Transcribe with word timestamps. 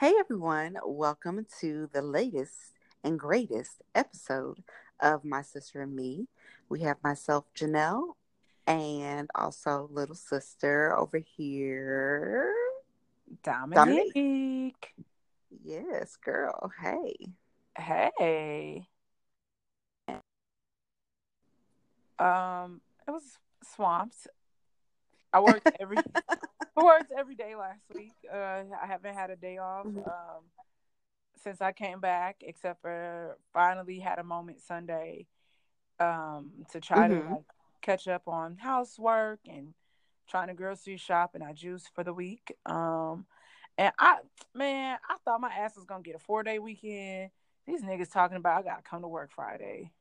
Hey 0.00 0.14
everyone, 0.18 0.78
welcome 0.82 1.46
to 1.60 1.90
the 1.92 2.00
latest 2.00 2.72
and 3.04 3.18
greatest 3.18 3.82
episode 3.94 4.62
of 4.98 5.26
My 5.26 5.42
Sister 5.42 5.82
and 5.82 5.94
Me. 5.94 6.26
We 6.70 6.80
have 6.80 6.96
myself, 7.04 7.44
Janelle, 7.54 8.14
and 8.66 9.28
also 9.34 9.90
little 9.92 10.14
sister 10.14 10.96
over 10.96 11.18
here, 11.18 12.50
Dominique. 13.42 14.14
Dominique. 14.14 14.94
Yes, 15.62 16.16
girl. 16.16 16.72
Hey. 16.80 17.16
Hey. 17.76 18.88
Um, 22.18 22.80
it 23.06 23.10
was 23.10 23.36
swamped. 23.62 24.28
I 25.32 25.40
worked 25.40 25.70
every 25.78 25.98
I 26.76 26.82
worked 26.82 27.12
every 27.16 27.34
day 27.34 27.54
last 27.56 27.82
week. 27.94 28.14
Uh, 28.32 28.64
I 28.80 28.86
haven't 28.86 29.14
had 29.14 29.30
a 29.30 29.36
day 29.36 29.58
off 29.58 29.86
Mhm. 29.86 30.06
um, 30.06 30.44
since 31.42 31.60
I 31.60 31.72
came 31.72 32.00
back, 32.00 32.36
except 32.42 32.82
for 32.82 33.38
finally 33.52 33.98
had 33.98 34.18
a 34.18 34.24
moment 34.24 34.60
Sunday 34.60 35.26
um, 35.98 36.50
to 36.70 36.80
try 36.80 37.08
Mhm. 37.08 37.18
to 37.18 37.30
like 37.36 37.44
catch 37.82 38.08
up 38.08 38.26
on 38.28 38.56
housework 38.58 39.40
and 39.48 39.74
trying 40.26 40.48
to 40.48 40.54
grocery 40.54 40.96
shop 40.96 41.34
and 41.34 41.42
I 41.42 41.52
juice 41.52 41.86
for 41.94 42.04
the 42.04 42.12
week. 42.14 42.56
Um, 42.66 43.26
and 43.78 43.92
I, 43.98 44.18
man, 44.54 44.98
I 45.08 45.16
thought 45.24 45.40
my 45.40 45.52
ass 45.52 45.76
was 45.76 45.84
gonna 45.84 46.02
get 46.02 46.14
a 46.14 46.18
four 46.20 46.42
day 46.42 46.58
weekend. 46.58 47.30
These 47.66 47.82
niggas 47.82 48.10
talking 48.12 48.36
about 48.36 48.58
I 48.60 48.62
gotta 48.62 48.82
come 48.82 49.02
to 49.02 49.08
work 49.08 49.30
Friday. 49.32 49.92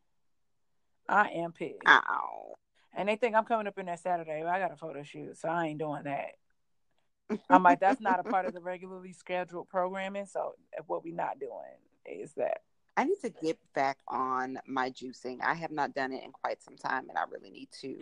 I 1.08 1.30
am 1.30 1.52
pissed. 1.52 1.78
Ow. 1.88 2.56
And 2.96 3.08
they 3.08 3.16
think 3.16 3.36
I'm 3.36 3.46
coming 3.46 3.68
up 3.68 3.78
in 3.78 3.86
there 3.86 3.98
Saturday, 3.98 4.42
but 4.44 4.50
I 4.50 4.60
got 4.60 4.72
a 4.72 4.76
photo 4.76 5.04
shoot, 5.04 5.38
so 5.38 5.50
I 5.50 5.68
ain't 5.68 5.80
doing 5.80 6.04
that. 6.04 6.32
I'm 7.50 7.64
like, 7.64 7.80
that's 7.80 8.02
not 8.02 8.20
a 8.20 8.24
part 8.24 8.46
of 8.46 8.54
the 8.54 8.62
regularly 8.62 9.14
scheduled 9.14 9.70
programming. 9.70 10.26
So 10.26 10.56
what 10.88 11.04
we 11.04 11.12
not 11.12 11.40
doing 11.40 11.78
is 12.06 12.34
that. 12.34 12.62
I 12.98 13.06
need 13.06 13.20
to 13.22 13.30
get 13.30 13.58
back 13.74 13.98
on 14.08 14.60
my 14.68 14.90
juicing. 14.90 15.40
I 15.42 15.54
have 15.54 15.72
not 15.72 15.94
done 15.94 16.12
it 16.12 16.24
in 16.24 16.32
quite 16.32 16.62
some 16.62 16.76
time, 16.76 17.08
and 17.08 17.18
I 17.18 17.24
really 17.32 17.50
need 17.50 17.70
to 17.82 17.98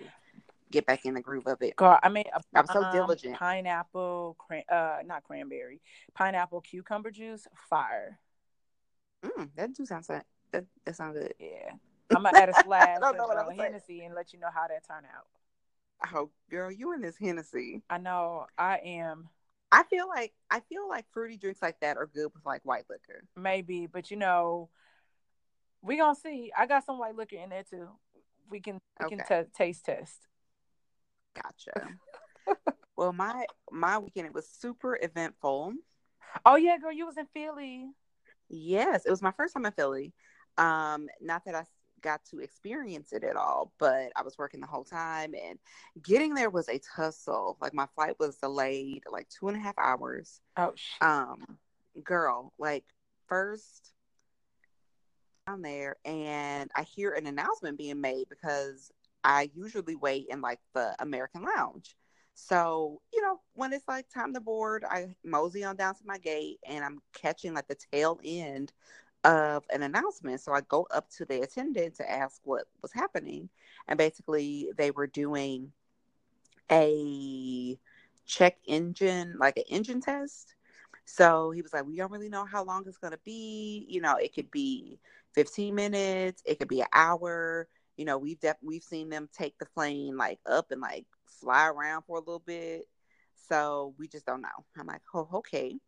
get 0.72 0.86
back 0.86 1.06
in 1.06 1.14
the 1.14 1.22
groove 1.22 1.46
of 1.46 1.62
it. 1.62 1.76
God, 1.76 2.00
I 2.02 2.10
a 2.34 2.42
I'm 2.56 2.68
so 2.68 2.84
um, 2.84 2.92
diligent. 2.92 3.36
Pineapple, 3.36 4.36
cran- 4.40 4.64
uh, 4.70 4.98
not 5.06 5.24
cranberry, 5.24 5.82
pineapple 6.16 6.62
cucumber 6.62 7.12
juice, 7.12 7.48
fire. 7.70 8.20
Mm, 9.24 9.50
that 9.56 9.74
do 9.74 9.86
sound 9.86 10.06
that 10.06 10.26
that, 10.52 10.66
that 10.86 10.96
sounds 10.96 11.18
good. 11.18 11.34
Yeah, 11.40 11.74
I'm 12.16 12.24
gonna 12.24 12.38
add 12.38 12.50
a 12.50 12.54
splash 12.60 13.00
don't 13.02 13.20
of 13.20 13.28
what 13.28 13.38
I 13.38 13.46
was 13.46 13.56
saying. 13.58 13.72
Hennessy 13.72 14.04
and 14.04 14.16
let 14.16 14.34
you 14.34 14.40
know 14.40 14.50
how 14.54 14.68
that 14.68 14.88
turn 14.88 15.04
out. 15.06 15.28
Oh, 16.14 16.30
girl, 16.50 16.72
you 16.72 16.94
and 16.94 17.04
this 17.04 17.18
Hennessy. 17.18 17.82
I 17.90 17.98
know 17.98 18.46
I 18.58 18.78
am 18.78 19.30
I 19.72 19.84
feel 19.84 20.08
like 20.08 20.34
I 20.50 20.62
feel 20.62 20.88
like 20.88 21.06
fruity 21.12 21.38
drinks 21.38 21.62
like 21.62 21.80
that 21.82 21.98
are 21.98 22.08
good 22.08 22.32
with 22.34 22.46
like 22.46 22.62
white 22.64 22.86
liquor. 22.90 23.24
maybe, 23.36 23.88
but 23.88 24.10
you 24.10 24.18
know, 24.18 24.70
we 25.82 25.98
gonna 25.98 26.16
see. 26.16 26.52
I 26.58 26.66
got 26.66 26.86
some 26.86 27.00
white 27.00 27.16
liquor 27.16 27.38
in 27.38 27.50
there 27.50 27.64
too. 27.64 27.90
We 28.50 28.62
can 28.62 28.80
we 29.02 29.10
can 29.10 29.26
t- 29.28 29.50
taste 29.56 29.86
test. 29.86 30.28
Gotcha. 31.36 31.90
well, 32.96 33.12
my 33.12 33.46
my 33.70 33.98
weekend 33.98 34.28
it 34.28 34.34
was 34.34 34.48
super 34.48 34.98
eventful. 35.02 35.74
Oh 36.46 36.56
yeah, 36.56 36.78
girl, 36.78 36.94
you 36.94 37.06
was 37.06 37.18
in 37.18 37.28
Philly. 37.34 37.90
Yes, 38.50 39.06
it 39.06 39.10
was 39.12 39.22
my 39.22 39.32
first 39.32 39.54
time 39.54 39.66
in 39.66 39.74
Philly. 39.74 40.14
Um, 40.58 41.08
not 41.22 41.44
that 41.46 41.56
I 41.56 41.64
got 42.02 42.24
to 42.26 42.40
experience 42.40 43.14
it 43.14 43.24
at 43.24 43.36
all, 43.36 43.72
but 43.80 44.12
I 44.16 44.24
was 44.24 44.38
working 44.38 44.60
the 44.60 44.68
whole 44.68 44.84
time, 44.84 45.34
and 45.34 45.60
getting 46.02 46.34
there 46.34 46.50
was 46.50 46.70
a 46.70 46.80
tussle. 46.80 47.58
Like 47.62 47.74
my 47.74 47.88
flight 47.96 48.16
was 48.20 48.38
delayed 48.38 49.04
like 49.12 49.28
two 49.30 49.48
and 49.48 49.58
a 49.58 49.60
half 49.60 49.78
hours. 49.78 50.42
Oh 50.56 50.74
shit. 50.76 51.02
Um, 51.02 51.58
girl, 52.04 52.54
like 52.58 52.84
first 53.28 53.94
down 55.48 55.62
there, 55.62 55.98
and 56.06 56.70
I 56.76 56.84
hear 56.84 57.12
an 57.12 57.28
announcement 57.28 57.78
being 57.78 58.02
made 58.02 58.28
because 58.30 58.92
I 59.24 59.50
usually 59.56 59.96
wait 59.96 60.28
in 60.30 60.42
like 60.42 60.60
the 60.74 60.96
American 61.00 61.44
Lounge. 61.44 61.96
So, 62.40 63.02
you 63.12 63.22
know, 63.22 63.40
when 63.54 63.74
it's 63.74 63.88
like 63.88 64.08
time 64.10 64.34
to 64.36 64.40
board, 64.40 64.86
I 64.88 65.16
mosey 65.26 65.64
on 65.64 65.76
down 65.76 65.96
to 65.96 66.02
my 66.06 66.20
gate 66.20 66.60
and 66.68 66.86
I'm 66.86 67.00
catching 67.14 67.56
like 67.56 67.68
the 67.68 67.78
tail 67.92 68.20
end 68.24 68.72
of 69.24 69.64
an 69.74 69.84
announcement. 69.84 70.42
So 70.42 70.54
I 70.54 70.62
go 70.62 70.88
up 70.92 71.10
to 71.18 71.26
the 71.26 71.42
attendant 71.42 71.96
to 71.96 72.10
ask 72.10 72.42
what 72.44 72.66
was 72.82 72.92
happening. 72.94 73.50
And 73.88 73.98
basically, 73.98 74.70
they 74.78 74.92
were 74.92 75.08
doing 75.08 75.72
a 76.72 77.78
check 78.26 78.58
engine, 78.68 79.36
like 79.40 79.58
an 79.58 79.64
engine 79.70 80.02
test. 80.02 80.56
So 81.06 81.52
he 81.52 81.62
was 81.62 81.74
like, 81.74 81.86
We 81.86 81.96
don't 81.98 82.12
really 82.12 82.30
know 82.30 82.46
how 82.46 82.64
long 82.64 82.84
it's 82.88 82.98
going 82.98 83.14
to 83.14 83.20
be. 83.24 83.86
You 83.90 84.02
know, 84.02 84.16
it 84.16 84.34
could 84.34 84.52
be 84.52 85.00
15 85.34 85.74
minutes, 85.76 86.42
it 86.46 86.60
could 86.60 86.68
be 86.68 86.82
an 86.82 86.88
hour. 86.94 87.68
You 87.96 88.06
know, 88.06 88.18
we've 88.18 88.40
def- 88.40 88.58
we've 88.62 88.84
seen 88.84 89.10
them 89.10 89.30
take 89.36 89.58
the 89.58 89.66
plane 89.66 90.18
like 90.18 90.40
up 90.46 90.72
and 90.72 90.82
like 90.82 91.06
fly 91.26 91.68
around 91.68 92.04
for 92.04 92.18
a 92.18 92.22
little 92.22 92.44
bit. 92.46 92.88
So 93.50 93.94
we 93.98 94.08
just 94.08 94.26
don't 94.26 94.42
know. 94.42 94.66
I'm 94.78 94.88
like, 94.88 95.02
oh, 95.14 95.30
okay. 95.36 95.80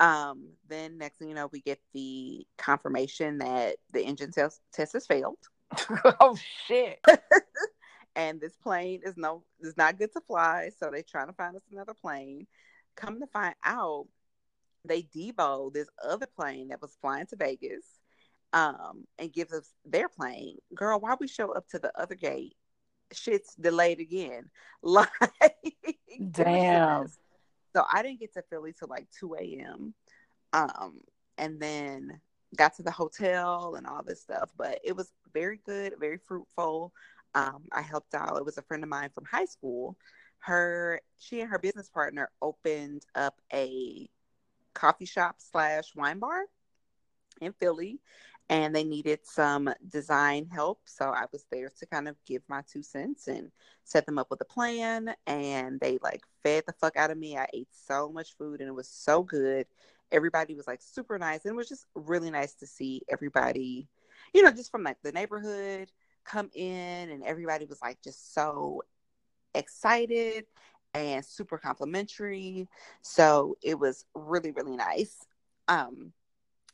Um, 0.00 0.50
then 0.68 0.98
next 0.98 1.18
thing 1.18 1.28
you 1.28 1.34
know, 1.34 1.48
we 1.52 1.60
get 1.60 1.80
the 1.92 2.46
confirmation 2.56 3.38
that 3.38 3.76
the 3.92 4.02
engine 4.02 4.30
test 4.30 4.60
test 4.72 4.92
has 4.92 5.06
failed, 5.06 5.38
oh 6.20 6.36
shit. 6.66 7.00
and 8.16 8.40
this 8.40 8.56
plane 8.56 9.00
is 9.04 9.16
no 9.16 9.44
is 9.60 9.76
not 9.76 9.98
good 9.98 10.12
to 10.12 10.20
fly. 10.20 10.70
So 10.78 10.90
they're 10.90 11.02
trying 11.02 11.28
to 11.28 11.32
find 11.32 11.56
us 11.56 11.62
another 11.72 11.94
plane. 11.94 12.46
Come 12.96 13.20
to 13.20 13.26
find 13.26 13.54
out, 13.64 14.06
they 14.84 15.02
debo 15.02 15.72
this 15.72 15.88
other 16.04 16.26
plane 16.26 16.68
that 16.68 16.82
was 16.82 16.96
flying 17.00 17.26
to 17.26 17.36
Vegas, 17.36 17.84
um, 18.52 19.04
and 19.18 19.32
gives 19.32 19.52
us 19.52 19.70
their 19.84 20.08
plane. 20.08 20.58
Girl, 20.74 21.00
why 21.00 21.16
we 21.18 21.28
show 21.28 21.52
up 21.52 21.68
to 21.68 21.78
the 21.78 21.92
other 21.98 22.14
gate? 22.14 22.54
Shit's 23.12 23.54
delayed 23.54 24.00
again. 24.00 24.50
Like, 24.80 25.08
it 25.40 25.74
was 26.30 26.36
just 26.36 26.40
a 26.40 26.44
Damn. 26.44 27.06
So 27.74 27.84
I 27.92 28.02
didn't 28.02 28.20
get 28.20 28.34
to 28.34 28.42
Philly 28.50 28.74
till 28.78 28.88
like 28.88 29.08
2 29.18 29.36
a.m. 29.38 29.94
Um, 30.52 31.00
and 31.36 31.60
then 31.60 32.20
got 32.56 32.74
to 32.76 32.82
the 32.82 32.90
hotel 32.90 33.74
and 33.76 33.86
all 33.86 34.02
this 34.02 34.20
stuff. 34.20 34.50
But 34.56 34.80
it 34.84 34.96
was 34.96 35.12
very 35.32 35.60
good, 35.64 35.94
very 35.98 36.18
fruitful. 36.18 36.92
Um, 37.34 37.64
I 37.72 37.82
helped 37.82 38.14
out. 38.14 38.36
It 38.36 38.44
was 38.44 38.58
a 38.58 38.62
friend 38.62 38.82
of 38.82 38.88
mine 38.88 39.10
from 39.14 39.24
high 39.24 39.44
school. 39.44 39.96
Her, 40.40 41.00
she 41.18 41.40
and 41.40 41.50
her 41.50 41.58
business 41.58 41.88
partner 41.90 42.30
opened 42.40 43.04
up 43.14 43.40
a 43.52 44.08
coffee 44.74 45.04
shop 45.04 45.36
slash 45.38 45.94
wine 45.94 46.18
bar 46.18 46.44
in 47.40 47.52
Philly, 47.52 48.00
and 48.48 48.74
they 48.74 48.84
needed 48.84 49.20
some 49.24 49.72
design 49.88 50.48
help. 50.50 50.80
So 50.84 51.10
I 51.10 51.24
was 51.32 51.44
there 51.50 51.70
to 51.78 51.86
kind 51.86 52.08
of 52.08 52.16
give 52.26 52.42
my 52.48 52.62
two 52.70 52.82
cents 52.82 53.28
and 53.28 53.50
set 53.84 54.06
them 54.06 54.18
up 54.18 54.30
with 54.30 54.40
a 54.40 54.46
plan. 54.46 55.14
And 55.26 55.78
they 55.80 55.98
like 56.02 56.22
fed 56.42 56.64
the 56.66 56.72
fuck 56.72 56.96
out 56.96 57.10
of 57.10 57.18
me. 57.18 57.36
I 57.36 57.46
ate 57.52 57.68
so 57.70 58.10
much 58.10 58.36
food, 58.36 58.60
and 58.60 58.68
it 58.68 58.74
was 58.74 58.88
so 58.88 59.22
good. 59.22 59.66
Everybody 60.10 60.54
was 60.54 60.66
like 60.66 60.80
super 60.80 61.18
nice, 61.18 61.44
and 61.44 61.52
it 61.52 61.56
was 61.56 61.68
just 61.68 61.86
really 61.94 62.30
nice 62.30 62.54
to 62.54 62.66
see 62.66 63.02
everybody, 63.10 63.88
you 64.32 64.42
know, 64.42 64.50
just 64.50 64.70
from 64.70 64.82
like 64.82 64.96
the 65.02 65.12
neighborhood 65.12 65.90
come 66.24 66.50
in, 66.54 67.10
and 67.10 67.22
everybody 67.24 67.66
was 67.66 67.82
like 67.82 68.02
just 68.02 68.34
so 68.34 68.82
excited 69.54 70.46
and 70.94 71.24
super 71.24 71.58
complimentary. 71.58 72.68
So 73.02 73.56
it 73.62 73.78
was 73.78 74.06
really, 74.14 74.52
really 74.52 74.76
nice. 74.76 75.16
Um, 75.68 76.12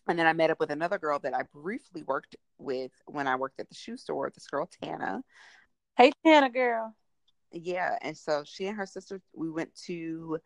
and 0.08 0.18
then 0.18 0.26
I 0.26 0.32
met 0.32 0.50
up 0.50 0.60
with 0.60 0.70
another 0.70 0.98
girl 0.98 1.18
that 1.20 1.34
I 1.34 1.42
briefly 1.52 2.02
worked 2.02 2.36
with 2.58 2.92
when 3.06 3.26
I 3.26 3.36
worked 3.36 3.60
at 3.60 3.68
the 3.68 3.74
shoe 3.74 3.96
store, 3.96 4.30
this 4.34 4.46
girl 4.46 4.68
Tana. 4.82 5.22
Hey 5.96 6.12
Tana 6.24 6.50
girl. 6.50 6.94
Yeah, 7.52 7.96
and 8.02 8.16
so 8.16 8.42
she 8.44 8.66
and 8.66 8.76
her 8.76 8.86
sister 8.86 9.20
we 9.34 9.50
went 9.50 9.74
to 9.86 10.38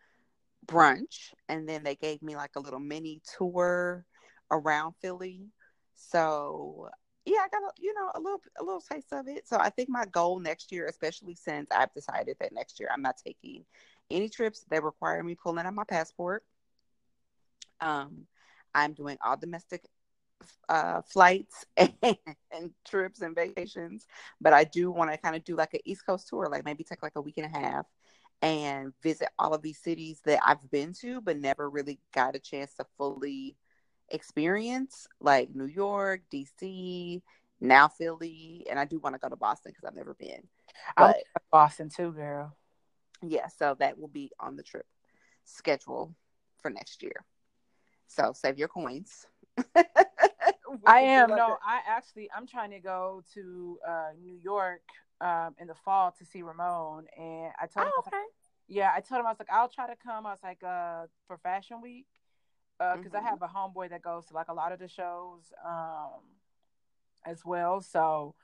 brunch 0.66 1.32
and 1.48 1.69
then 1.69 1.82
they 1.82 1.94
gave 1.94 2.20
me 2.22 2.36
like 2.36 2.50
a 2.56 2.60
little 2.60 2.80
mini 2.80 3.22
tour 3.36 4.05
around 4.50 4.94
Philly. 5.00 5.46
So 5.94 6.88
yeah, 7.25 7.38
I 7.38 7.49
got 7.49 7.62
a, 7.62 7.70
you 7.78 7.94
know 7.94 8.11
a 8.14 8.20
little 8.20 8.43
a 8.61 8.64
little 8.64 8.81
taste 8.81 9.12
of 9.12 9.26
it. 9.28 9.49
So 9.49 9.58
I 9.58 9.70
think 9.70 9.88
my 9.88 10.04
goal 10.06 10.38
next 10.38 10.70
year, 10.70 10.87
especially 10.87 11.34
since 11.34 11.69
I've 11.70 11.93
decided 11.94 12.37
that 12.40 12.52
next 12.52 12.78
year 12.78 12.90
I'm 12.93 13.02
not 13.02 13.16
taking 13.25 13.64
any 14.11 14.28
trips 14.28 14.64
that 14.70 14.82
require 14.82 15.22
me 15.22 15.34
pulling 15.34 15.66
out 15.66 15.75
my 15.75 15.84
passport. 15.84 16.44
Um, 17.81 18.26
I'm 18.84 18.92
doing 18.94 19.19
all 19.25 19.36
domestic 19.36 19.84
uh, 20.69 21.02
flights 21.02 21.64
and, 21.76 21.92
and 22.02 22.70
trips 22.84 23.20
and 23.20 23.34
vacations, 23.34 24.06
but 24.40 24.52
I 24.52 24.64
do 24.64 24.90
want 24.90 25.10
to 25.10 25.19
kind 25.19 25.36
of 25.36 25.44
do 25.44 25.56
like 25.56 25.75
an 25.75 25.80
East 25.84 26.06
Coast 26.06 26.28
tour, 26.28 26.48
like 26.50 26.64
maybe 26.64 26.84
take 26.84 27.02
like 27.02 27.16
a 27.16 27.20
week 27.20 27.38
and 27.38 27.46
a 27.46 27.58
half 27.58 27.86
and 28.40 28.92
visit 29.02 29.28
all 29.38 29.52
of 29.52 29.62
these 29.62 29.78
cities 29.78 30.20
that 30.25 30.40
I've 30.46 30.70
been 30.70 30.92
to 31.00 31.20
but 31.20 31.38
never 31.38 31.69
really 31.69 31.98
got 32.14 32.36
a 32.36 32.38
chance 32.38 32.75
to 32.75 32.86
fully 32.96 33.56
experience, 34.10 35.06
like 35.20 35.54
New 35.54 35.66
York, 35.66 36.22
DC, 36.32 37.20
now 37.60 37.88
Philly, 37.88 38.66
and 38.70 38.78
I 38.78 38.84
do 38.84 38.98
want 38.98 39.14
to 39.14 39.19
go 39.19 39.28
to 39.28 39.36
Boston 39.36 39.72
because 39.72 39.84
I've 39.84 39.96
never 39.96 40.14
been. 40.14 40.42
I 40.96 41.06
But 41.06 41.16
in 41.16 41.22
Boston 41.50 41.88
too, 41.94 42.12
girl. 42.12 42.56
yeah, 43.22 43.48
so 43.48 43.76
that 43.78 43.98
will 43.98 44.08
be 44.08 44.30
on 44.38 44.56
the 44.56 44.62
trip 44.62 44.86
schedule 45.44 46.14
for 46.60 46.70
next 46.70 47.02
year. 47.02 47.25
So 48.08 48.32
save 48.34 48.58
your 48.58 48.69
coins. 48.69 49.26
I 50.87 51.00
am. 51.00 51.31
No, 51.31 51.58
I 51.64 51.81
actually 51.87 52.28
I'm 52.37 52.46
trying 52.46 52.70
to 52.70 52.81
go 52.81 53.22
to 53.34 53.78
uh, 53.87 54.08
New 54.20 54.34
York 54.34 54.82
um, 55.20 55.55
in 55.58 55.66
the 55.66 55.75
fall 55.75 56.14
to 56.19 56.25
see 56.25 56.43
Ramon, 56.43 57.06
and 57.16 57.52
I 57.60 57.66
told 57.66 57.87
oh, 57.87 58.02
him, 58.02 58.08
okay. 58.08 58.22
yeah, 58.66 58.93
I 58.94 59.00
told 59.00 59.20
him 59.20 59.26
I 59.26 59.31
was 59.31 59.38
like, 59.38 59.50
I'll 59.50 59.69
try 59.69 59.87
to 59.87 59.96
come. 59.96 60.26
I 60.26 60.31
was 60.31 60.43
like, 60.43 60.62
uh, 60.64 61.06
for 61.26 61.38
Fashion 61.38 61.81
Week, 61.82 62.06
because 62.78 62.99
uh, 62.99 63.00
mm-hmm. 63.02 63.16
I 63.16 63.28
have 63.28 63.43
a 63.43 63.49
homeboy 63.49 63.90
that 63.90 64.02
goes 64.02 64.26
to 64.26 64.34
like 64.34 64.49
a 64.49 64.54
lot 64.54 64.72
of 64.72 64.78
the 64.78 64.88
shows, 64.88 65.52
um, 65.66 66.20
as 67.26 67.44
well. 67.44 67.81
So, 67.81 68.34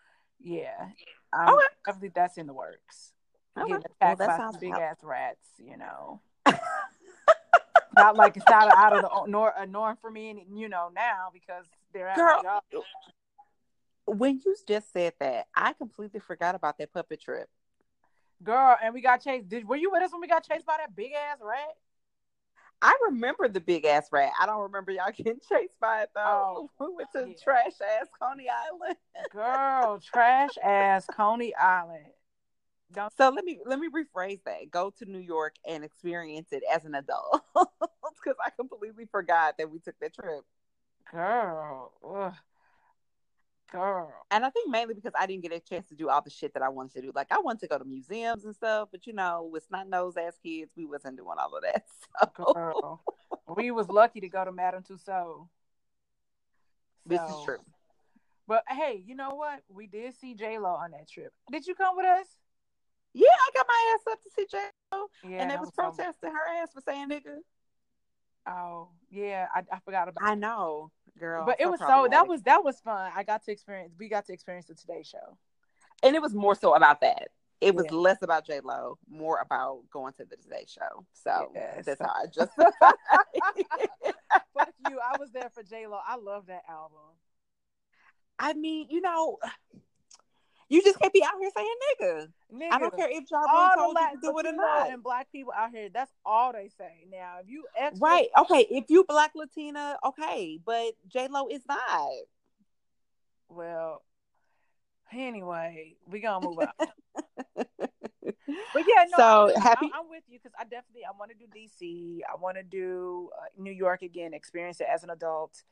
yeah, 0.40 0.88
I'm, 1.32 1.54
okay. 1.54 1.64
I 1.86 1.92
believe 1.92 2.14
that's 2.14 2.36
in 2.36 2.46
the 2.46 2.54
works. 2.54 3.12
Okay. 3.56 3.68
Getting 3.68 3.84
attacked 4.00 4.18
well, 4.18 4.28
by 4.28 4.36
some 4.36 4.60
big 4.60 4.72
ass 4.72 4.96
rats, 5.02 5.46
you 5.58 5.76
know. 5.76 6.20
Not 7.96 8.16
like 8.16 8.36
it's 8.36 8.48
not 8.48 8.70
out 8.76 8.96
of 8.96 9.02
the 9.02 9.30
nor 9.30 9.52
a 9.56 9.66
norm 9.66 9.96
for 10.00 10.10
me, 10.10 10.30
and 10.30 10.40
you 10.58 10.68
know, 10.68 10.90
now 10.94 11.28
because 11.32 11.64
they're 11.92 12.08
at 12.08 12.16
Girl, 12.16 12.36
my 12.36 12.42
job. 12.42 12.62
When 14.06 14.40
you 14.44 14.54
just 14.68 14.92
said 14.92 15.14
that, 15.20 15.46
I 15.54 15.72
completely 15.72 16.20
forgot 16.20 16.54
about 16.54 16.78
that 16.78 16.92
puppet 16.92 17.20
trip. 17.20 17.48
Girl, 18.42 18.76
and 18.82 18.92
we 18.92 19.00
got 19.00 19.22
chased. 19.22 19.48
Did 19.48 19.66
were 19.66 19.76
you 19.76 19.90
with 19.90 20.02
us 20.02 20.12
when 20.12 20.20
we 20.20 20.28
got 20.28 20.46
chased 20.46 20.66
by 20.66 20.76
that 20.78 20.94
big 20.94 21.12
ass 21.12 21.38
rat? 21.40 21.74
I 22.82 22.94
remember 23.06 23.48
the 23.48 23.60
big 23.60 23.86
ass 23.86 24.08
rat. 24.12 24.32
I 24.38 24.44
don't 24.44 24.60
remember 24.60 24.92
y'all 24.92 25.10
getting 25.16 25.40
chased 25.48 25.80
by 25.80 26.02
it 26.02 26.10
though. 26.14 26.68
Oh, 26.68 26.70
we 26.86 26.94
went 26.96 27.12
to 27.12 27.28
yeah. 27.28 27.34
trash 27.42 27.72
ass 27.80 28.08
Coney 28.20 28.48
Island. 28.48 28.96
Girl, 29.32 30.00
trash 30.00 30.50
ass 30.62 31.06
Coney 31.16 31.54
Island. 31.54 32.06
So 33.16 33.30
let 33.30 33.44
me 33.44 33.58
let 33.64 33.78
me 33.78 33.88
rephrase 33.88 34.40
that. 34.44 34.70
Go 34.70 34.90
to 34.98 35.04
New 35.04 35.18
York 35.18 35.54
and 35.66 35.84
experience 35.84 36.52
it 36.52 36.62
as 36.72 36.84
an 36.84 36.94
adult, 36.94 37.42
because 37.54 38.36
I 38.44 38.50
completely 38.56 39.06
forgot 39.06 39.56
that 39.58 39.70
we 39.70 39.78
took 39.80 39.98
that 40.00 40.14
trip. 40.14 40.44
Girl, 41.10 41.92
Ugh. 42.04 42.34
girl, 43.72 44.12
and 44.30 44.44
I 44.44 44.50
think 44.50 44.70
mainly 44.70 44.94
because 44.94 45.12
I 45.18 45.26
didn't 45.26 45.42
get 45.42 45.52
a 45.52 45.60
chance 45.60 45.88
to 45.88 45.94
do 45.94 46.08
all 46.08 46.22
the 46.22 46.30
shit 46.30 46.54
that 46.54 46.62
I 46.62 46.68
wanted 46.68 46.94
to 46.94 47.02
do. 47.02 47.12
Like 47.14 47.28
I 47.30 47.40
wanted 47.40 47.60
to 47.60 47.68
go 47.68 47.78
to 47.78 47.84
museums 47.84 48.44
and 48.44 48.54
stuff, 48.54 48.88
but 48.92 49.06
you 49.06 49.12
know, 49.12 49.48
with 49.50 49.64
snot 49.64 49.88
nose 49.88 50.16
ass 50.16 50.38
kids, 50.42 50.70
we 50.76 50.84
wasn't 50.84 51.16
doing 51.16 51.36
all 51.38 51.56
of 51.56 51.62
that. 51.62 51.84
So. 52.36 52.52
Girl, 52.52 53.02
we 53.56 53.72
was 53.72 53.88
lucky 53.88 54.20
to 54.20 54.28
go 54.28 54.44
to 54.44 54.52
Madame 54.52 54.84
Tussauds. 54.84 55.04
So. 55.04 55.48
This 57.06 57.20
is 57.20 57.44
true. 57.44 57.58
But 58.46 58.62
hey, 58.68 59.02
you 59.04 59.14
know 59.14 59.30
what? 59.30 59.62
We 59.68 59.86
did 59.86 60.14
see 60.14 60.34
J 60.34 60.58
Lo 60.58 60.70
on 60.70 60.92
that 60.92 61.08
trip. 61.08 61.32
Did 61.50 61.66
you 61.66 61.74
come 61.74 61.96
with 61.96 62.06
us? 62.06 62.26
Yeah, 63.14 63.28
I 63.28 63.50
got 63.54 63.66
my 63.68 63.94
ass 63.94 64.12
up 64.12 64.22
to 64.22 64.30
see 64.30 64.46
J 64.50 64.58
Lo, 64.92 65.06
yeah, 65.22 65.42
and 65.42 65.50
they 65.50 65.56
was, 65.56 65.70
was 65.70 65.70
protesting 65.70 66.30
her 66.30 66.62
ass 66.62 66.72
for 66.72 66.80
saying 66.80 67.08
nigga. 67.08 67.38
Oh 68.46 68.88
yeah, 69.10 69.46
I, 69.54 69.62
I 69.72 69.78
forgot 69.84 70.08
about. 70.08 70.22
I 70.22 70.34
know, 70.34 70.90
girl. 71.18 71.46
But 71.46 71.60
it 71.60 71.70
was 71.70 71.80
so 71.80 72.08
that 72.10 72.26
was 72.26 72.42
that 72.42 72.64
was 72.64 72.80
fun. 72.80 73.12
I 73.14 73.22
got 73.22 73.44
to 73.44 73.52
experience. 73.52 73.94
We 73.98 74.08
got 74.08 74.26
to 74.26 74.32
experience 74.32 74.66
the 74.66 74.74
Today 74.74 75.02
Show, 75.04 75.38
and 76.02 76.16
it 76.16 76.22
was 76.22 76.34
more 76.34 76.54
so 76.54 76.74
about 76.74 77.00
that. 77.02 77.28
It 77.60 77.74
was 77.74 77.86
yeah. 77.88 77.96
less 77.96 78.22
about 78.22 78.46
J 78.46 78.60
Lo, 78.62 78.98
more 79.08 79.40
about 79.40 79.82
going 79.92 80.12
to 80.14 80.24
the 80.24 80.36
Today 80.36 80.66
Show. 80.66 81.06
So 81.12 81.50
yes. 81.54 81.84
that's 81.86 82.00
how 82.00 82.08
I 82.08 82.26
just. 82.34 82.52
Fuck 82.54 82.74
you! 84.90 84.98
I 84.98 85.16
was 85.18 85.30
there 85.32 85.50
for 85.54 85.62
J 85.62 85.86
Lo. 85.86 85.98
I 86.06 86.16
love 86.16 86.46
that 86.46 86.62
album. 86.68 86.98
I 88.38 88.54
mean, 88.54 88.88
you 88.90 89.00
know, 89.00 89.38
you 90.68 90.82
just 90.82 90.98
can't 90.98 91.12
be 91.12 91.22
out 91.22 91.32
here 91.38 91.50
saying 91.56 91.74
nigga. 92.00 92.28
nigga. 92.52 92.72
I 92.72 92.78
don't 92.78 92.96
care 92.96 93.08
if 93.10 93.24
Rule 93.30 93.70
told 93.76 93.96
you 93.98 94.20
to 94.20 94.32
do 94.32 94.38
it 94.38 94.46
or 94.46 94.52
not. 94.52 94.90
And 94.90 95.02
black 95.02 95.30
people 95.30 95.52
out 95.56 95.70
here, 95.70 95.88
that's 95.92 96.12
all 96.24 96.52
they 96.52 96.70
say. 96.76 97.06
Now, 97.10 97.36
if 97.42 97.48
you 97.48 97.64
extra- 97.78 98.00
right, 98.00 98.28
okay, 98.38 98.66
if 98.70 98.84
you 98.88 99.04
black 99.04 99.32
Latina, 99.34 99.98
okay, 100.04 100.58
but 100.64 100.92
J 101.08 101.28
Lo 101.28 101.48
is 101.48 101.62
not. 101.68 101.80
Well, 103.48 104.02
anyway, 105.12 105.96
we 106.06 106.20
gonna 106.20 106.46
move 106.46 106.58
on. 106.58 106.68
but 107.56 107.68
yeah, 108.74 109.04
no, 109.10 109.16
so 109.16 109.52
I'm, 109.54 109.62
happy. 109.62 109.90
I'm 109.94 110.08
with 110.08 110.24
you 110.28 110.38
because 110.38 110.52
I 110.58 110.64
definitely 110.64 111.02
I 111.04 111.16
want 111.18 111.30
to 111.30 111.36
do 111.36 111.46
DC. 111.46 112.20
I 112.30 112.40
want 112.40 112.56
to 112.56 112.62
do 112.62 113.30
uh, 113.38 113.46
New 113.58 113.72
York 113.72 114.02
again, 114.02 114.34
experience 114.34 114.80
it 114.80 114.86
as 114.92 115.04
an 115.04 115.10
adult, 115.10 115.62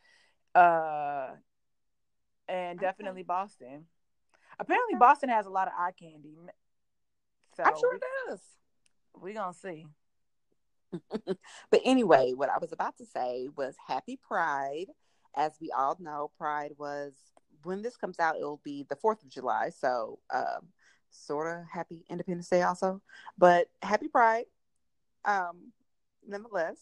uh, 0.54 1.28
and 2.48 2.78
definitely 2.78 3.22
okay. 3.22 3.26
Boston. 3.26 3.86
Apparently, 4.62 4.94
Boston 4.94 5.28
has 5.28 5.46
a 5.46 5.50
lot 5.50 5.66
of 5.66 5.74
eye 5.76 5.90
candy. 5.90 6.36
So 7.56 7.64
I'm 7.64 7.74
sure 7.78 7.96
it 7.96 8.02
does. 8.28 8.40
We're 9.20 9.34
gonna 9.34 9.52
see. 9.52 9.86
but 11.70 11.80
anyway, 11.84 12.32
what 12.32 12.48
I 12.48 12.58
was 12.58 12.70
about 12.70 12.96
to 12.98 13.04
say 13.04 13.48
was 13.56 13.74
Happy 13.88 14.16
Pride. 14.16 14.86
As 15.36 15.52
we 15.60 15.72
all 15.76 15.96
know, 15.98 16.30
Pride 16.38 16.72
was 16.78 17.12
when 17.64 17.82
this 17.82 17.96
comes 17.96 18.20
out, 18.20 18.36
it'll 18.36 18.60
be 18.62 18.86
the 18.88 18.96
Fourth 18.96 19.22
of 19.24 19.28
July. 19.30 19.70
So, 19.70 20.20
um, 20.32 20.68
sort 21.10 21.56
of 21.56 21.66
Happy 21.68 22.04
Independence 22.08 22.48
Day, 22.48 22.62
also. 22.62 23.02
But 23.36 23.66
Happy 23.82 24.06
Pride, 24.06 24.44
um, 25.24 25.72
nonetheless. 26.26 26.78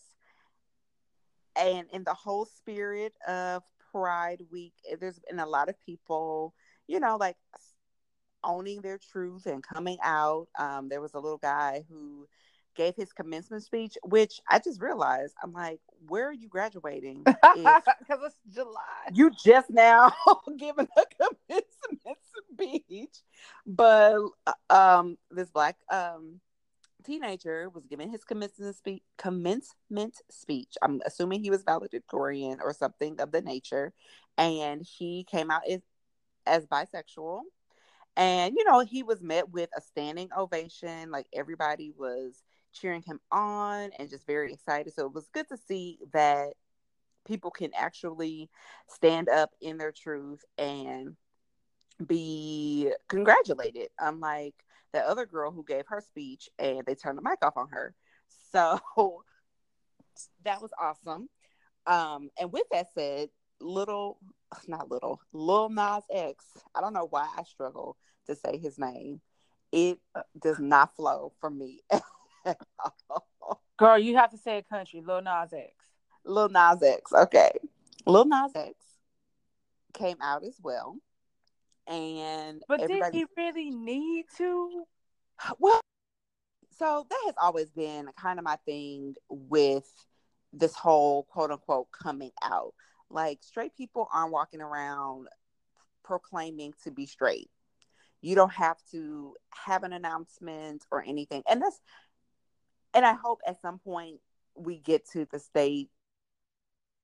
And 1.56 1.86
in 1.92 2.04
the 2.04 2.14
whole 2.14 2.44
spirit 2.44 3.14
of 3.26 3.62
Pride 3.90 4.42
Week, 4.50 4.74
there's 5.00 5.18
been 5.18 5.40
a 5.40 5.46
lot 5.46 5.70
of 5.70 5.80
people 5.80 6.54
you 6.90 6.98
know, 6.98 7.16
like 7.16 7.36
owning 8.44 8.80
their 8.80 8.98
truth 8.98 9.46
and 9.46 9.62
coming 9.62 9.98
out. 10.02 10.48
Um, 10.58 10.88
there 10.88 11.00
was 11.00 11.14
a 11.14 11.20
little 11.20 11.38
guy 11.38 11.84
who 11.88 12.26
gave 12.76 12.94
his 12.96 13.12
commencement 13.12 13.62
speech, 13.62 13.96
which 14.04 14.40
I 14.48 14.58
just 14.58 14.80
realized 14.80 15.34
I'm 15.42 15.52
like, 15.52 15.80
where 16.08 16.28
are 16.28 16.32
you 16.32 16.48
graduating? 16.48 17.24
Because 17.24 17.82
it's 18.08 18.36
July. 18.52 19.10
You 19.12 19.30
just 19.30 19.70
now 19.70 20.12
giving 20.58 20.88
a 20.96 21.04
commencement 21.48 22.18
speech, 22.52 23.16
but 23.66 24.20
um, 24.68 25.18
this 25.30 25.50
black 25.50 25.76
um 25.90 26.40
teenager 27.04 27.68
was 27.70 27.86
giving 27.86 28.10
his 28.10 28.24
commencement 28.24 28.76
speech. 28.76 29.02
Commencement 29.18 30.16
speech. 30.30 30.76
I'm 30.82 31.00
assuming 31.04 31.42
he 31.42 31.50
was 31.50 31.64
valedictorian 31.64 32.58
or 32.62 32.72
something 32.72 33.20
of 33.20 33.32
the 33.32 33.42
nature, 33.42 33.92
and 34.38 34.82
he 34.82 35.24
came 35.24 35.50
out 35.50 35.62
as 35.68 35.80
as 36.46 36.66
bisexual. 36.66 37.42
And, 38.16 38.54
you 38.56 38.64
know, 38.64 38.80
he 38.80 39.02
was 39.02 39.22
met 39.22 39.48
with 39.50 39.70
a 39.76 39.80
standing 39.80 40.28
ovation. 40.36 41.10
Like 41.10 41.26
everybody 41.32 41.92
was 41.96 42.42
cheering 42.72 43.02
him 43.02 43.20
on 43.30 43.90
and 43.98 44.10
just 44.10 44.26
very 44.26 44.52
excited. 44.52 44.92
So 44.92 45.06
it 45.06 45.14
was 45.14 45.28
good 45.32 45.48
to 45.48 45.56
see 45.56 45.98
that 46.12 46.54
people 47.26 47.50
can 47.50 47.70
actually 47.76 48.50
stand 48.88 49.28
up 49.28 49.50
in 49.60 49.78
their 49.78 49.92
truth 49.92 50.44
and 50.58 51.16
be 52.06 52.92
congratulated, 53.08 53.88
unlike 53.98 54.54
the 54.92 55.00
other 55.00 55.26
girl 55.26 55.52
who 55.52 55.64
gave 55.64 55.84
her 55.88 56.00
speech 56.00 56.48
and 56.58 56.82
they 56.86 56.94
turned 56.94 57.18
the 57.18 57.22
mic 57.22 57.38
off 57.42 57.56
on 57.56 57.68
her. 57.70 57.94
So 58.52 58.78
that 60.44 60.60
was 60.60 60.70
awesome. 60.80 61.28
Um, 61.86 62.30
and 62.38 62.52
with 62.52 62.64
that 62.70 62.88
said, 62.94 63.28
little 63.60 64.18
not 64.68 64.90
little, 64.90 65.20
Lil 65.32 65.68
Nas 65.68 66.04
X. 66.12 66.44
I 66.74 66.80
don't 66.80 66.94
know 66.94 67.06
why 67.08 67.28
I 67.36 67.42
struggle 67.44 67.96
to 68.26 68.34
say 68.34 68.58
his 68.58 68.78
name. 68.78 69.20
It 69.72 69.98
uh, 70.14 70.22
does 70.40 70.58
not 70.58 70.96
flow 70.96 71.32
for 71.40 71.50
me. 71.50 71.82
Girl, 73.78 73.98
you 73.98 74.16
have 74.16 74.30
to 74.30 74.38
say 74.38 74.58
a 74.58 74.62
country, 74.62 75.00
Lil 75.00 75.22
Nas 75.22 75.52
X. 75.52 75.72
Lil 76.24 76.48
Nas 76.48 76.82
X. 76.82 77.12
Okay. 77.12 77.52
Lil 78.06 78.24
Nas 78.24 78.52
X 78.54 78.74
came 79.94 80.16
out 80.20 80.44
as 80.44 80.56
well. 80.62 80.96
And 81.86 82.62
But 82.68 82.80
everybody... 82.80 83.18
did 83.18 83.28
he 83.36 83.42
really 83.42 83.70
need 83.70 84.26
to? 84.38 84.84
Well, 85.58 85.80
so 86.78 87.06
that 87.08 87.22
has 87.26 87.34
always 87.40 87.70
been 87.70 88.08
kind 88.20 88.38
of 88.38 88.44
my 88.44 88.56
thing 88.66 89.14
with 89.28 89.90
this 90.52 90.74
whole 90.74 91.24
quote 91.24 91.50
unquote 91.50 91.88
coming 91.92 92.32
out. 92.42 92.74
Like 93.10 93.42
straight 93.42 93.76
people 93.76 94.08
aren't 94.12 94.32
walking 94.32 94.60
around 94.60 95.28
proclaiming 96.04 96.74
to 96.84 96.90
be 96.90 97.06
straight. 97.06 97.50
You 98.20 98.34
don't 98.34 98.52
have 98.52 98.76
to 98.92 99.34
have 99.50 99.82
an 99.82 99.92
announcement 99.92 100.84
or 100.90 101.02
anything. 101.02 101.42
And 101.48 101.60
that's 101.60 101.80
and 102.94 103.04
I 103.04 103.14
hope 103.14 103.40
at 103.46 103.60
some 103.60 103.78
point 103.78 104.20
we 104.54 104.78
get 104.78 105.08
to 105.12 105.26
the 105.30 105.38
state 105.38 105.90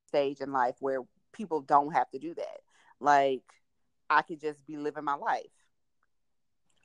stage 0.08 0.40
in 0.40 0.52
life 0.52 0.76
where 0.80 1.00
people 1.32 1.60
don't 1.60 1.92
have 1.92 2.10
to 2.10 2.18
do 2.18 2.34
that. 2.34 2.60
Like 3.00 3.42
I 4.08 4.22
could 4.22 4.40
just 4.40 4.64
be 4.66 4.76
living 4.76 5.04
my 5.04 5.14
life. 5.14 5.42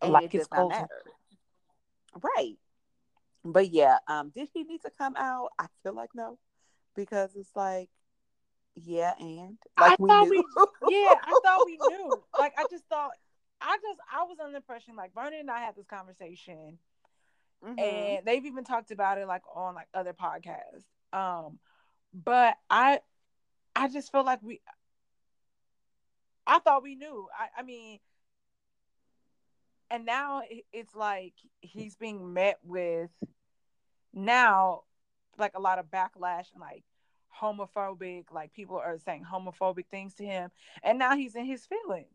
And 0.01 0.13
like 0.13 0.33
it 0.33 0.39
does 0.39 0.47
not 0.51 0.69
matter. 0.69 0.87
Right. 2.35 2.57
But 3.43 3.69
yeah, 3.71 3.97
um, 4.07 4.31
did 4.33 4.49
he 4.53 4.63
need 4.63 4.81
to 4.81 4.91
come 4.97 5.15
out? 5.17 5.49
I 5.59 5.67
feel 5.83 5.93
like 5.93 6.09
no. 6.13 6.37
Because 6.95 7.35
it's 7.35 7.55
like 7.55 7.89
yeah, 8.75 9.13
and 9.19 9.57
like 9.79 9.91
I 9.91 9.95
we 9.99 10.09
thought 10.09 10.27
knew. 10.27 10.45
we, 10.87 10.95
yeah, 10.95 11.13
I 11.21 11.39
thought 11.43 11.65
we 11.65 11.77
knew. 11.77 12.23
Like 12.39 12.53
I 12.57 12.65
just 12.71 12.85
thought, 12.89 13.11
I 13.61 13.77
just 13.81 13.99
I 14.11 14.23
was 14.23 14.37
under 14.39 14.51
the 14.51 14.57
impression 14.57 14.95
like 14.95 15.13
Vernon 15.13 15.41
and 15.41 15.51
I 15.51 15.59
had 15.59 15.75
this 15.75 15.85
conversation, 15.85 16.77
mm-hmm. 17.63 17.79
and 17.79 18.25
they've 18.25 18.45
even 18.45 18.63
talked 18.63 18.91
about 18.91 19.17
it 19.17 19.27
like 19.27 19.43
on 19.53 19.75
like 19.75 19.87
other 19.93 20.13
podcasts. 20.13 20.85
Um, 21.13 21.59
but 22.13 22.55
I 22.69 22.99
I 23.75 23.89
just 23.89 24.11
feel 24.11 24.23
like 24.23 24.41
we. 24.41 24.61
I 26.47 26.59
thought 26.59 26.83
we 26.83 26.95
knew. 26.95 27.27
I, 27.37 27.61
I 27.61 27.63
mean, 27.63 27.99
and 29.91 30.05
now 30.05 30.41
it's 30.71 30.95
like 30.95 31.33
he's 31.59 31.95
being 31.95 32.33
met 32.33 32.57
with 32.63 33.11
now 34.13 34.81
like 35.37 35.51
a 35.55 35.61
lot 35.61 35.79
of 35.79 35.85
backlash 35.87 36.51
and 36.53 36.61
like 36.61 36.83
homophobic 37.39 38.25
like 38.31 38.53
people 38.53 38.77
are 38.77 38.97
saying 38.97 39.25
homophobic 39.29 39.85
things 39.89 40.13
to 40.15 40.25
him 40.25 40.51
and 40.83 40.99
now 40.99 41.15
he's 41.15 41.35
in 41.35 41.45
his 41.45 41.65
feelings. 41.65 42.07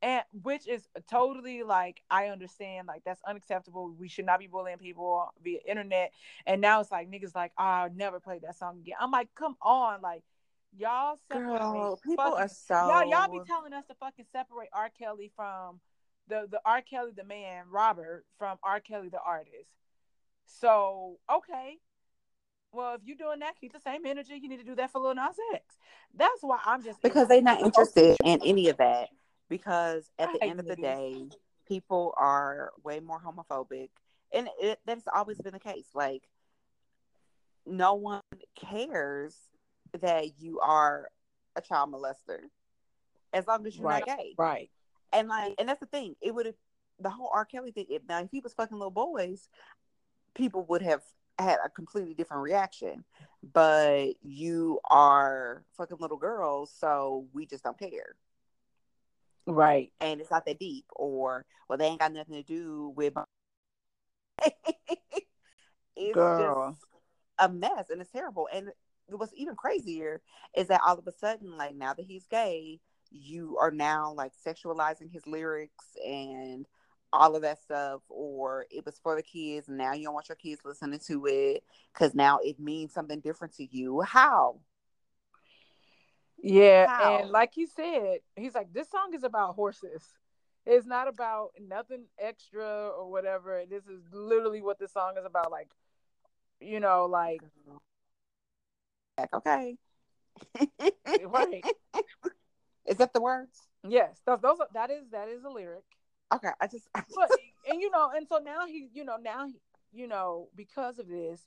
And 0.00 0.22
which 0.42 0.68
is 0.68 0.86
totally 1.10 1.64
like 1.64 2.02
i 2.08 2.28
understand 2.28 2.86
like 2.86 3.02
that's 3.04 3.20
unacceptable. 3.26 3.92
We 3.98 4.08
should 4.08 4.26
not 4.26 4.38
be 4.38 4.46
bullying 4.46 4.78
people 4.78 5.32
via 5.42 5.58
internet. 5.66 6.12
And 6.46 6.60
now 6.60 6.80
it's 6.80 6.92
like 6.92 7.10
niggas 7.10 7.34
like 7.34 7.52
oh, 7.58 7.64
i'll 7.64 7.92
never 7.92 8.20
play 8.20 8.38
that 8.40 8.56
song 8.56 8.78
again. 8.80 8.96
I'm 9.00 9.10
like 9.10 9.28
come 9.34 9.56
on 9.60 10.00
like 10.00 10.22
y'all 10.76 11.18
separate 11.28 11.58
Girl, 11.58 12.00
people 12.04 12.24
fucking, 12.24 12.40
are 12.40 12.48
so 12.48 12.74
y'all, 12.74 13.10
y'all 13.10 13.32
be 13.32 13.44
telling 13.46 13.72
us 13.72 13.86
to 13.86 13.94
fucking 13.94 14.26
separate 14.30 14.68
r. 14.72 14.90
Kelly 14.96 15.32
from 15.34 15.80
the 16.28 16.46
the 16.50 16.60
r. 16.64 16.82
Kelly 16.82 17.12
the 17.16 17.24
man 17.24 17.64
robert 17.70 18.24
from 18.38 18.58
r. 18.62 18.80
Kelly 18.80 19.08
the 19.08 19.20
artist. 19.20 19.70
So 20.46 21.18
okay 21.32 21.78
well, 22.72 22.94
if 22.94 23.00
you're 23.04 23.16
doing 23.16 23.40
that, 23.40 23.54
keep 23.60 23.72
the 23.72 23.80
same 23.80 24.04
energy. 24.06 24.38
You 24.40 24.48
need 24.48 24.58
to 24.58 24.64
do 24.64 24.74
that 24.76 24.92
for 24.92 25.00
Lil 25.00 25.14
Nas 25.14 25.36
X. 25.54 25.76
That's 26.14 26.42
why 26.42 26.58
I'm 26.64 26.82
just 26.82 27.02
because 27.02 27.28
they're 27.28 27.42
not 27.42 27.60
interested 27.60 28.16
in 28.24 28.40
any 28.44 28.68
of 28.68 28.76
that. 28.78 29.08
Because 29.48 30.10
at 30.18 30.32
the 30.32 30.44
end 30.44 30.60
of 30.60 30.66
the 30.66 30.76
day, 30.76 31.28
people 31.66 32.14
are 32.16 32.72
way 32.84 33.00
more 33.00 33.20
homophobic, 33.20 33.88
and 34.32 34.48
it, 34.60 34.78
that's 34.86 35.04
always 35.12 35.38
been 35.38 35.54
the 35.54 35.58
case. 35.58 35.86
Like, 35.94 36.28
no 37.66 37.94
one 37.94 38.20
cares 38.56 39.34
that 40.00 40.38
you 40.38 40.60
are 40.60 41.08
a 41.56 41.62
child 41.62 41.92
molester, 41.92 42.40
as 43.32 43.46
long 43.46 43.66
as 43.66 43.76
you're 43.76 43.86
right. 43.86 44.04
not 44.06 44.18
gay, 44.18 44.34
right? 44.36 44.70
And 45.12 45.28
like, 45.28 45.54
and 45.58 45.68
that's 45.68 45.80
the 45.80 45.86
thing. 45.86 46.14
It 46.20 46.34
would 46.34 46.46
have 46.46 46.54
the 47.00 47.10
whole 47.10 47.30
R. 47.32 47.46
Kelly 47.46 47.70
thing. 47.70 47.86
If, 47.88 48.02
now, 48.06 48.20
if 48.20 48.30
he 48.30 48.40
was 48.40 48.52
fucking 48.52 48.76
little 48.76 48.90
boys, 48.90 49.48
people 50.34 50.64
would 50.66 50.82
have 50.82 51.02
had 51.38 51.58
a 51.64 51.68
completely 51.68 52.14
different 52.14 52.42
reaction. 52.42 53.04
But 53.52 54.14
you 54.22 54.80
are 54.90 55.64
fucking 55.76 55.98
little 56.00 56.16
girls, 56.16 56.72
so 56.76 57.26
we 57.32 57.46
just 57.46 57.64
don't 57.64 57.78
care. 57.78 58.16
Right. 59.46 59.92
And 60.00 60.20
it's 60.20 60.30
not 60.30 60.44
that 60.46 60.58
deep. 60.58 60.84
Or, 60.94 61.46
well, 61.68 61.78
they 61.78 61.86
ain't 61.86 62.00
got 62.00 62.12
nothing 62.12 62.34
to 62.34 62.42
do 62.42 62.92
with. 62.96 63.14
it's 65.96 66.14
Girl. 66.14 66.70
just 66.70 66.84
a 67.38 67.48
mess 67.48 67.90
and 67.90 68.00
it's 68.00 68.10
terrible. 68.10 68.48
And 68.52 68.70
what's 69.08 69.32
even 69.34 69.56
crazier 69.56 70.20
is 70.56 70.68
that 70.68 70.80
all 70.86 70.98
of 70.98 71.06
a 71.06 71.12
sudden, 71.12 71.56
like 71.56 71.74
now 71.74 71.94
that 71.94 72.04
he's 72.04 72.26
gay, 72.26 72.80
you 73.10 73.56
are 73.58 73.70
now 73.70 74.12
like 74.12 74.32
sexualizing 74.46 75.10
his 75.12 75.26
lyrics 75.26 75.86
and 76.06 76.66
all 77.12 77.34
of 77.36 77.42
that 77.42 77.62
stuff, 77.62 78.02
or 78.08 78.66
it 78.70 78.84
was 78.84 78.98
for 79.02 79.16
the 79.16 79.22
kids, 79.22 79.68
and 79.68 79.78
now 79.78 79.92
you 79.92 80.04
don't 80.04 80.14
want 80.14 80.28
your 80.28 80.36
kids 80.36 80.60
listening 80.64 81.00
to 81.06 81.26
it 81.26 81.64
because 81.92 82.14
now 82.14 82.38
it 82.42 82.58
means 82.60 82.92
something 82.92 83.20
different 83.20 83.54
to 83.56 83.64
you. 83.64 84.00
How? 84.02 84.60
Yeah, 86.40 86.86
How? 86.86 87.18
and 87.18 87.30
like 87.30 87.52
he 87.52 87.66
said, 87.66 88.18
he's 88.36 88.54
like, 88.54 88.72
this 88.72 88.90
song 88.90 89.12
is 89.14 89.24
about 89.24 89.54
horses. 89.54 90.02
It's 90.66 90.86
not 90.86 91.08
about 91.08 91.50
nothing 91.60 92.04
extra 92.18 92.88
or 92.88 93.10
whatever. 93.10 93.62
This 93.68 93.86
is 93.86 94.02
literally 94.12 94.60
what 94.60 94.78
this 94.78 94.92
song 94.92 95.14
is 95.18 95.24
about. 95.24 95.50
Like, 95.50 95.68
you 96.60 96.78
know, 96.78 97.06
like, 97.06 97.40
okay, 99.32 99.76
right. 101.24 101.64
Is 102.86 102.96
that 102.96 103.12
the 103.12 103.20
words? 103.20 103.68
Yes, 103.86 104.20
those, 104.24 104.40
those 104.40 104.60
are, 104.60 104.68
that 104.72 104.90
is 104.90 105.10
that 105.12 105.28
is 105.28 105.44
a 105.44 105.50
lyric. 105.50 105.84
Okay, 106.34 106.50
I 106.60 106.66
just, 106.66 106.86
I. 106.94 107.02
But, 107.14 107.30
and 107.68 107.80
you 107.80 107.90
know, 107.90 108.10
and 108.14 108.26
so 108.28 108.38
now 108.38 108.66
he, 108.66 108.88
you 108.92 109.04
know, 109.04 109.16
now 109.16 109.46
he, 109.46 109.60
you 109.92 110.06
know, 110.06 110.48
because 110.54 110.98
of 110.98 111.08
this, 111.08 111.40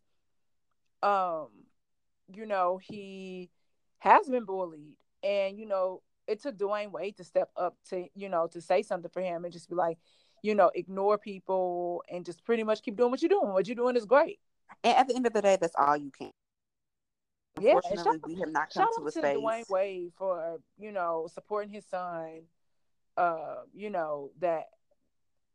um, 1.03 1.47
you 2.33 2.45
know, 2.45 2.79
he 2.81 3.49
has 3.99 4.27
been 4.27 4.45
bullied, 4.45 4.97
and 5.23 5.57
you 5.57 5.65
know, 5.65 6.01
it 6.27 6.41
took 6.41 6.57
Dwyane 6.57 6.91
Wade 6.91 7.17
to 7.17 7.23
step 7.23 7.49
up 7.55 7.75
to, 7.89 8.07
you 8.15 8.29
know, 8.29 8.47
to 8.47 8.61
say 8.61 8.81
something 8.81 9.11
for 9.11 9.21
him 9.21 9.43
and 9.43 9.53
just 9.53 9.69
be 9.69 9.75
like, 9.75 9.97
you 10.41 10.55
know, 10.55 10.71
ignore 10.73 11.17
people 11.17 12.03
and 12.11 12.25
just 12.25 12.43
pretty 12.43 12.63
much 12.63 12.81
keep 12.81 12.97
doing 12.97 13.11
what 13.11 13.21
you're 13.21 13.29
doing. 13.29 13.53
What 13.53 13.67
you're 13.67 13.75
doing 13.75 13.95
is 13.95 14.05
great. 14.05 14.39
And 14.83 14.95
at 14.97 15.07
the 15.07 15.15
end 15.15 15.27
of 15.27 15.33
the 15.33 15.41
day, 15.41 15.57
that's 15.59 15.75
all 15.77 15.97
you 15.97 16.11
can. 16.11 16.31
Yeah, 17.59 17.73
shout, 17.93 18.15
we 18.25 18.35
have 18.35 18.49
not 18.49 18.73
come 18.73 18.87
to 18.95 19.01
a 19.01 19.05
to 19.05 19.11
space. 19.11 19.37
Dwyane 19.37 19.69
Wade 19.69 20.11
for 20.17 20.59
you 20.79 20.91
know 20.91 21.27
supporting 21.31 21.71
his 21.71 21.85
son 21.85 22.43
uh, 23.17 23.57
you 23.73 23.89
know, 23.89 24.31
that 24.39 24.65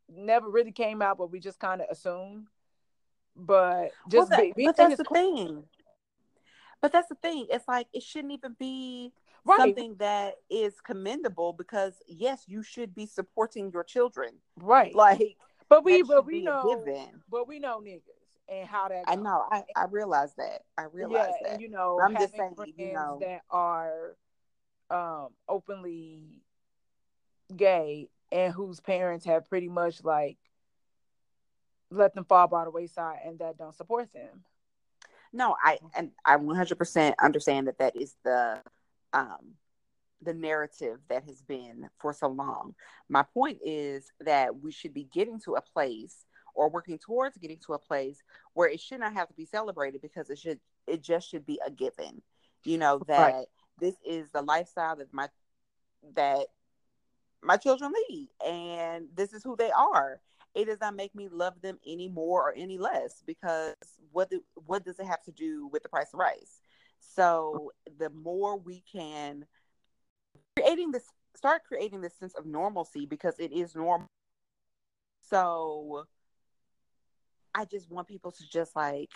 never 0.09 0.49
really 0.49 0.73
came 0.73 1.03
out, 1.03 1.19
but 1.19 1.31
we 1.31 1.41
just 1.41 1.59
kind 1.59 1.81
of 1.81 1.89
assumed. 1.91 2.47
But 3.35 3.91
just 4.09 4.31
well, 4.31 4.39
that, 4.41 4.57
be, 4.57 4.65
but 4.67 4.77
that's 4.77 4.97
the 4.97 5.05
thing. 5.05 5.65
But 6.81 6.93
that's 6.93 7.09
the 7.09 7.17
thing. 7.17 7.47
It's 7.51 7.69
like 7.69 7.89
it 7.93 8.03
shouldn't 8.03 8.33
even 8.33 8.57
be 8.59 9.13
right. 9.45 9.59
something 9.59 9.97
that 9.97 10.35
is 10.49 10.81
commendable 10.81 11.53
because 11.53 11.95
yes, 12.07 12.45
you 12.47 12.63
should 12.63 12.95
be 12.95 13.07
supporting 13.07 13.71
your 13.73 13.85
children. 13.85 14.31
Right. 14.57 14.95
Like 14.95 15.37
but 15.69 15.85
we 15.85 16.03
but 16.03 16.27
we 16.27 16.43
know 16.43 16.83
but 17.31 17.49
we 17.49 17.59
know 17.59 17.81
niggas 17.81 18.03
and 18.49 18.69
how 18.69 18.89
that 18.89 19.07
goes. 19.07 19.13
I 19.13 19.17
know. 19.17 19.45
I, 19.51 19.65
I 19.75 19.87
realize 19.91 20.35
that. 20.37 20.63
I 20.79 20.85
realize 20.93 21.33
yeah, 21.43 21.53
that. 21.53 21.61
You 21.61 21.71
know, 21.71 21.99
I'm 22.03 22.15
just 22.15 22.37
saying, 22.37 22.55
you 22.77 22.93
know, 22.93 23.19
that 23.21 23.43
are 23.51 24.17
um 24.91 25.31
openly 25.49 26.43
gay 27.55 28.09
and 28.33 28.53
whose 28.53 28.81
parents 28.81 29.25
have 29.25 29.49
pretty 29.49 29.69
much 29.69 30.03
like 30.05 30.39
let 31.91 32.15
them 32.15 32.25
fall 32.25 32.49
by 32.49 32.65
the 32.65 32.71
wayside 32.71 33.19
and 33.25 33.39
that 33.39 33.59
don't 33.59 33.75
support 33.75 34.13
them. 34.13 34.43
No, 35.33 35.57
I 35.63 35.79
and 35.97 36.11
I 36.25 36.37
100% 36.37 37.15
understand 37.23 37.69
that 37.69 37.79
that 37.79 37.97
is 37.97 38.15
the 38.25 38.61
um 39.13 39.55
the 40.23 40.35
narrative 40.35 40.99
that 41.09 41.25
has 41.25 41.43
been 41.43 41.89
for 41.99 42.13
so 42.13 42.29
long. 42.29 42.75
My 43.09 43.23
point 43.23 43.59
is 43.65 44.11
that 44.21 44.61
we 44.61 44.73
should 44.73 44.95
be 44.95 45.05
getting 45.05 45.39
to 45.41 45.55
a 45.55 45.61
place 45.61 46.25
or 46.55 46.71
working 46.71 46.99
towards 46.99 47.37
getting 47.37 47.59
to 47.67 47.75
a 47.75 47.79
place 47.79 48.23
where 48.55 48.69
it 48.69 48.81
should 48.81 49.01
not 49.01 49.13
have 49.13 49.29
to 49.29 49.35
be 49.35 49.45
celebrated 49.45 50.01
because 50.01 50.31
it 50.31 50.39
should 50.39 50.59
it 50.87 51.03
just 51.03 51.29
should 51.29 51.45
be 51.45 51.61
a 51.67 51.71
given. 51.71 52.23
You 52.65 52.79
know 52.79 53.01
that 53.07 53.33
right. 53.35 53.47
this 53.79 53.95
is 54.05 54.31
the 54.31 54.43
lifestyle 54.43 54.97
that 54.97 55.13
my 55.13 55.29
that 56.15 56.47
my 57.43 57.57
children 57.57 57.93
lead 58.09 58.29
and 58.45 59.07
this 59.15 59.33
is 59.33 59.43
who 59.43 59.57
they 59.57 59.71
are. 59.71 60.21
It 60.55 60.67
does 60.67 60.81
not 60.81 60.97
make 60.97 61.15
me 61.15 61.29
love 61.29 61.61
them 61.61 61.79
any 61.87 62.09
more 62.09 62.49
or 62.49 62.55
any 62.55 62.79
less 62.79 63.23
because 63.27 63.75
what 64.11 64.31
what 64.55 64.85
does 64.85 64.99
it 64.99 65.07
have 65.07 65.23
to 65.25 65.33
do 65.33 65.69
with 65.69 65.83
the 65.83 65.89
price 65.89 66.15
of 66.15 66.21
rice? 66.21 66.61
So 66.99 67.73
the 67.99 68.11
more 68.11 68.57
we 68.57 68.83
can 68.91 69.47
creating 70.57 70.91
this 70.91 71.05
start 71.37 71.63
creating 71.69 72.01
this 72.01 72.17
sense 72.19 72.35
of 72.35 72.47
normalcy 72.47 73.07
because 73.07 73.39
it 73.39 73.53
is 73.53 73.75
normal 73.75 74.09
so 75.23 76.05
i 77.55 77.65
just 77.67 77.91
want 77.91 78.09
people 78.09 78.33
to 78.33 78.43
just 78.49 78.75
like 78.75 79.11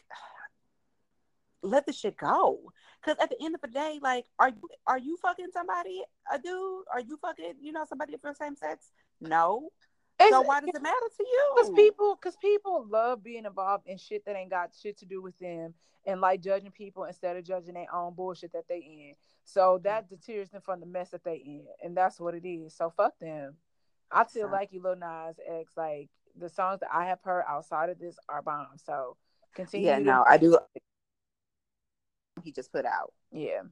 let 1.63 1.87
the 1.87 1.93
shit 1.93 2.17
go. 2.17 2.59
Because 3.01 3.19
at 3.23 3.31
the 3.31 3.45
end 3.45 3.55
of 3.55 3.61
the 3.61 3.69
day, 3.69 3.99
like, 4.03 4.27
are 4.39 4.51
you 4.51 4.69
are 4.87 4.99
you 4.99 5.17
fucking 5.23 5.49
somebody 5.53 6.03
a 6.33 6.39
dude? 6.39 6.85
Are 6.93 7.01
you 7.01 7.19
fucking 7.21 7.55
you 7.61 7.73
know 7.73 7.85
somebody 7.89 8.15
of 8.15 8.21
the 8.23 8.35
same 8.35 8.57
sex? 8.57 8.93
No. 9.21 9.71
so 10.29 10.43
why 10.43 10.61
does 10.61 10.69
it 10.75 10.83
matter 10.83 10.97
to 11.17 11.25
you? 11.25 11.53
Because 11.55 11.71
people, 11.71 12.19
because 12.21 12.37
people 12.37 12.87
love 12.91 13.25
being 13.25 13.47
involved 13.47 13.87
in 13.87 13.97
shit 13.97 14.25
that 14.27 14.37
ain't 14.37 14.51
got 14.51 14.71
shit 14.81 14.99
to 14.99 15.07
do 15.07 15.23
with 15.23 15.39
them, 15.39 15.73
and 16.05 16.21
like 16.21 16.43
judging 16.43 16.71
people 16.71 17.05
instead 17.05 17.37
of 17.37 17.45
judging 17.45 17.75
their 17.75 17.93
own 17.95 18.15
bullshit 18.15 18.53
that 18.53 18.69
they 18.69 18.79
in. 18.79 19.15
So 19.45 19.81
that 19.85 20.09
deters 20.11 20.51
them 20.51 20.61
from 20.61 20.81
the 20.81 20.87
mess 20.87 21.11
that 21.11 21.25
they 21.25 21.37
in, 21.37 21.65
and 21.83 21.97
that's 21.97 22.21
what 22.21 22.35
it 22.35 22.47
is. 22.47 22.75
So 22.77 22.93
fuck 22.95 23.19
them. 23.19 23.57
I 24.13 24.25
feel 24.25 24.51
like 24.51 24.73
you, 24.73 24.83
Lil 24.83 24.97
Nas 24.97 25.37
X. 25.49 25.73
Like 25.77 26.11
the 26.37 26.49
songs 26.49 26.81
that 26.81 26.91
I 26.93 27.07
have 27.07 27.21
heard 27.23 27.45
outside 27.49 27.89
of 27.89 27.99
this 27.99 28.17
are 28.29 28.43
bomb. 28.43 28.67
So 28.85 29.17
continue. 29.55 29.87
Yeah, 29.87 29.99
no, 29.99 30.25
I 30.29 30.37
do 30.37 30.59
he 32.41 32.53
just 32.53 32.73
put 32.73 32.85
out. 32.85 33.13
Yeah. 33.33 33.63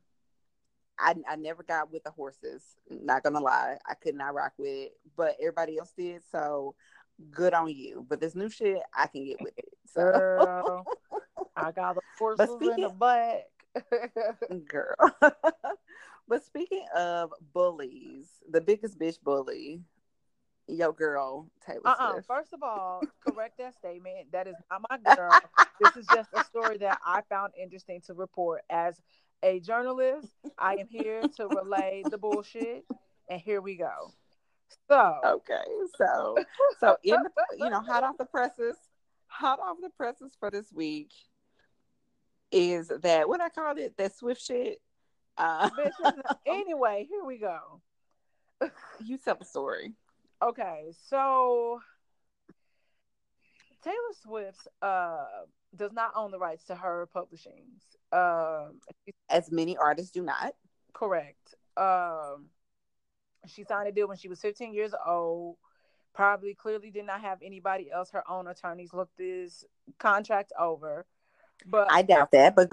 I, 0.98 1.14
I 1.28 1.36
never 1.36 1.62
got 1.62 1.92
with 1.92 2.02
the 2.04 2.10
horses. 2.10 2.62
Not 2.90 3.22
gonna 3.22 3.40
lie, 3.40 3.76
I 3.86 3.94
could 3.94 4.14
not 4.14 4.34
rock 4.34 4.52
with 4.58 4.68
it, 4.68 4.92
but 5.16 5.36
everybody 5.40 5.78
else 5.78 5.92
did. 5.96 6.22
So 6.30 6.74
good 7.30 7.54
on 7.54 7.68
you. 7.68 8.04
But 8.08 8.20
this 8.20 8.34
new 8.34 8.48
shit, 8.48 8.78
I 8.94 9.06
can 9.06 9.24
get 9.24 9.40
with 9.40 9.56
it. 9.56 9.68
So 9.86 10.10
girl, 10.12 10.86
I 11.56 11.72
got 11.72 11.96
the 11.96 12.00
horses 12.18 12.50
in 12.60 12.80
the 12.80 12.88
back, 12.88 13.44
girl. 14.68 14.96
but 16.28 16.44
speaking 16.44 16.84
of 16.96 17.32
bullies, 17.52 18.28
the 18.50 18.60
biggest 18.60 18.98
bitch 18.98 19.20
bully, 19.22 19.82
yo 20.68 20.92
girl 20.92 21.48
Taylor 21.66 21.80
uh-uh. 21.84 22.12
Swift. 22.12 22.26
First 22.26 22.52
of 22.52 22.62
all, 22.62 23.02
correct 23.26 23.58
that 23.58 23.74
statement. 23.74 24.30
That 24.32 24.46
is 24.46 24.54
not 24.70 24.82
my 24.88 25.14
girl. 25.14 25.38
this 25.80 25.96
is 25.96 26.06
just 26.14 26.30
a 26.34 26.44
story 26.44 26.78
that 26.78 26.98
I 27.04 27.22
found 27.28 27.52
interesting 27.60 28.00
to 28.06 28.14
report 28.14 28.62
as 28.70 29.00
a 29.42 29.60
journalist. 29.60 30.28
I 30.58 30.74
am 30.76 30.88
here 30.88 31.22
to 31.36 31.48
relay 31.48 32.02
the 32.08 32.18
bullshit, 32.18 32.84
and 33.28 33.40
here 33.40 33.60
we 33.60 33.76
go. 33.76 34.12
So 34.88 35.20
okay, 35.24 35.64
so 35.96 36.36
so 36.80 36.96
in 37.02 37.16
the 37.22 37.30
you 37.56 37.70
know 37.70 37.80
hot 37.80 38.04
off 38.04 38.18
the 38.18 38.26
presses, 38.26 38.76
hot 39.26 39.60
off 39.60 39.78
the 39.82 39.90
presses 39.90 40.32
for 40.38 40.50
this 40.50 40.72
week 40.72 41.12
is 42.50 42.90
that 43.02 43.28
what 43.28 43.40
I 43.40 43.48
called 43.48 43.78
it 43.78 43.96
that 43.96 44.16
Swift 44.16 44.42
shit. 44.42 44.80
Uh, 45.36 45.70
anyway, 46.46 47.06
here 47.08 47.24
we 47.24 47.38
go. 47.38 47.80
you 49.04 49.18
tell 49.18 49.36
the 49.36 49.44
story. 49.44 49.92
Okay, 50.40 50.92
so 51.08 51.80
Taylor 53.82 53.96
Swift 54.22 54.68
uh, 54.82 55.24
does 55.74 55.92
not 55.92 56.12
own 56.14 56.30
the 56.30 56.38
rights 56.38 56.64
to 56.64 56.74
her 56.74 57.08
publishings. 57.14 57.96
Um, 58.12 58.80
As 59.28 59.50
many 59.50 59.76
artists 59.76 60.10
do 60.10 60.22
not. 60.22 60.54
Correct. 60.92 61.54
Um, 61.76 62.46
she 63.46 63.64
signed 63.64 63.88
a 63.88 63.92
deal 63.92 64.08
when 64.08 64.16
she 64.16 64.28
was 64.28 64.40
15 64.40 64.74
years 64.74 64.92
old. 65.06 65.56
Probably 66.14 66.54
clearly 66.54 66.90
did 66.90 67.06
not 67.06 67.20
have 67.20 67.38
anybody 67.42 67.90
else, 67.92 68.10
her 68.10 68.28
own 68.28 68.48
attorneys, 68.48 68.92
look 68.92 69.08
this 69.16 69.64
contract 69.98 70.52
over. 70.58 71.06
But 71.66 71.90
I 71.90 72.02
doubt 72.02 72.32
that, 72.32 72.56
but 72.56 72.70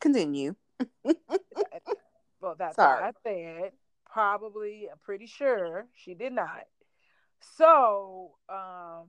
continue. 0.00 0.54
well, 1.04 2.54
that's 2.58 2.76
Sorry. 2.76 3.02
what 3.02 3.02
I 3.02 3.12
said. 3.22 3.72
Probably, 4.10 4.88
I'm 4.90 4.98
pretty 5.02 5.26
sure 5.26 5.86
she 5.94 6.14
did 6.14 6.32
not. 6.32 6.64
So, 7.56 8.32
um, 8.48 9.08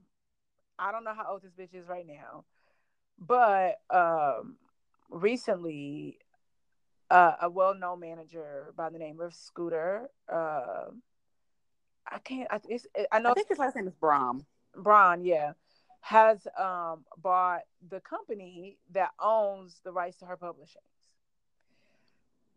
I 0.78 0.90
don't 0.92 1.04
know 1.04 1.14
how 1.14 1.26
old 1.30 1.42
this 1.42 1.52
bitch 1.52 1.74
is 1.74 1.88
right 1.88 2.06
now, 2.06 2.44
but 3.18 3.80
um, 3.90 4.56
recently, 5.08 6.18
uh, 7.10 7.34
a 7.42 7.50
well-known 7.50 8.00
manager 8.00 8.72
by 8.76 8.90
the 8.90 8.98
name 8.98 9.20
of 9.20 9.34
Scooter. 9.34 10.10
Uh, 10.30 10.86
I 12.10 12.18
can't. 12.18 12.48
I, 12.50 12.60
I 13.12 13.18
know. 13.20 13.30
I 13.30 13.34
think 13.34 13.48
his 13.48 13.58
last 13.58 13.76
name 13.76 13.86
is 13.86 13.94
Braun. 13.94 14.44
Braun, 14.76 15.24
yeah, 15.24 15.52
has 16.00 16.46
um, 16.58 17.04
bought 17.16 17.62
the 17.88 18.00
company 18.00 18.78
that 18.92 19.10
owns 19.20 19.80
the 19.84 19.92
rights 19.92 20.18
to 20.18 20.26
her 20.26 20.36
publishings. 20.36 20.82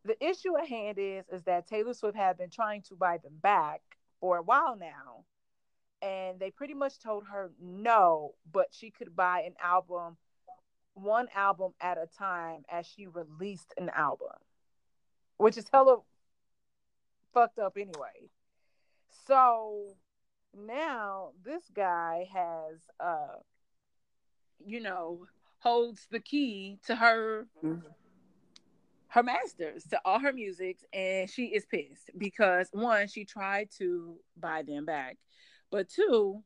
The 0.06 0.22
issue 0.26 0.58
at 0.58 0.68
hand 0.68 0.98
is 1.00 1.26
is 1.32 1.44
that 1.44 1.68
Taylor 1.68 1.94
Swift 1.94 2.18
had 2.18 2.38
been 2.38 2.50
trying 2.50 2.82
to 2.84 2.96
buy 2.96 3.18
them 3.18 3.38
back 3.42 3.82
for 4.20 4.38
a 4.38 4.42
while 4.42 4.76
now, 4.78 5.24
and 6.02 6.40
they 6.40 6.52
pretty 6.52 6.74
much 6.74 7.00
told 7.00 7.26
her 7.32 7.52
no, 7.62 8.34
but 8.52 8.68
she 8.72 8.92
could 8.92 9.16
buy 9.16 9.42
an 9.42 9.54
album, 9.64 10.18
one 10.94 11.28
album 11.36 11.74
at 11.82 11.98
a 11.98 12.08
time, 12.18 12.64
as 12.72 12.86
she 12.86 13.08
released 13.08 13.74
an 13.78 13.90
album, 13.90 14.36
which 15.38 15.58
is 15.58 15.66
hella 15.72 15.98
fucked 17.34 17.60
up 17.60 17.78
anyway. 17.78 18.30
So 19.28 19.96
now 20.56 21.32
this 21.44 21.64
guy 21.74 22.28
has, 22.34 22.80
uh, 23.00 23.40
you 24.66 24.80
know, 24.82 25.26
holds 25.60 26.08
the 26.12 26.20
key 26.20 26.80
to 26.86 26.96
her. 26.96 27.48
Mm-hmm 27.64 27.88
her 29.10 29.24
masters 29.24 29.84
to 29.86 30.00
all 30.06 30.20
her 30.20 30.34
musics 30.34 30.84
and 30.94 31.30
she 31.30 31.46
is 31.46 31.66
pissed 31.66 32.12
because 32.18 32.68
one 32.72 33.08
she 33.08 33.24
tried 33.24 33.70
to 33.72 34.18
buy 34.40 34.62
them 34.62 34.86
back 34.86 35.18
but 35.72 35.90
two, 35.90 36.44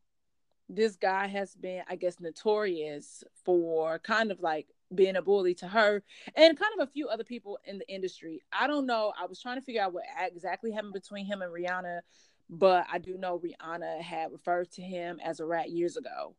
this 0.69 0.95
guy 0.95 1.27
has 1.27 1.55
been, 1.55 1.83
I 1.89 1.95
guess, 1.95 2.19
notorious 2.19 3.23
for 3.43 3.99
kind 3.99 4.31
of 4.31 4.39
like 4.39 4.67
being 4.93 5.15
a 5.15 5.21
bully 5.21 5.53
to 5.55 5.67
her 5.67 6.03
and 6.35 6.59
kind 6.59 6.73
of 6.79 6.87
a 6.87 6.91
few 6.91 7.07
other 7.07 7.23
people 7.23 7.59
in 7.65 7.77
the 7.77 7.89
industry. 7.89 8.41
I 8.51 8.67
don't 8.67 8.85
know. 8.85 9.13
I 9.19 9.25
was 9.25 9.41
trying 9.41 9.57
to 9.57 9.61
figure 9.61 9.81
out 9.81 9.93
what 9.93 10.03
exactly 10.21 10.71
happened 10.71 10.93
between 10.93 11.25
him 11.25 11.41
and 11.41 11.51
Rihanna, 11.51 12.01
but 12.49 12.85
I 12.91 12.97
do 12.97 13.17
know 13.17 13.39
Rihanna 13.39 14.01
had 14.01 14.31
referred 14.31 14.71
to 14.71 14.81
him 14.81 15.19
as 15.23 15.39
a 15.39 15.45
rat 15.45 15.69
years 15.69 15.97
ago. 15.97 16.35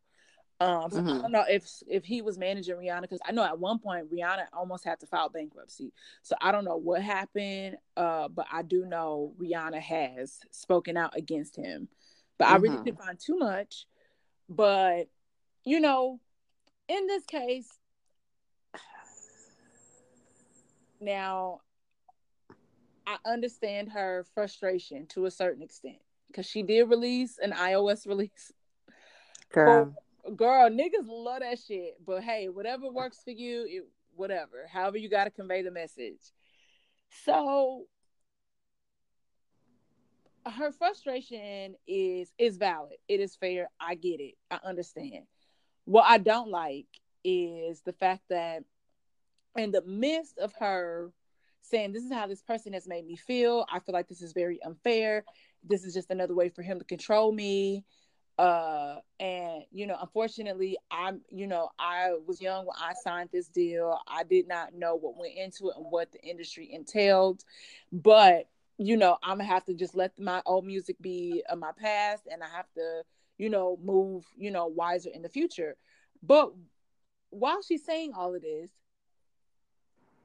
Um, 0.60 0.90
so 0.90 0.98
mm-hmm. 0.98 1.08
I 1.08 1.22
don't 1.22 1.32
know 1.32 1.44
if 1.48 1.66
if 1.88 2.04
he 2.04 2.22
was 2.22 2.38
managing 2.38 2.76
Rihanna 2.76 3.02
because 3.02 3.18
I 3.26 3.32
know 3.32 3.42
at 3.42 3.58
one 3.58 3.80
point 3.80 4.12
Rihanna 4.12 4.44
almost 4.52 4.84
had 4.84 5.00
to 5.00 5.06
file 5.06 5.28
bankruptcy. 5.28 5.92
So 6.22 6.36
I 6.40 6.52
don't 6.52 6.64
know 6.64 6.76
what 6.76 7.02
happened, 7.02 7.78
uh, 7.96 8.28
but 8.28 8.46
I 8.52 8.62
do 8.62 8.84
know 8.84 9.34
Rihanna 9.40 9.80
has 9.80 10.38
spoken 10.52 10.96
out 10.96 11.16
against 11.16 11.56
him. 11.56 11.88
But 12.38 12.46
mm-hmm. 12.46 12.54
I 12.54 12.56
really 12.58 12.74
mm-hmm. 12.76 12.84
didn't 12.84 12.98
find 13.00 13.18
too 13.18 13.36
much. 13.38 13.86
But 14.48 15.08
you 15.64 15.80
know, 15.80 16.20
in 16.88 17.06
this 17.06 17.24
case, 17.24 17.68
now 21.00 21.60
I 23.06 23.16
understand 23.26 23.92
her 23.92 24.24
frustration 24.34 25.06
to 25.08 25.26
a 25.26 25.30
certain 25.30 25.62
extent 25.62 25.98
because 26.28 26.46
she 26.46 26.62
did 26.62 26.84
release 26.84 27.38
an 27.38 27.52
iOS 27.52 28.06
release. 28.06 28.52
Girl. 29.52 29.94
But, 30.24 30.36
girl, 30.36 30.70
niggas 30.70 31.06
love 31.06 31.40
that 31.40 31.58
shit. 31.58 31.96
But 32.04 32.22
hey, 32.22 32.48
whatever 32.48 32.90
works 32.90 33.20
for 33.24 33.30
you, 33.30 33.66
it, 33.68 33.88
whatever. 34.14 34.66
However, 34.70 34.96
you 34.96 35.08
got 35.08 35.24
to 35.24 35.30
convey 35.30 35.62
the 35.62 35.70
message. 35.70 36.20
So 37.24 37.86
her 40.46 40.72
frustration 40.72 41.76
is 41.86 42.32
is 42.38 42.56
valid. 42.56 42.96
It 43.08 43.20
is 43.20 43.36
fair. 43.36 43.68
I 43.80 43.94
get 43.94 44.20
it. 44.20 44.34
I 44.50 44.58
understand. 44.64 45.24
What 45.84 46.04
I 46.06 46.18
don't 46.18 46.50
like 46.50 46.86
is 47.24 47.82
the 47.82 47.92
fact 47.92 48.22
that 48.30 48.64
in 49.56 49.70
the 49.70 49.82
midst 49.82 50.38
of 50.38 50.52
her 50.58 51.12
saying 51.62 51.92
this 51.92 52.04
is 52.04 52.12
how 52.12 52.26
this 52.26 52.42
person 52.42 52.72
has 52.72 52.88
made 52.88 53.06
me 53.06 53.16
feel, 53.16 53.66
I 53.70 53.78
feel 53.78 53.92
like 53.92 54.08
this 54.08 54.22
is 54.22 54.32
very 54.32 54.60
unfair. 54.62 55.24
This 55.62 55.84
is 55.84 55.94
just 55.94 56.10
another 56.10 56.34
way 56.34 56.48
for 56.48 56.62
him 56.62 56.78
to 56.78 56.84
control 56.84 57.32
me. 57.32 57.84
Uh 58.38 58.96
and 59.20 59.62
you 59.70 59.86
know, 59.86 59.96
unfortunately, 60.00 60.76
I'm 60.90 61.20
you 61.30 61.46
know, 61.46 61.68
I 61.78 62.16
was 62.26 62.40
young 62.40 62.66
when 62.66 62.76
I 62.80 62.94
signed 62.94 63.28
this 63.32 63.48
deal. 63.48 63.98
I 64.08 64.24
did 64.24 64.48
not 64.48 64.74
know 64.74 64.96
what 64.96 65.16
went 65.16 65.34
into 65.36 65.68
it 65.68 65.76
and 65.76 65.86
what 65.90 66.10
the 66.10 66.20
industry 66.22 66.72
entailed. 66.72 67.44
But 67.92 68.48
you 68.86 68.96
know, 68.96 69.16
I'm 69.22 69.38
gonna 69.38 69.44
have 69.44 69.64
to 69.66 69.74
just 69.74 69.94
let 69.94 70.18
my 70.18 70.42
old 70.46 70.66
music 70.66 70.96
be 71.00 71.42
uh, 71.48 71.56
my 71.56 71.72
past, 71.72 72.22
and 72.30 72.42
I 72.42 72.48
have 72.48 72.66
to, 72.76 73.02
you 73.38 73.50
know, 73.50 73.78
move, 73.82 74.24
you 74.36 74.50
know, 74.50 74.66
wiser 74.66 75.10
in 75.12 75.22
the 75.22 75.28
future. 75.28 75.76
But 76.22 76.52
while 77.30 77.62
she's 77.62 77.84
saying 77.84 78.12
all 78.14 78.34
of 78.34 78.42
this, 78.42 78.70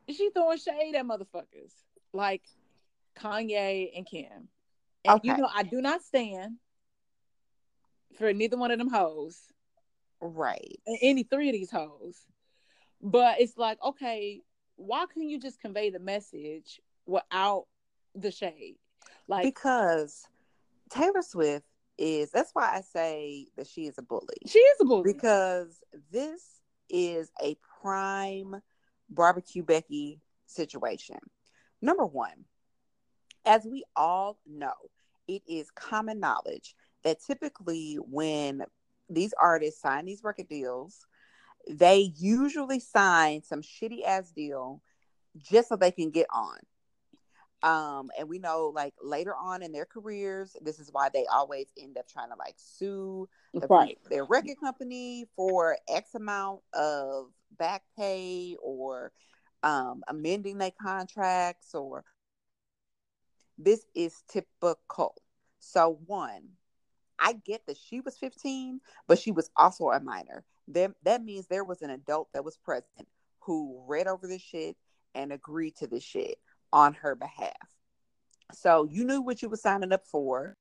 she 0.10 0.30
throwing 0.30 0.58
shade 0.58 0.96
at 0.96 1.06
motherfuckers 1.06 1.74
like 2.14 2.44
Kanye 3.18 3.92
and 3.96 4.06
Kim. 4.06 4.50
And 5.06 5.16
okay. 5.16 5.28
you 5.28 5.38
know, 5.38 5.50
I 5.54 5.64
do 5.64 5.82
not 5.82 6.04
stand 6.04 6.58
for 8.18 8.34
neither 8.34 8.58
one 8.58 8.72
of 8.72 8.80
them 8.80 8.90
hoes. 8.90 9.40
Right. 10.22 10.80
Any 11.02 11.24
three 11.24 11.50
of 11.50 11.54
these 11.54 11.72
hoes. 11.72 12.18
But 13.02 13.40
it's 13.40 13.58
like, 13.58 13.78
okay, 13.84 14.42
why 14.76 15.06
couldn't 15.06 15.30
you 15.30 15.40
just 15.40 15.62
convey 15.62 15.90
the 15.90 16.00
message 16.00 16.82
without 17.06 17.66
the 18.22 18.32
shade. 18.32 18.76
Like 19.28 19.44
because 19.44 20.26
Taylor 20.90 21.22
Swift 21.22 21.66
is 21.98 22.32
that's 22.32 22.52
why 22.54 22.76
I 22.76 22.82
say 22.82 23.48
that 23.58 23.68
she 23.68 23.88
is 23.88 23.98
a 23.98 24.02
bully. 24.02 24.38
She 24.46 24.60
is 24.60 24.82
a 24.82 24.86
bully. 24.86 25.14
Because 25.14 25.80
this 26.12 26.42
is 26.90 27.32
a 27.44 27.58
prime 27.82 28.62
barbecue 29.10 29.64
Becky 29.64 30.22
situation. 30.46 31.18
Number 31.82 32.06
one, 32.06 32.46
as 33.46 33.66
we 33.66 33.84
all 33.96 34.40
know, 34.46 34.74
it 35.28 35.42
is 35.48 35.70
common 35.72 36.20
knowledge 36.20 36.76
that 37.04 37.22
typically 37.26 37.98
when 38.02 38.64
these 39.10 39.34
artists 39.40 39.82
sign 39.82 40.06
these 40.06 40.24
record 40.24 40.50
deals, 40.50 41.06
they 41.70 42.14
usually 42.18 42.80
sign 42.80 43.44
some 43.44 43.62
shitty 43.62 44.06
ass 44.06 44.32
deal 44.32 44.82
just 45.38 45.70
so 45.70 45.76
they 45.76 45.92
can 45.92 46.10
get 46.10 46.28
on. 46.34 46.58
Um, 47.64 48.12
and 48.18 48.30
we 48.30 48.38
know 48.38 48.72
like 48.74 48.94
later 49.02 49.34
on 49.36 49.64
in 49.64 49.72
their 49.72 49.86
careers, 49.86 50.56
this 50.62 50.80
is 50.80 50.90
why 50.92 51.10
they 51.12 51.26
always 51.32 51.68
end 51.78 51.98
up 51.98 52.08
trying 52.08 52.30
to 52.30 52.36
like 52.38 52.56
sue 52.58 53.28
the, 53.54 53.68
right. 53.68 53.98
their 54.10 54.26
record 54.26 54.58
company 54.64 55.26
for 55.36 55.78
X 55.90 56.14
amount 56.14 56.62
of 56.74 57.32
back 57.58 57.84
pay 57.98 58.56
or 58.62 59.12
um, 59.64 60.04
amending 60.08 60.60
their 60.60 60.72
contracts 60.80 61.74
or 61.74 62.04
this 63.58 63.86
is 63.96 64.24
typical. 64.30 65.16
So 65.60 66.00
one, 66.06 66.50
I 67.18 67.34
get 67.34 67.66
that 67.66 67.78
she 67.78 68.02
was 68.02 68.18
15, 68.18 68.80
but 69.08 69.18
she 69.18 69.32
was 69.32 69.50
also 69.58 69.90
a 69.90 70.00
minor. 70.00 70.44
That 70.68 70.92
that 71.04 71.24
means 71.24 71.48
there 71.48 71.64
was 71.64 71.82
an 71.82 71.90
adult 71.90 72.30
that 72.34 72.46
was 72.46 72.58
present 72.58 73.08
who 73.40 73.84
read 73.88 74.08
over 74.08 74.28
this 74.28 74.42
shit 74.42 74.76
and 75.16 75.32
agreed 75.32 75.76
to 75.78 75.88
this 75.88 76.04
shit 76.04 76.38
on 76.78 76.94
her 76.94 77.16
behalf. 77.16 77.52
So 78.54 78.88
you 78.90 79.04
knew 79.04 79.20
what 79.20 79.42
you 79.42 79.50
were 79.50 79.58
signing 79.58 79.92
up 79.92 80.06
for, 80.06 80.56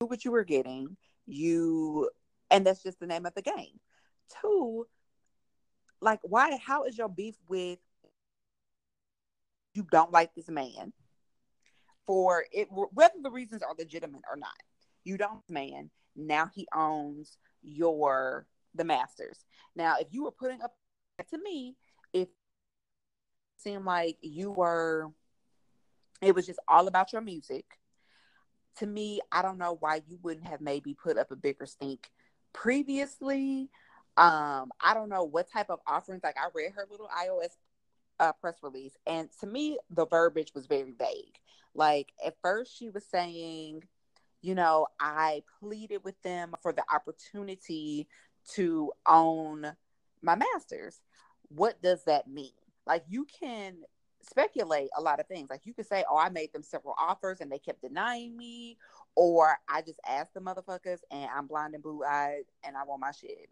knew 0.00 0.06
what 0.06 0.24
you 0.24 0.30
were 0.30 0.44
getting, 0.44 0.96
you 1.26 2.08
and 2.48 2.64
that's 2.64 2.84
just 2.84 3.00
the 3.00 3.08
name 3.08 3.26
of 3.26 3.34
the 3.34 3.42
game. 3.42 3.80
Two, 4.40 4.86
like 6.00 6.20
why 6.22 6.56
how 6.64 6.84
is 6.84 6.96
your 6.96 7.08
beef 7.08 7.34
with 7.48 7.80
you 9.74 9.84
don't 9.90 10.12
like 10.12 10.32
this 10.34 10.48
man 10.48 10.92
for 12.06 12.44
it 12.52 12.68
whether 12.70 13.14
the 13.22 13.30
reasons 13.30 13.62
are 13.62 13.74
legitimate 13.78 14.22
or 14.30 14.36
not 14.36 14.50
you 15.04 15.16
don't 15.16 15.42
man 15.48 15.90
now 16.16 16.50
he 16.54 16.66
owns 16.74 17.38
your 17.62 18.46
the 18.74 18.84
masters 18.84 19.44
now 19.76 19.94
if 20.00 20.08
you 20.10 20.24
were 20.24 20.32
putting 20.32 20.60
up 20.60 20.74
to 21.30 21.38
me 21.38 21.76
if 22.12 22.22
it 22.22 22.30
seemed 23.56 23.84
like 23.84 24.16
you 24.20 24.50
were 24.50 25.08
it 26.22 26.34
was 26.34 26.46
just 26.46 26.60
all 26.68 26.86
about 26.88 27.12
your 27.12 27.22
music. 27.22 27.64
To 28.78 28.86
me 28.86 29.20
i 29.30 29.42
don't 29.42 29.58
know 29.58 29.76
why 29.78 30.00
you 30.08 30.18
wouldn't 30.22 30.46
have 30.46 30.62
maybe 30.62 30.94
put 30.94 31.18
up 31.18 31.30
a 31.30 31.36
bigger 31.36 31.66
stink 31.66 32.10
previously. 32.54 33.68
Um 34.16 34.70
i 34.80 34.94
don't 34.94 35.10
know 35.10 35.24
what 35.24 35.50
type 35.52 35.68
of 35.68 35.80
offerings 35.86 36.22
like 36.22 36.36
i 36.38 36.48
read 36.54 36.72
her 36.72 36.86
little 36.90 37.08
ios 37.08 37.50
uh, 38.20 38.32
press 38.40 38.56
release 38.62 38.96
and 39.06 39.28
to 39.40 39.46
me 39.46 39.78
the 39.90 40.06
verbiage 40.06 40.52
was 40.54 40.66
very 40.66 40.92
vague. 40.92 41.38
Like 41.74 42.12
at 42.24 42.36
first 42.40 42.78
she 42.78 42.88
was 42.88 43.04
saying 43.04 43.84
you 44.40 44.54
know 44.54 44.86
i 45.00 45.42
pleaded 45.60 46.02
with 46.04 46.20
them 46.22 46.54
for 46.62 46.72
the 46.72 46.84
opportunity 46.92 48.08
to 48.54 48.92
own 49.06 49.72
my 50.22 50.36
masters. 50.36 51.00
What 51.48 51.82
does 51.82 52.04
that 52.04 52.28
mean? 52.28 52.52
Like 52.86 53.04
you 53.08 53.26
can 53.40 53.76
speculate 54.22 54.88
a 54.96 55.00
lot 55.00 55.20
of 55.20 55.26
things 55.26 55.50
like 55.50 55.62
you 55.64 55.74
could 55.74 55.86
say 55.86 56.04
oh 56.10 56.16
i 56.16 56.28
made 56.28 56.52
them 56.52 56.62
several 56.62 56.94
offers 56.98 57.40
and 57.40 57.50
they 57.50 57.58
kept 57.58 57.82
denying 57.82 58.36
me 58.36 58.76
or 59.16 59.56
i 59.68 59.82
just 59.82 60.00
asked 60.08 60.32
the 60.34 60.40
motherfuckers 60.40 60.98
and 61.10 61.28
i'm 61.34 61.46
blind 61.46 61.74
and 61.74 61.82
blue-eyed 61.82 62.44
and 62.64 62.76
i 62.76 62.84
want 62.84 63.00
my 63.00 63.10
shit 63.10 63.48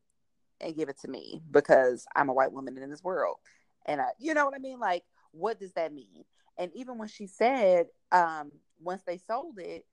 and 0.60 0.76
give 0.76 0.88
it 0.88 0.98
to 1.00 1.08
me 1.08 1.42
because 1.50 2.06
I'm 2.14 2.28
a 2.28 2.32
white 2.32 2.52
woman 2.52 2.78
in 2.78 2.90
this 2.90 3.02
world. 3.02 3.38
And 3.86 4.00
I, 4.00 4.08
you 4.18 4.34
know 4.34 4.44
what 4.44 4.54
I 4.54 4.58
mean? 4.58 4.78
Like, 4.78 5.04
what 5.32 5.58
does 5.58 5.72
that 5.72 5.92
mean? 5.92 6.24
And 6.58 6.70
even 6.74 6.98
when 6.98 7.08
she 7.08 7.26
said, 7.26 7.86
um, 8.12 8.52
once 8.80 9.02
they 9.06 9.18
sold 9.18 9.58
it, 9.58 9.84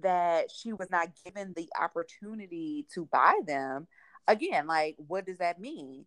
that 0.00 0.50
she 0.50 0.72
was 0.72 0.90
not 0.90 1.08
given 1.24 1.52
the 1.56 1.68
opportunity 1.80 2.86
to 2.94 3.06
buy 3.06 3.38
them, 3.46 3.86
again, 4.26 4.66
like, 4.66 4.96
what 4.96 5.26
does 5.26 5.38
that 5.38 5.60
mean? 5.60 6.06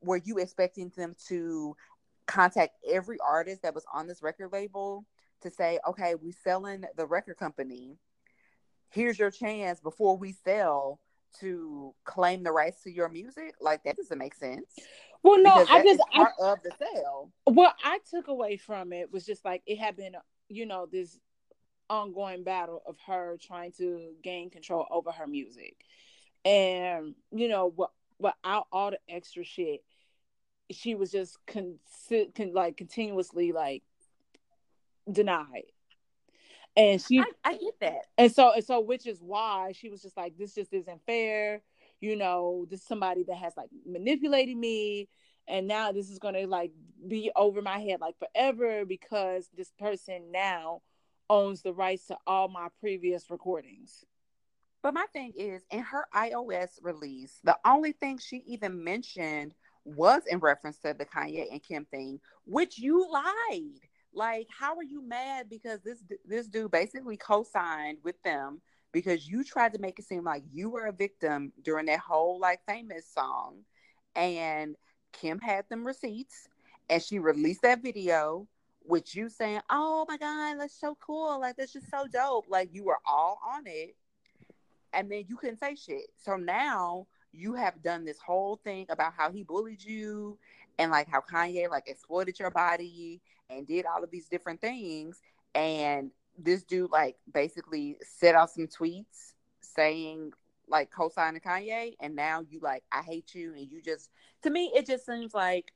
Were 0.00 0.20
you 0.24 0.38
expecting 0.38 0.90
them 0.96 1.14
to 1.28 1.76
contact 2.26 2.76
every 2.90 3.18
artist 3.26 3.62
that 3.62 3.74
was 3.74 3.84
on 3.92 4.06
this 4.06 4.22
record 4.22 4.52
label 4.52 5.04
to 5.42 5.50
say, 5.50 5.78
okay, 5.88 6.14
we 6.14 6.32
selling 6.32 6.84
the 6.96 7.06
record 7.06 7.36
company. 7.36 7.98
Here's 8.90 9.18
your 9.18 9.30
chance 9.30 9.80
before 9.80 10.16
we 10.16 10.32
sell 10.44 11.00
to 11.40 11.94
claim 12.04 12.42
the 12.42 12.52
rights 12.52 12.82
to 12.82 12.90
your 12.90 13.08
music. 13.08 13.54
Like 13.60 13.84
that 13.84 13.96
doesn't 13.96 14.18
make 14.18 14.34
sense. 14.34 14.66
Well 15.22 15.40
no 15.40 15.64
i 15.70 15.82
just 15.84 16.00
part 16.12 16.32
I, 16.42 16.46
of 16.46 16.58
the 16.62 16.72
sale. 16.78 17.30
What 17.44 17.76
i 17.84 18.00
took 18.10 18.28
away 18.28 18.56
from 18.56 18.92
it 18.92 19.12
was 19.12 19.24
just 19.24 19.44
like 19.44 19.62
it 19.66 19.78
had 19.78 19.96
been 19.96 20.14
you 20.48 20.66
know 20.66 20.86
this 20.90 21.18
ongoing 21.88 22.42
battle 22.42 22.82
of 22.86 22.96
her 23.06 23.38
trying 23.40 23.72
to 23.72 24.12
gain 24.22 24.50
control 24.50 24.86
over 24.90 25.12
her 25.12 25.26
music. 25.26 25.76
And 26.44 27.14
you 27.30 27.48
know 27.48 27.72
what 27.74 27.90
without 28.18 28.66
all 28.72 28.90
the 28.90 28.98
extra 29.08 29.44
shit 29.44 29.82
she 30.74 30.94
was 30.94 31.10
just 31.10 31.38
con, 31.46 31.78
con 32.08 32.52
like 32.52 32.76
continuously 32.76 33.52
like 33.52 33.82
denied. 35.10 35.64
And 36.76 37.02
she 37.02 37.20
I, 37.20 37.24
I, 37.44 37.52
get 37.52 37.80
that. 37.80 38.06
And 38.16 38.32
so 38.32 38.52
and 38.52 38.64
so 38.64 38.80
which 38.80 39.06
is 39.06 39.20
why 39.20 39.72
she 39.72 39.88
was 39.88 40.02
just 40.02 40.16
like 40.16 40.38
this 40.38 40.54
just 40.54 40.72
isn't 40.72 41.04
fair. 41.04 41.62
You 42.00 42.16
know 42.16 42.66
this 42.70 42.80
is 42.80 42.86
somebody 42.86 43.24
that 43.24 43.36
has 43.36 43.52
like 43.56 43.68
manipulated 43.86 44.56
me. 44.56 45.08
And 45.48 45.66
now 45.66 45.92
this 45.92 46.08
is 46.08 46.18
gonna 46.18 46.46
like 46.46 46.72
be 47.06 47.30
over 47.36 47.60
my 47.62 47.78
head 47.78 48.00
like 48.00 48.14
forever 48.18 48.84
because 48.84 49.48
this 49.56 49.72
person 49.78 50.30
now 50.32 50.82
owns 51.28 51.62
the 51.62 51.72
rights 51.72 52.06
to 52.06 52.16
all 52.26 52.48
my 52.48 52.68
previous 52.80 53.30
recordings. 53.30 54.04
But 54.82 54.94
my 54.94 55.06
thing 55.12 55.32
is 55.36 55.62
in 55.70 55.80
her 55.80 56.06
ios 56.14 56.70
release 56.82 57.38
the 57.44 57.56
only 57.64 57.92
thing 57.92 58.18
she 58.18 58.38
even 58.46 58.82
mentioned 58.82 59.54
was 59.84 60.22
in 60.28 60.38
reference 60.38 60.78
to 60.78 60.94
the 60.96 61.04
kanye 61.04 61.50
and 61.50 61.62
kim 61.62 61.84
thing 61.86 62.20
which 62.44 62.78
you 62.78 63.06
lied 63.10 63.80
like, 64.14 64.48
how 64.50 64.76
are 64.76 64.82
you 64.82 65.02
mad 65.02 65.48
because 65.48 65.80
this 65.80 66.02
this 66.26 66.46
dude 66.46 66.70
basically 66.70 67.16
co-signed 67.16 67.98
with 68.04 68.20
them 68.22 68.60
because 68.92 69.26
you 69.26 69.42
tried 69.42 69.72
to 69.72 69.80
make 69.80 69.98
it 69.98 70.04
seem 70.04 70.24
like 70.24 70.42
you 70.52 70.68
were 70.68 70.86
a 70.86 70.92
victim 70.92 71.52
during 71.62 71.86
that 71.86 72.00
whole 72.00 72.38
like 72.38 72.60
famous 72.66 73.06
song, 73.06 73.60
and 74.14 74.76
Kim 75.12 75.38
had 75.38 75.66
them 75.70 75.86
receipts, 75.86 76.48
and 76.90 77.02
she 77.02 77.18
released 77.18 77.62
that 77.62 77.82
video 77.82 78.46
with 78.84 79.16
you 79.16 79.30
saying, 79.30 79.60
"Oh 79.70 80.04
my 80.08 80.18
god, 80.18 80.56
that's 80.60 80.78
so 80.78 80.96
cool! 81.00 81.40
Like 81.40 81.56
that's 81.56 81.72
just 81.72 81.90
so 81.90 82.06
dope!" 82.12 82.46
Like 82.50 82.68
you 82.72 82.84
were 82.84 82.98
all 83.06 83.40
on 83.54 83.62
it, 83.66 83.96
and 84.92 85.10
then 85.10 85.24
you 85.26 85.36
couldn't 85.36 85.60
say 85.60 85.74
shit. 85.74 86.10
So 86.18 86.36
now 86.36 87.06
you 87.32 87.54
have 87.54 87.82
done 87.82 88.04
this 88.04 88.18
whole 88.18 88.56
thing 88.56 88.86
about 88.90 89.12
how 89.16 89.30
he 89.30 89.42
bullied 89.42 89.82
you 89.82 90.38
and 90.78 90.90
like 90.90 91.08
how 91.08 91.20
Kanye 91.20 91.68
like 91.68 91.88
exploited 91.88 92.38
your 92.38 92.50
body 92.50 93.20
and 93.50 93.66
did 93.66 93.86
all 93.86 94.02
of 94.02 94.10
these 94.10 94.28
different 94.28 94.60
things. 94.60 95.20
And 95.54 96.10
this 96.38 96.62
dude 96.62 96.90
like 96.90 97.16
basically 97.32 97.96
set 98.02 98.34
out 98.34 98.50
some 98.50 98.66
tweets 98.66 99.34
saying 99.60 100.32
like 100.68 100.90
co-signing 100.90 101.40
Kanye, 101.40 101.94
and 102.00 102.14
now 102.14 102.42
you 102.48 102.60
like 102.60 102.82
I 102.90 103.02
hate 103.02 103.34
you, 103.34 103.52
and 103.54 103.70
you 103.70 103.82
just 103.82 104.10
to 104.42 104.50
me 104.50 104.72
it 104.74 104.86
just 104.86 105.04
seems 105.04 105.34
like 105.34 105.72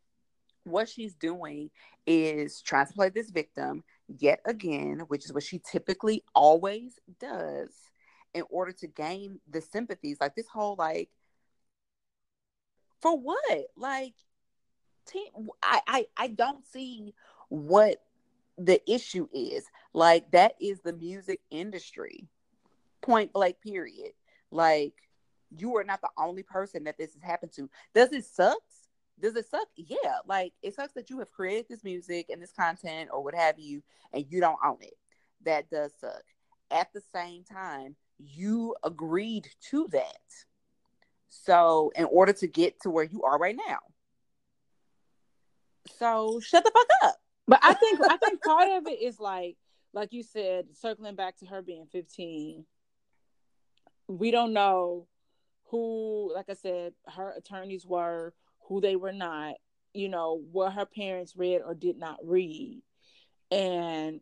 what 0.64 0.88
she's 0.88 1.14
doing 1.14 1.70
is 2.06 2.60
trying 2.60 2.86
to 2.86 2.92
play 2.92 3.08
this 3.08 3.30
victim 3.30 3.84
yet 4.18 4.40
again, 4.44 5.00
which 5.08 5.24
is 5.24 5.32
what 5.32 5.42
she 5.42 5.60
typically 5.60 6.24
always 6.34 6.98
does 7.20 7.70
in 8.34 8.42
order 8.50 8.72
to 8.72 8.86
gain 8.86 9.40
the 9.48 9.60
sympathies. 9.60 10.18
Like 10.20 10.34
this 10.34 10.48
whole 10.48 10.76
like 10.78 11.08
for 13.06 13.18
what? 13.18 13.66
Like 13.76 14.14
I, 15.62 15.80
I 15.86 16.06
I 16.16 16.26
don't 16.28 16.64
see 16.66 17.14
what 17.48 18.02
the 18.58 18.80
issue 18.90 19.28
is. 19.32 19.64
Like 19.92 20.30
that 20.32 20.54
is 20.60 20.80
the 20.80 20.92
music 20.92 21.40
industry. 21.50 22.26
Point 23.02 23.32
blank 23.32 23.60
period. 23.62 24.12
Like 24.50 24.94
you 25.56 25.76
are 25.76 25.84
not 25.84 26.00
the 26.00 26.10
only 26.18 26.42
person 26.42 26.84
that 26.84 26.98
this 26.98 27.14
has 27.14 27.22
happened 27.22 27.52
to. 27.52 27.70
Does 27.94 28.12
it 28.12 28.24
suck? 28.24 28.58
Does 29.20 29.36
it 29.36 29.48
suck? 29.48 29.68
Yeah. 29.76 30.18
Like 30.26 30.52
it 30.62 30.74
sucks 30.74 30.94
that 30.94 31.08
you 31.08 31.20
have 31.20 31.30
created 31.30 31.66
this 31.68 31.84
music 31.84 32.26
and 32.30 32.42
this 32.42 32.52
content 32.52 33.10
or 33.12 33.22
what 33.22 33.36
have 33.36 33.58
you 33.58 33.82
and 34.12 34.24
you 34.28 34.40
don't 34.40 34.58
own 34.64 34.78
it. 34.80 34.94
That 35.44 35.70
does 35.70 35.92
suck. 36.00 36.24
At 36.72 36.92
the 36.92 37.02
same 37.14 37.44
time, 37.44 37.94
you 38.18 38.74
agreed 38.82 39.48
to 39.70 39.86
that. 39.92 40.18
So, 41.28 41.92
in 41.96 42.04
order 42.04 42.32
to 42.34 42.46
get 42.46 42.80
to 42.82 42.90
where 42.90 43.04
you 43.04 43.22
are 43.22 43.38
right 43.38 43.56
now. 43.56 43.78
So, 45.98 46.40
shut 46.40 46.64
the 46.64 46.70
fuck 46.72 47.08
up. 47.08 47.16
But 47.48 47.60
I 47.62 47.74
think 47.74 48.00
I 48.02 48.16
think 48.16 48.42
part 48.42 48.68
of 48.70 48.86
it 48.86 49.00
is 49.02 49.20
like 49.20 49.56
like 49.96 50.12
you 50.12 50.22
said, 50.22 50.66
circling 50.74 51.16
back 51.16 51.38
to 51.38 51.46
her 51.46 51.62
being 51.62 51.86
15. 51.86 52.66
We 54.08 54.30
don't 54.30 54.52
know 54.52 55.06
who, 55.70 56.32
like 56.34 56.50
I 56.50 56.54
said, 56.54 56.92
her 57.08 57.32
attorneys 57.36 57.86
were, 57.86 58.34
who 58.68 58.80
they 58.82 58.94
were 58.94 59.12
not, 59.12 59.54
you 59.94 60.08
know, 60.10 60.42
what 60.52 60.74
her 60.74 60.84
parents 60.84 61.34
read 61.34 61.62
or 61.64 61.74
did 61.74 61.98
not 61.98 62.18
read. 62.22 62.82
And 63.50 64.20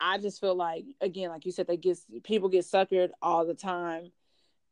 I 0.00 0.18
just 0.18 0.40
feel 0.40 0.54
like 0.54 0.84
again, 1.00 1.30
like 1.30 1.44
you 1.46 1.52
said, 1.52 1.66
they 1.66 1.76
get 1.76 1.98
people 2.22 2.48
get 2.48 2.64
suckered 2.64 3.10
all 3.20 3.44
the 3.44 3.54
time. 3.54 4.12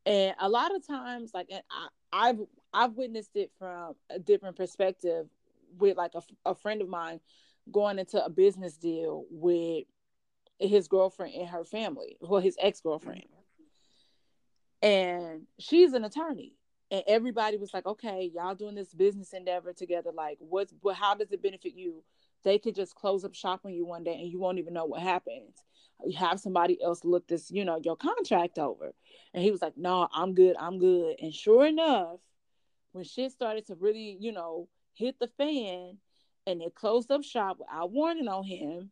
And 0.05 0.35
a 0.39 0.49
lot 0.49 0.75
of 0.75 0.85
times, 0.85 1.31
like 1.33 1.47
and 1.51 1.61
I, 1.69 2.29
I've 2.29 2.39
I've 2.73 2.93
witnessed 2.93 3.35
it 3.35 3.51
from 3.59 3.95
a 4.09 4.19
different 4.19 4.55
perspective 4.55 5.27
with 5.77 5.97
like 5.97 6.11
a, 6.15 6.21
a 6.45 6.55
friend 6.55 6.81
of 6.81 6.89
mine 6.89 7.19
going 7.71 7.99
into 7.99 8.23
a 8.23 8.29
business 8.29 8.77
deal 8.77 9.25
with 9.29 9.85
his 10.59 10.87
girlfriend 10.87 11.33
and 11.35 11.47
her 11.49 11.63
family, 11.63 12.17
well, 12.21 12.41
his 12.41 12.57
ex 12.59 12.81
girlfriend. 12.81 13.23
And 14.81 15.43
she's 15.59 15.93
an 15.93 16.03
attorney. 16.03 16.53
And 16.89 17.03
everybody 17.07 17.57
was 17.57 17.73
like, 17.73 17.85
okay, 17.85 18.29
y'all 18.33 18.55
doing 18.55 18.75
this 18.75 18.93
business 18.93 19.31
endeavor 19.33 19.71
together. 19.71 20.11
Like, 20.13 20.37
what's, 20.39 20.73
but 20.73 20.95
how 20.95 21.15
does 21.15 21.31
it 21.31 21.41
benefit 21.41 21.73
you? 21.73 22.03
They 22.43 22.57
could 22.57 22.75
just 22.75 22.95
close 22.95 23.23
up 23.23 23.33
shop 23.33 23.61
on 23.65 23.73
you 23.73 23.85
one 23.85 24.03
day 24.03 24.15
and 24.15 24.29
you 24.29 24.39
won't 24.39 24.57
even 24.57 24.73
know 24.73 24.85
what 24.85 25.01
happens. 25.01 25.55
Have 26.17 26.39
somebody 26.39 26.81
else 26.81 27.03
look 27.03 27.27
this, 27.27 27.51
you 27.51 27.65
know, 27.65 27.79
your 27.83 27.95
contract 27.95 28.57
over. 28.59 28.93
And 29.33 29.43
he 29.43 29.51
was 29.51 29.61
like, 29.61 29.77
no, 29.77 30.07
I'm 30.13 30.33
good. 30.33 30.55
I'm 30.59 30.79
good. 30.79 31.15
And 31.21 31.33
sure 31.33 31.65
enough, 31.65 32.19
when 32.91 33.03
shit 33.03 33.31
started 33.31 33.65
to 33.67 33.75
really, 33.75 34.17
you 34.19 34.31
know, 34.31 34.67
hit 34.93 35.19
the 35.19 35.27
fan, 35.27 35.97
and 36.47 36.59
they 36.59 36.69
closed 36.73 37.11
up 37.11 37.23
shop 37.23 37.59
without 37.59 37.91
warning 37.91 38.27
on 38.27 38.43
him, 38.43 38.91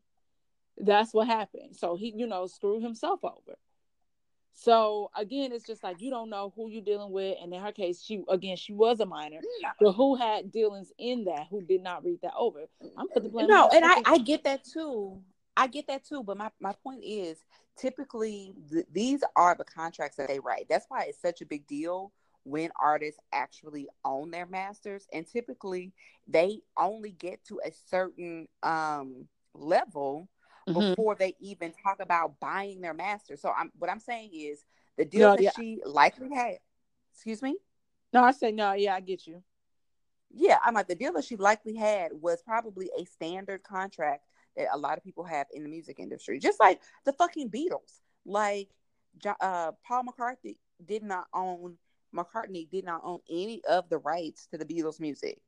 that's 0.77 1.13
what 1.13 1.27
happened. 1.27 1.75
So 1.75 1.95
he, 1.95 2.13
you 2.15 2.27
know, 2.27 2.47
screwed 2.47 2.83
himself 2.83 3.19
over. 3.23 3.57
So 4.53 5.09
again, 5.15 5.51
it's 5.53 5.65
just 5.65 5.83
like 5.83 6.01
you 6.01 6.09
don't 6.09 6.29
know 6.29 6.51
who 6.55 6.69
you're 6.69 6.81
dealing 6.81 7.11
with, 7.11 7.37
and 7.41 7.53
in 7.53 7.61
her 7.61 7.71
case, 7.71 8.01
she 8.03 8.23
again 8.27 8.57
she 8.57 8.73
was 8.73 8.99
a 8.99 9.05
minor, 9.05 9.39
but 9.79 9.93
who 9.93 10.15
had 10.15 10.51
dealings 10.51 10.91
in 10.97 11.25
that 11.25 11.47
who 11.49 11.61
did 11.61 11.81
not 11.81 12.03
read 12.03 12.19
that 12.23 12.33
over. 12.37 12.65
I'm 12.97 13.07
put 13.07 13.23
the 13.23 13.29
blame. 13.29 13.47
No, 13.47 13.69
and 13.73 13.85
I, 13.85 14.01
I 14.05 14.17
get 14.17 14.43
that 14.43 14.65
too. 14.65 15.21
I 15.59 15.67
get 15.67 15.87
that 15.87 16.05
too. 16.05 16.23
But 16.23 16.37
my 16.37 16.49
my 16.61 16.73
point 16.83 17.03
is, 17.03 17.37
typically 17.77 18.55
th- 18.71 18.85
these 18.91 19.23
are 19.35 19.55
the 19.55 19.65
contracts 19.65 20.15
that 20.15 20.29
they 20.29 20.39
write. 20.39 20.67
That's 20.69 20.85
why 20.87 21.03
it's 21.03 21.21
such 21.21 21.41
a 21.41 21.45
big 21.45 21.67
deal 21.67 22.13
when 22.43 22.71
artists 22.81 23.19
actually 23.33 23.89
own 24.05 24.31
their 24.31 24.45
masters, 24.45 25.05
and 25.11 25.27
typically 25.27 25.91
they 26.29 26.61
only 26.77 27.11
get 27.11 27.43
to 27.45 27.59
a 27.65 27.71
certain 27.89 28.47
um 28.63 29.27
level 29.53 30.29
mm-hmm. 30.65 30.79
before 30.79 31.15
they 31.15 31.35
even 31.41 31.73
talk 31.83 31.99
about 31.99 32.39
buying 32.39 32.79
their 32.79 32.93
master. 32.93 33.35
So 33.35 33.51
I'm 33.55 33.69
what 33.77 33.91
I'm 33.91 33.99
saying 33.99 34.29
is 34.33 34.63
the 34.97 35.03
deal 35.03 35.31
no, 35.31 35.35
that 35.35 35.43
yeah. 35.43 35.51
she 35.57 35.81
likely 35.85 36.33
had. 36.33 36.59
Excuse 37.13 37.41
me. 37.41 37.57
No, 38.13 38.23
I 38.23 38.31
said 38.31 38.53
no. 38.53 38.71
Yeah, 38.71 38.95
I 38.95 39.01
get 39.01 39.27
you. 39.27 39.43
Yeah, 40.31 40.57
I'm 40.63 40.73
like 40.75 40.87
the 40.87 40.95
deal 40.95 41.11
that 41.13 41.25
she 41.25 41.35
likely 41.35 41.75
had 41.75 42.11
was 42.13 42.41
probably 42.41 42.89
a 42.97 43.03
standard 43.03 43.61
contract 43.63 44.23
a 44.71 44.77
lot 44.77 44.97
of 44.97 45.03
people 45.03 45.23
have 45.23 45.47
in 45.53 45.63
the 45.63 45.69
music 45.69 45.99
industry, 45.99 46.39
just 46.39 46.59
like 46.59 46.81
the 47.05 47.13
fucking 47.13 47.49
Beatles. 47.49 47.99
Like 48.25 48.69
uh, 49.41 49.71
Paul 49.85 50.03
McCartney 50.03 50.57
did 50.85 51.03
not 51.03 51.27
own 51.33 51.77
McCartney 52.15 52.69
did 52.69 52.85
not 52.85 53.01
own 53.03 53.19
any 53.29 53.61
of 53.69 53.87
the 53.89 53.99
rights 53.99 54.47
to 54.47 54.57
the 54.57 54.65
Beatles 54.65 54.99
music, 54.99 55.39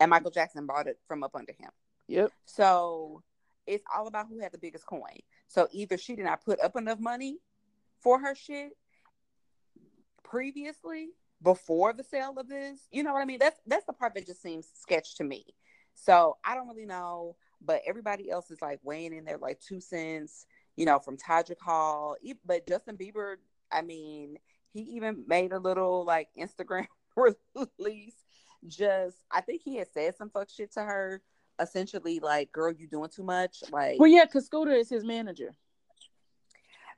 and 0.00 0.10
Michael 0.10 0.30
Jackson 0.30 0.66
bought 0.66 0.86
it 0.86 0.98
from 1.08 1.22
up 1.22 1.34
under 1.34 1.52
him. 1.52 1.70
Yep. 2.08 2.30
So 2.44 3.22
it's 3.66 3.84
all 3.94 4.06
about 4.06 4.28
who 4.28 4.38
had 4.38 4.52
the 4.52 4.58
biggest 4.58 4.86
coin. 4.86 5.18
So 5.48 5.68
either 5.72 5.98
she 5.98 6.14
did 6.14 6.24
not 6.24 6.44
put 6.44 6.60
up 6.60 6.76
enough 6.76 7.00
money 7.00 7.38
for 8.00 8.20
her 8.20 8.34
shit 8.34 8.70
previously 10.22 11.08
before 11.42 11.92
the 11.92 12.04
sale 12.04 12.34
of 12.38 12.48
this. 12.48 12.86
You 12.90 13.02
know 13.02 13.12
what 13.12 13.22
I 13.22 13.24
mean? 13.24 13.38
That's 13.38 13.60
that's 13.66 13.86
the 13.86 13.92
part 13.92 14.14
that 14.14 14.26
just 14.26 14.42
seems 14.42 14.68
sketch 14.74 15.16
to 15.16 15.24
me. 15.24 15.44
So 15.94 16.36
I 16.44 16.54
don't 16.54 16.68
really 16.68 16.86
know, 16.86 17.36
but 17.64 17.82
everybody 17.86 18.30
else 18.30 18.50
is 18.50 18.60
like 18.62 18.80
weighing 18.82 19.14
in 19.14 19.24
there 19.24 19.38
like 19.38 19.60
two 19.60 19.80
cents, 19.80 20.46
you 20.76 20.86
know, 20.86 20.98
from 20.98 21.16
Todrick 21.16 21.60
Hall. 21.60 22.16
But 22.44 22.66
Justin 22.66 22.96
Bieber, 22.96 23.36
I 23.72 23.82
mean, 23.82 24.38
he 24.72 24.80
even 24.80 25.24
made 25.26 25.52
a 25.52 25.58
little 25.58 26.04
like 26.04 26.28
Instagram 26.38 26.86
release. 27.16 28.16
Just 28.66 29.16
I 29.30 29.40
think 29.40 29.62
he 29.62 29.76
had 29.76 29.88
said 29.92 30.16
some 30.16 30.30
fuck 30.30 30.48
shit 30.50 30.72
to 30.72 30.82
her 30.82 31.22
essentially 31.60 32.20
like, 32.20 32.52
girl, 32.52 32.72
you 32.72 32.86
doing 32.86 33.10
too 33.10 33.22
much. 33.22 33.62
Like, 33.70 33.98
well, 33.98 34.08
yeah, 34.08 34.24
because 34.24 34.46
Scooter 34.46 34.72
is 34.72 34.88
his 34.88 35.04
manager. 35.04 35.54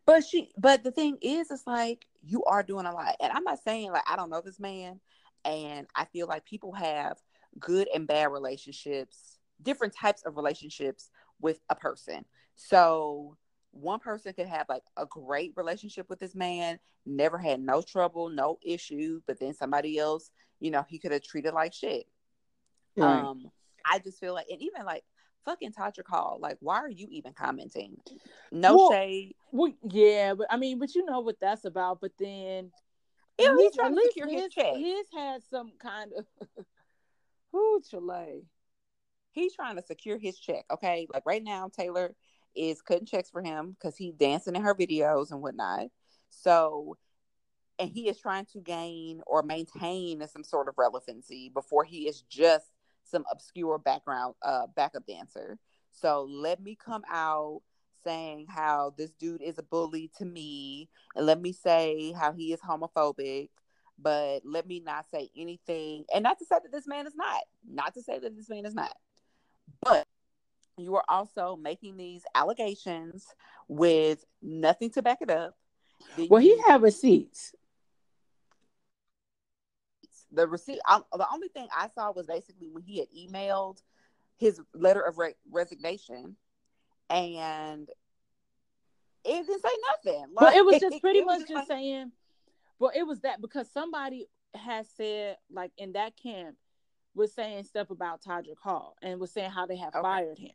But 0.06 0.24
she, 0.24 0.50
but 0.56 0.84
the 0.84 0.90
thing 0.90 1.18
is, 1.20 1.50
it's 1.50 1.66
like 1.66 2.06
you 2.22 2.42
are 2.44 2.62
doing 2.62 2.86
a 2.86 2.92
lot, 2.92 3.16
and 3.20 3.32
I'm 3.32 3.44
not 3.44 3.62
saying 3.62 3.92
like 3.92 4.08
I 4.08 4.16
don't 4.16 4.30
know 4.30 4.40
this 4.40 4.58
man, 4.58 5.00
and 5.44 5.86
I 5.94 6.06
feel 6.06 6.26
like 6.26 6.46
people 6.46 6.72
have 6.72 7.18
good 7.58 7.88
and 7.94 8.06
bad 8.06 8.32
relationships, 8.32 9.37
different 9.62 9.94
types 9.94 10.22
of 10.24 10.36
relationships 10.36 11.10
with 11.40 11.60
a 11.70 11.74
person. 11.74 12.24
So 12.54 13.36
one 13.72 14.00
person 14.00 14.32
could 14.32 14.46
have 14.46 14.66
like 14.68 14.82
a 14.96 15.06
great 15.06 15.52
relationship 15.56 16.08
with 16.08 16.18
this 16.18 16.34
man, 16.34 16.78
never 17.06 17.38
had 17.38 17.60
no 17.60 17.82
trouble, 17.82 18.28
no 18.28 18.58
issue, 18.62 19.20
but 19.26 19.38
then 19.38 19.54
somebody 19.54 19.98
else, 19.98 20.30
you 20.60 20.70
know, 20.70 20.84
he 20.88 20.98
could 20.98 21.12
have 21.12 21.22
treated 21.22 21.54
like 21.54 21.72
shit. 21.72 22.06
Right. 22.96 23.22
Um, 23.22 23.50
I 23.84 23.98
just 23.98 24.18
feel 24.18 24.34
like, 24.34 24.46
and 24.50 24.60
even 24.60 24.84
like 24.84 25.04
fucking 25.44 25.72
Todrick 25.72 26.08
Hall, 26.08 26.38
like, 26.40 26.56
why 26.60 26.76
are 26.76 26.90
you 26.90 27.06
even 27.10 27.32
commenting? 27.32 27.96
No 28.50 28.76
well, 28.76 28.90
shade. 28.90 29.34
Well, 29.52 29.72
yeah, 29.90 30.34
but 30.34 30.46
I 30.50 30.56
mean, 30.56 30.78
but 30.78 30.94
you 30.94 31.04
know 31.04 31.20
what 31.20 31.40
that's 31.40 31.64
about. 31.64 32.00
But 32.00 32.12
then, 32.18 32.70
yeah, 33.38 33.54
he's 33.56 33.74
trying 33.74 33.94
to 33.94 34.02
secure 34.06 34.28
his, 34.28 34.42
his 34.42 34.52
check. 34.52 34.76
His 34.76 35.06
had 35.16 35.42
some 35.50 35.72
kind 35.78 36.12
of, 36.18 36.26
who 37.52 37.80
Chile? 37.88 38.42
He's 39.38 39.54
trying 39.54 39.76
to 39.76 39.82
secure 39.82 40.18
his 40.18 40.38
check. 40.38 40.64
Okay, 40.70 41.06
like 41.12 41.24
right 41.26 41.42
now, 41.42 41.68
Taylor 41.68 42.14
is 42.56 42.82
cutting 42.82 43.06
checks 43.06 43.30
for 43.30 43.42
him 43.42 43.76
because 43.78 43.96
he's 43.96 44.14
dancing 44.14 44.56
in 44.56 44.62
her 44.62 44.74
videos 44.74 45.30
and 45.30 45.40
whatnot. 45.40 45.86
So, 46.30 46.96
and 47.78 47.88
he 47.88 48.08
is 48.08 48.18
trying 48.18 48.46
to 48.52 48.60
gain 48.60 49.22
or 49.26 49.42
maintain 49.42 50.26
some 50.26 50.44
sort 50.44 50.68
of 50.68 50.74
relevancy 50.76 51.50
before 51.52 51.84
he 51.84 52.08
is 52.08 52.22
just 52.22 52.66
some 53.04 53.24
obscure 53.30 53.78
background 53.78 54.34
uh 54.42 54.66
backup 54.74 55.06
dancer. 55.06 55.58
So 55.92 56.24
let 56.28 56.60
me 56.60 56.76
come 56.76 57.02
out 57.10 57.62
saying 58.04 58.46
how 58.48 58.94
this 58.96 59.10
dude 59.12 59.42
is 59.42 59.58
a 59.58 59.62
bully 59.62 60.10
to 60.18 60.24
me 60.24 60.88
and 61.16 61.26
let 61.26 61.40
me 61.40 61.52
say 61.52 62.12
how 62.12 62.32
he 62.32 62.52
is 62.52 62.60
homophobic 62.60 63.50
but 63.98 64.40
let 64.44 64.66
me 64.66 64.80
not 64.80 65.10
say 65.10 65.28
anything 65.36 66.04
and 66.14 66.22
not 66.22 66.38
to 66.38 66.44
say 66.44 66.56
that 66.62 66.70
this 66.70 66.86
man 66.86 67.06
is 67.06 67.16
not 67.16 67.42
not 67.68 67.92
to 67.94 68.02
say 68.02 68.18
that 68.18 68.36
this 68.36 68.48
man 68.48 68.64
is 68.64 68.74
not 68.74 68.94
but 69.82 70.06
you 70.76 70.94
are 70.94 71.04
also 71.08 71.56
making 71.56 71.96
these 71.96 72.22
allegations 72.34 73.26
with 73.66 74.24
nothing 74.42 74.90
to 74.90 75.02
back 75.02 75.18
it 75.20 75.30
up 75.30 75.54
well 76.28 76.40
he 76.40 76.56
had 76.66 76.82
receipts 76.82 77.52
the 80.32 80.46
receipt. 80.46 80.80
I, 80.86 81.00
the 81.12 81.26
only 81.32 81.48
thing 81.48 81.68
I 81.76 81.88
saw 81.88 82.12
was 82.12 82.26
basically 82.26 82.68
when 82.70 82.82
he 82.82 82.98
had 82.98 83.08
emailed 83.16 83.78
his 84.36 84.60
letter 84.74 85.00
of 85.00 85.18
re- 85.18 85.34
resignation, 85.50 86.36
and 87.10 87.88
it 89.24 89.46
didn't 89.46 89.62
say 89.62 89.68
nothing. 89.90 90.26
Like, 90.34 90.42
well, 90.42 90.56
it 90.56 90.64
was 90.64 90.80
just 90.80 91.00
pretty 91.00 91.20
it, 91.20 91.26
much 91.26 91.40
just, 91.40 91.48
just 91.48 91.68
like, 91.70 91.78
saying. 91.78 92.12
Well, 92.78 92.92
it 92.94 93.06
was 93.06 93.20
that 93.20 93.40
because 93.40 93.70
somebody 93.72 94.26
has 94.54 94.88
said 94.96 95.36
like 95.50 95.72
in 95.76 95.92
that 95.92 96.14
camp 96.20 96.56
was 97.14 97.32
saying 97.32 97.64
stuff 97.64 97.90
about 97.90 98.22
Todrick 98.22 98.58
Hall 98.62 98.96
and 99.02 99.20
was 99.20 99.32
saying 99.32 99.50
how 99.50 99.66
they 99.66 99.76
have 99.76 99.94
okay. 99.94 100.02
fired 100.02 100.38
him. 100.38 100.52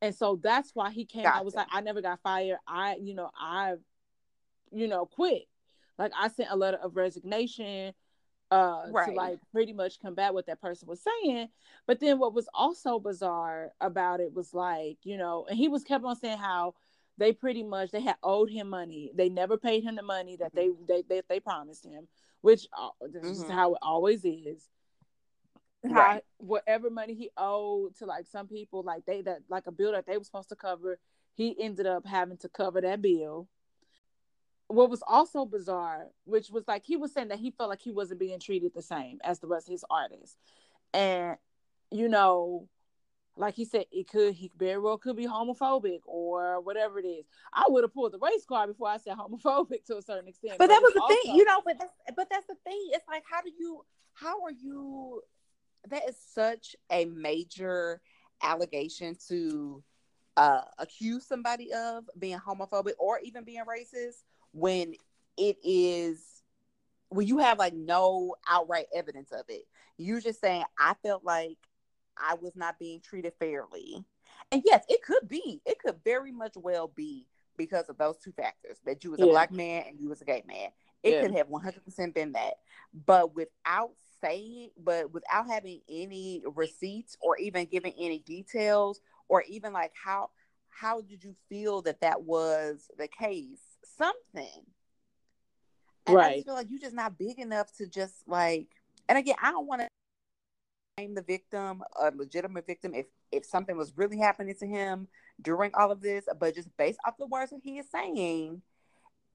And 0.00 0.14
so 0.14 0.38
that's 0.42 0.70
why 0.74 0.90
he 0.90 1.04
came. 1.04 1.24
Gotcha. 1.24 1.38
I 1.38 1.42
was 1.42 1.54
like, 1.54 1.68
I 1.70 1.80
never 1.80 2.02
got 2.02 2.20
fired. 2.22 2.58
I, 2.66 2.96
you 3.00 3.14
know, 3.14 3.30
I, 3.38 3.74
you 4.72 4.88
know, 4.88 5.06
quit. 5.06 5.44
Like 5.98 6.12
I 6.18 6.28
sent 6.28 6.50
a 6.50 6.56
letter 6.56 6.78
of 6.78 6.96
resignation 6.96 7.92
uh 8.52 8.82
right. 8.90 9.08
to 9.08 9.14
like 9.14 9.38
pretty 9.50 9.72
much 9.72 9.98
combat 9.98 10.34
what 10.34 10.46
that 10.46 10.60
person 10.60 10.86
was 10.86 11.00
saying 11.00 11.48
but 11.86 12.00
then 12.00 12.18
what 12.18 12.34
was 12.34 12.46
also 12.52 12.98
bizarre 12.98 13.70
about 13.80 14.20
it 14.20 14.34
was 14.34 14.52
like 14.52 14.98
you 15.04 15.16
know 15.16 15.46
and 15.48 15.56
he 15.56 15.68
was 15.68 15.82
kept 15.82 16.04
on 16.04 16.14
saying 16.14 16.36
how 16.36 16.74
they 17.16 17.32
pretty 17.32 17.62
much 17.62 17.90
they 17.90 18.00
had 18.00 18.16
owed 18.22 18.50
him 18.50 18.68
money 18.68 19.10
they 19.14 19.30
never 19.30 19.56
paid 19.56 19.82
him 19.82 19.96
the 19.96 20.02
money 20.02 20.36
that 20.36 20.54
they 20.54 20.68
they 20.86 21.02
they, 21.08 21.22
they 21.30 21.40
promised 21.40 21.86
him 21.86 22.06
which 22.42 22.66
uh, 22.78 22.90
this 23.10 23.22
mm-hmm. 23.22 23.44
is 23.44 23.50
how 23.50 23.72
it 23.72 23.78
always 23.80 24.22
is 24.22 24.68
right. 25.84 26.22
whatever 26.38 26.90
money 26.90 27.14
he 27.14 27.30
owed 27.36 27.96
to 27.96 28.06
like 28.06 28.26
some 28.26 28.46
people 28.46 28.82
like 28.82 29.04
they 29.06 29.22
that 29.22 29.40
like 29.48 29.66
a 29.66 29.72
bill 29.72 29.92
that 29.92 30.06
they 30.06 30.16
were 30.16 30.24
supposed 30.24 30.48
to 30.48 30.56
cover 30.56 30.98
he 31.34 31.56
ended 31.60 31.86
up 31.86 32.06
having 32.06 32.36
to 32.36 32.48
cover 32.48 32.80
that 32.80 33.02
bill 33.02 33.48
what 34.72 34.90
was 34.90 35.02
also 35.06 35.44
bizarre, 35.44 36.06
which 36.24 36.50
was 36.50 36.64
like 36.66 36.84
he 36.84 36.96
was 36.96 37.12
saying 37.12 37.28
that 37.28 37.38
he 37.38 37.50
felt 37.50 37.68
like 37.68 37.82
he 37.82 37.92
wasn't 37.92 38.20
being 38.20 38.40
treated 38.40 38.72
the 38.74 38.82
same 38.82 39.18
as 39.22 39.38
the 39.38 39.46
rest 39.46 39.68
of 39.68 39.72
his 39.72 39.84
artists. 39.90 40.36
And, 40.94 41.36
you 41.90 42.08
know, 42.08 42.68
like 43.36 43.54
he 43.54 43.64
said, 43.64 43.86
it 43.92 44.08
could 44.08 44.34
he 44.34 44.50
very 44.58 44.78
well 44.78 44.98
could 44.98 45.16
be 45.16 45.26
homophobic 45.26 46.00
or 46.06 46.60
whatever 46.60 46.98
it 46.98 47.06
is. 47.06 47.26
I 47.52 47.64
would 47.68 47.84
have 47.84 47.92
pulled 47.92 48.12
the 48.12 48.18
race 48.18 48.44
card 48.46 48.70
before 48.70 48.88
I 48.88 48.96
said 48.96 49.16
homophobic 49.16 49.84
to 49.86 49.98
a 49.98 50.02
certain 50.02 50.28
extent. 50.28 50.54
But, 50.58 50.68
but 50.68 50.74
that 50.74 50.82
was 50.82 50.94
the 50.94 51.02
also, 51.02 51.14
thing, 51.22 51.36
you 51.36 51.44
know. 51.44 51.60
But 51.64 51.78
that's 51.78 51.92
but 52.16 52.28
that's 52.30 52.46
the 52.46 52.56
thing. 52.64 52.88
It's 52.92 53.06
like 53.08 53.24
how 53.30 53.42
do 53.42 53.50
you 53.58 53.84
how 54.14 54.42
are 54.42 54.52
you? 54.52 55.22
That 55.88 56.08
is 56.08 56.16
such 56.32 56.76
a 56.90 57.06
major 57.06 58.00
allegation 58.42 59.16
to 59.28 59.82
uh, 60.36 60.62
accuse 60.78 61.26
somebody 61.26 61.72
of 61.72 62.04
being 62.18 62.38
homophobic 62.38 62.94
or 62.98 63.18
even 63.20 63.44
being 63.44 63.64
racist 63.64 64.22
when 64.52 64.94
it 65.36 65.56
is 65.62 66.42
when 67.08 67.26
you 67.26 67.38
have 67.38 67.58
like 67.58 67.74
no 67.74 68.34
outright 68.48 68.86
evidence 68.94 69.32
of 69.32 69.44
it. 69.48 69.62
You're 69.98 70.20
just 70.20 70.40
saying, 70.40 70.64
I 70.78 70.94
felt 71.02 71.24
like 71.24 71.58
I 72.16 72.34
was 72.40 72.56
not 72.56 72.78
being 72.78 73.00
treated 73.00 73.34
fairly. 73.38 74.04
And 74.50 74.62
yes, 74.64 74.84
it 74.88 75.02
could 75.02 75.28
be, 75.28 75.60
it 75.66 75.78
could 75.78 75.96
very 76.04 76.32
much 76.32 76.54
well 76.56 76.88
be 76.88 77.26
because 77.56 77.88
of 77.88 77.98
those 77.98 78.18
two 78.18 78.32
factors 78.32 78.78
that 78.86 79.04
you 79.04 79.10
was 79.10 79.20
a 79.20 79.26
yeah. 79.26 79.30
black 79.30 79.52
man 79.52 79.84
and 79.88 80.00
you 80.00 80.08
was 80.08 80.22
a 80.22 80.24
gay 80.24 80.42
man. 80.46 80.68
It 81.02 81.14
yeah. 81.14 81.22
could 81.22 81.34
have 81.34 81.48
100% 81.48 82.14
been 82.14 82.32
that. 82.32 82.54
But 83.06 83.34
without 83.34 83.92
saying, 84.22 84.70
but 84.82 85.12
without 85.12 85.48
having 85.48 85.80
any 85.90 86.42
receipts 86.54 87.16
or 87.20 87.36
even 87.38 87.66
giving 87.66 87.92
any 87.98 88.20
details 88.20 89.00
or 89.28 89.42
even 89.42 89.72
like 89.72 89.92
how, 89.94 90.30
how 90.70 91.00
did 91.02 91.22
you 91.22 91.34
feel 91.48 91.82
that 91.82 92.00
that 92.00 92.22
was 92.22 92.88
the 92.98 93.08
case? 93.08 93.60
something. 93.96 94.62
And 96.06 96.16
right. 96.16 96.24
I 96.24 96.34
just 96.34 96.46
feel 96.46 96.54
like 96.54 96.66
you're 96.70 96.80
just 96.80 96.94
not 96.94 97.18
big 97.18 97.38
enough 97.38 97.72
to 97.78 97.86
just 97.86 98.26
like. 98.26 98.68
And 99.08 99.18
again, 99.18 99.36
I 99.42 99.50
don't 99.50 99.66
want 99.66 99.82
to 99.82 99.88
blame 100.96 101.14
the 101.14 101.22
victim, 101.22 101.82
a 102.00 102.10
legitimate 102.14 102.66
victim, 102.66 102.94
if 102.94 103.06
if 103.30 103.44
something 103.44 103.76
was 103.76 103.92
really 103.96 104.18
happening 104.18 104.54
to 104.60 104.66
him 104.66 105.08
during 105.40 105.70
all 105.74 105.90
of 105.90 106.00
this. 106.00 106.24
But 106.38 106.54
just 106.54 106.74
based 106.76 106.98
off 107.06 107.18
the 107.18 107.26
words 107.26 107.50
that 107.50 107.60
he 107.62 107.78
is 107.78 107.86
saying, 107.90 108.62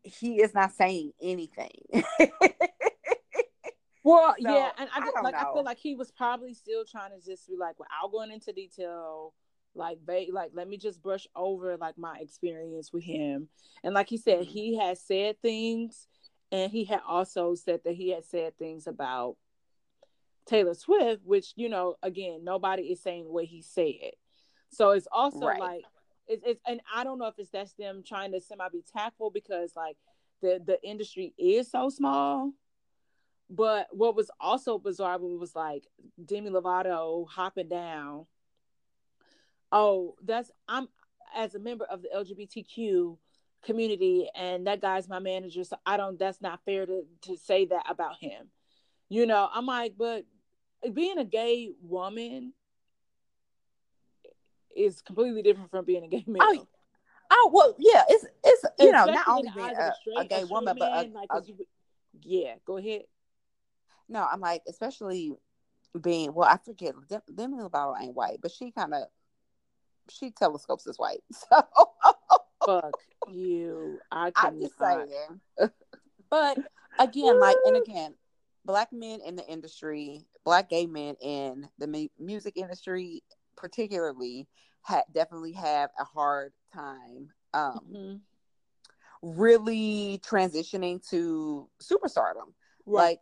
he 0.04 0.42
is 0.42 0.54
not 0.54 0.74
saying 0.74 1.14
anything. 1.22 1.86
well, 4.08 4.36
So, 4.42 4.56
yeah, 4.56 4.72
and 4.78 4.90
I, 4.94 5.12
I 5.16 5.22
like 5.22 5.36
I 5.36 5.52
feel 5.54 5.64
like 5.64 5.78
he 5.78 5.96
was 5.96 6.12
probably 6.12 6.54
still 6.54 6.86
trying 6.86 7.12
to 7.12 7.26
just 7.26 7.48
be 7.48 7.56
like, 7.58 7.78
without 7.80 8.12
going 8.12 8.32
into 8.32 8.54
detail, 8.54 9.34
like, 9.76 9.98
ba- 10.06 10.26
like 10.32 10.52
let 10.54 10.68
me 10.68 10.78
just 10.78 11.02
brush 11.02 11.28
over 11.36 11.78
like 11.78 11.98
my 11.98 12.18
experience 12.20 12.94
with 12.94 13.04
him. 13.04 13.50
And 13.84 13.94
like 13.94 14.10
he 14.10 14.18
said, 14.18 14.40
mm-hmm. 14.42 14.50
he 14.50 14.78
had 14.78 14.98
said 14.98 15.42
things, 15.42 16.08
and 16.52 16.72
he 16.72 16.86
had 16.86 17.02
also 17.08 17.56
said 17.56 17.82
that 17.84 17.96
he 17.96 18.12
had 18.12 18.24
said 18.26 18.58
things 18.58 18.88
about 18.88 19.36
Taylor 20.46 20.74
Swift, 20.74 21.22
which 21.26 21.54
you 21.56 21.68
know, 21.68 21.96
again, 22.02 22.44
nobody 22.44 22.84
is 22.84 23.02
saying 23.02 23.26
what 23.26 23.46
he 23.46 23.62
said. 23.62 24.12
So 24.70 24.92
it's 24.92 25.08
also 25.12 25.48
Right. 25.48 25.60
like 25.60 25.84
it's, 26.28 26.44
it's 26.46 26.62
and 26.66 26.82
I 26.94 27.04
don't 27.04 27.20
know 27.20 27.28
if 27.28 27.36
it's 27.38 27.50
that's 27.50 27.74
them 27.74 28.04
trying 28.06 28.32
to 28.32 28.42
semi 28.42 28.68
be 28.70 28.84
tactful 28.94 29.32
because 29.32 29.74
like 29.76 29.98
the 30.42 30.62
the 30.66 30.82
industry 30.84 31.34
is 31.38 31.70
so 31.70 31.90
small. 31.90 32.54
But 33.50 33.88
what 33.92 34.16
was 34.16 34.30
also 34.40 34.78
bizarre 34.78 35.18
was 35.20 35.56
like 35.56 35.86
Demi 36.24 36.50
Lovato 36.50 37.28
hopping 37.30 37.70
down. 37.70 38.26
Oh, 39.72 40.16
that's 40.24 40.52
I'm 40.68 40.88
as 41.36 41.56
a 41.56 41.60
member 41.60 41.86
of 41.86 42.02
the 42.02 42.10
LGBTQ 42.16 43.18
community, 43.64 44.30
and 44.36 44.68
that 44.68 44.82
guy's 44.82 45.08
my 45.10 45.20
manager, 45.20 45.64
so 45.64 45.78
I 45.86 45.98
don't. 45.98 46.20
That's 46.20 46.42
not 46.42 46.60
fair 46.66 46.86
to 46.86 47.04
to 47.24 47.38
say 47.38 47.66
that 47.66 47.86
about 47.90 48.18
him. 48.20 48.48
You 49.10 49.26
know, 49.26 49.48
I'm 49.54 49.66
like, 49.66 49.96
but 49.98 50.26
being 50.94 51.18
a 51.18 51.26
gay 51.26 51.72
woman 51.82 52.54
is 54.76 55.02
completely 55.02 55.42
different 55.42 55.72
from 55.72 55.86
being 55.86 56.04
a 56.04 56.08
gay 56.08 56.24
man. 56.28 56.42
Oh, 56.44 56.68
Oh 57.30 57.50
well, 57.54 57.76
yeah, 57.78 58.04
it's 58.08 58.26
it's 58.44 58.66
you 58.80 58.92
know 58.92 59.06
not 59.06 59.28
only 59.28 59.50
being 59.54 59.76
a, 59.76 59.94
straight- 59.96 60.18
a 60.18 60.26
gay 60.26 60.44
woman, 60.46 60.76
but 60.80 60.90
a, 60.94 61.10
like, 61.14 61.30
a- 61.30 61.42
yeah, 62.22 62.56
go 62.66 62.78
ahead. 62.78 63.04
No, 64.10 64.26
I'm 64.32 64.40
like 64.40 64.64
especially 64.68 65.34
being 66.02 66.34
well, 66.34 66.50
I 66.50 66.58
forget 66.58 66.94
Dem- 67.10 67.22
Demi 67.34 67.58
Lovato 67.58 67.94
ain't 68.00 68.16
white, 68.16 68.40
but 68.42 68.52
she 68.52 68.72
kind 68.72 68.94
of 68.94 69.04
she 70.10 70.32
telescopes 70.32 70.88
as 70.88 70.98
white, 70.98 71.24
so 71.32 71.62
Fuck 72.66 72.96
you. 73.28 74.00
I 74.12 74.32
I'm 74.36 74.60
just 74.60 74.78
cannot. 74.78 75.08
saying. 75.08 75.72
but 76.30 76.58
again, 77.00 77.40
like 77.40 77.58
and 77.66 77.78
again, 77.78 78.14
black 78.66 78.92
men 78.92 79.22
in 79.26 79.36
the 79.36 79.46
industry, 79.48 80.26
black 80.44 80.70
gay 80.70 80.86
men 80.86 81.16
in 81.22 81.70
the 81.78 81.88
mu- 81.88 82.08
music 82.20 82.58
industry, 82.58 83.24
particularly, 83.56 84.48
ha- 84.82 85.04
definitely 85.14 85.54
have 85.54 85.90
a 86.00 86.04
hard 86.04 86.54
time. 86.74 87.30
Um, 87.54 87.82
Mhm. 87.94 88.20
really 89.22 90.22
transitioning 90.24 91.06
to 91.10 91.70
superstardom. 91.82 92.54
Right. 92.86 93.04
Like 93.04 93.20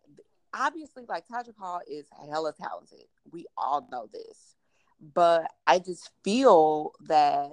obviously 0.55 1.03
like 1.07 1.27
Todrick 1.27 1.57
Hall 1.57 1.81
is 1.87 2.05
hella 2.29 2.53
talented. 2.53 3.05
We 3.31 3.45
all 3.57 3.87
know 3.91 4.07
this. 4.11 4.55
But 5.13 5.51
I 5.67 5.79
just 5.79 6.09
feel 6.23 6.93
that 7.07 7.51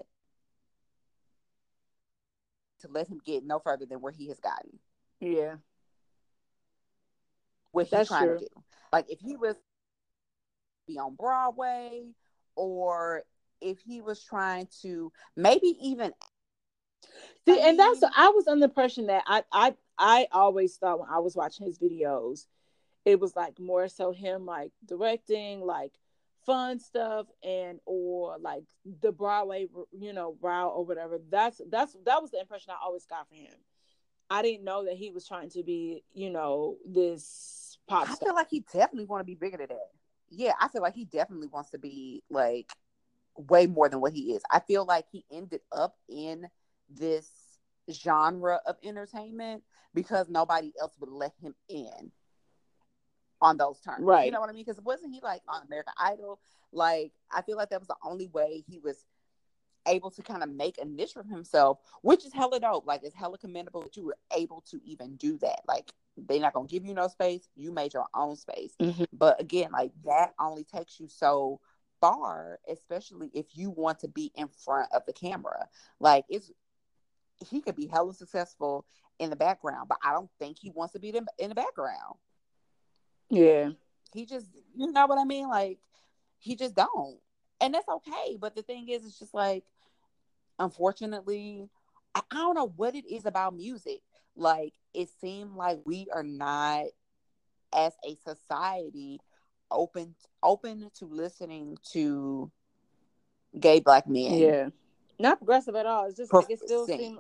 to 2.81 2.89
let 2.89 3.09
him 3.09 3.21
get 3.25 3.45
no 3.45 3.59
further 3.59 3.87
than 3.87 4.01
where 4.01 4.13
he 4.13 4.29
has 4.29 4.39
gotten. 4.41 4.79
yeah. 5.21 5.57
What 7.73 7.89
he's 7.89 8.09
trying 8.09 8.27
true. 8.27 8.39
to 8.39 8.45
do. 8.45 8.63
Like 8.93 9.11
if 9.11 9.19
he 9.21 9.37
was 9.37 9.57
be 10.87 10.99
on 10.99 11.15
Broadway 11.15 12.05
or 12.55 13.23
if 13.61 13.81
he 13.81 14.01
was 14.01 14.23
trying 14.23 14.69
to 14.83 15.13
maybe 15.37 15.77
even 15.81 16.13
See, 17.49 17.61
and 17.61 17.79
that's 17.79 18.03
I 18.17 18.29
was 18.29 18.47
under 18.47 18.61
the 18.61 18.71
impression 18.71 19.07
that 19.07 19.25
I 19.27 19.43
I 19.53 19.75
I 19.99 20.27
always 20.33 20.77
thought 20.77 21.01
when 21.01 21.09
I 21.09 21.19
was 21.19 21.35
watching 21.35 21.67
his 21.67 21.79
videos, 21.79 22.47
it 23.05 23.19
was 23.21 23.35
like 23.35 23.59
more 23.59 23.89
so 23.89 24.13
him 24.13 24.47
like 24.47 24.73
directing 24.87 25.61
like 25.61 25.93
fun 26.45 26.79
stuff 26.79 27.27
and 27.43 27.79
or 27.87 28.37
like 28.41 28.65
the 29.01 29.13
Broadway 29.13 29.67
you 29.93 30.13
know 30.13 30.37
route 30.41 30.73
or 30.75 30.85
whatever. 30.85 31.19
That's 31.31 31.61
that's 31.71 31.97
that 32.05 32.21
was 32.21 32.31
the 32.31 32.41
impression 32.41 32.73
I 32.73 32.85
always 32.85 33.07
got 33.07 33.29
from 33.29 33.39
him. 33.39 33.55
I 34.31 34.43
didn't 34.43 34.65
know 34.65 34.85
that 34.87 34.97
he 34.97 35.11
was 35.11 35.27
trying 35.27 35.51
to 35.51 35.63
be 35.63 36.05
you 36.13 36.31
know 36.31 36.77
this 36.87 37.79
pop 37.89 38.09
I 38.09 38.15
feel 38.15 38.35
like 38.35 38.49
he 38.51 38.61
definitely 38.73 39.07
want 39.07 39.21
to 39.21 39.27
be 39.27 39.35
bigger 39.35 39.57
than 39.57 39.69
that. 39.69 39.91
Yeah, 40.31 40.53
I 40.61 40.69
feel 40.69 40.83
like 40.83 40.95
he 40.95 41.05
definitely 41.05 41.49
wants 41.49 41.71
to 41.71 41.79
be 41.79 42.23
like 42.31 42.73
way 43.37 43.67
more 43.67 43.89
than 43.89 44.01
what 44.01 44.13
he 44.13 44.33
is. 44.33 44.43
I 44.51 44.61
feel 44.61 44.85
like 44.85 45.07
he 45.11 45.25
ended 45.31 45.61
up 45.71 45.97
in 46.09 46.49
this 46.89 47.29
genre 47.91 48.61
of 48.67 48.77
entertainment 48.83 49.63
because 49.93 50.29
nobody 50.29 50.73
else 50.81 50.95
would 51.01 51.11
let 51.11 51.33
him 51.43 51.55
in 51.69 52.13
on 53.43 53.59
those 53.59 53.79
terms. 53.81 54.05
Right. 54.05 54.25
You 54.25 54.31
know 54.31 54.41
what 54.41 54.49
I 54.49 54.53
mean? 54.53 54.65
Because 54.65 54.81
wasn't 54.81 55.13
he 55.13 55.21
like 55.21 55.43
on 55.49 55.63
American 55.67 55.93
Idol? 55.99 56.41
Like, 56.73 57.13
I 57.31 57.43
feel 57.43 57.59
like 57.59 57.69
that 57.71 57.81
was 57.81 57.89
the 57.89 57.97
only 58.03 58.29
way 58.29 58.65
he 58.67 58.79
was 58.79 59.05
able 59.87 60.11
to 60.13 60.23
kind 60.23 60.43
of 60.43 60.49
make 60.49 60.79
a 60.81 60.85
niche 60.85 61.13
for 61.13 61.25
himself, 61.25 61.79
which 62.03 62.25
is 62.25 62.33
hella 62.33 62.61
dope. 62.61 62.87
Like, 62.87 63.03
it's 63.03 63.15
hella 63.15 63.37
commendable 63.37 63.83
that 63.83 63.97
you 63.97 64.07
were 64.07 64.17
able 64.35 64.63
to 64.71 64.81
even 64.85 65.17
do 65.17 65.37
that. 65.39 65.61
Like, 65.67 65.93
they're 66.17 66.41
not 66.41 66.53
gonna 66.53 66.69
give 66.69 66.85
you 66.85 66.95
no 66.95 67.09
space. 67.09 67.49
You 67.57 67.73
made 67.73 67.93
your 67.93 68.07
own 68.15 68.37
space. 68.37 68.75
Mhm. 68.81 69.07
But 69.13 69.41
again, 69.41 69.73
like 69.73 69.93
that 70.05 70.35
only 70.39 70.65
takes 70.65 71.01
you 71.01 71.09
so 71.09 71.61
far, 72.01 72.61
especially 72.69 73.31
if 73.35 73.57
you 73.57 73.71
want 73.71 73.99
to 74.01 74.09
be 74.09 74.31
in 74.35 74.49
front 74.49 74.93
of 74.93 75.05
the 75.07 75.13
camera. 75.13 75.69
Like 76.01 76.25
it's 76.29 76.51
he 77.49 77.61
could 77.61 77.77
be 77.77 77.87
hella 77.87 78.15
successful 78.15 78.87
in 79.19 79.31
the 79.31 79.37
background, 79.37 79.89
but 79.89 79.99
I 80.05 80.13
don't 80.13 80.31
think 80.39 80.59
he 80.59 80.71
wants 80.71 80.93
to 80.93 80.99
be 80.99 81.09
in 81.09 81.49
the 81.49 81.55
background. 81.55 82.17
Yeah. 83.33 83.71
He 84.13 84.27
just, 84.27 84.47
you 84.77 84.93
know 84.93 85.07
what 85.07 85.19
I 85.19 85.25
mean? 85.25 85.49
Like 85.49 85.79
he 86.39 86.55
just 86.55 86.75
don't, 86.75 87.19
and 87.61 87.73
that's 87.73 87.89
okay. 87.89 88.37
But 88.39 88.55
the 88.55 88.63
thing 88.63 88.89
is, 88.89 89.07
it's 89.07 89.19
just 89.19 89.33
like, 89.33 89.65
unfortunately, 90.59 91.69
I, 92.15 92.21
I 92.31 92.37
don't 92.37 92.55
know 92.55 92.73
what 92.77 92.95
it 92.95 93.11
is 93.11 93.25
about 93.25 93.57
music. 93.57 94.03
Like 94.37 94.75
it 94.93 95.09
seemed 95.21 95.57
like 95.57 95.81
we 95.87 96.09
are 96.13 96.23
not, 96.23 96.87
as 97.75 97.95
a 98.07 98.15
society, 98.23 99.19
open 99.71 100.15
open 100.43 100.91
to 100.99 101.07
listening 101.07 101.79
to 101.93 102.51
gay 103.59 103.81
black 103.81 104.07
men. 104.07 104.35
Yeah. 104.35 104.69
Not 105.19 105.39
progressive 105.39 105.75
at 105.75 105.87
all. 105.87 106.07
It's 106.07 106.19
just 106.19 106.35
like 106.35 106.51
it 106.51 106.59
still 106.59 106.87
seems 106.87 107.19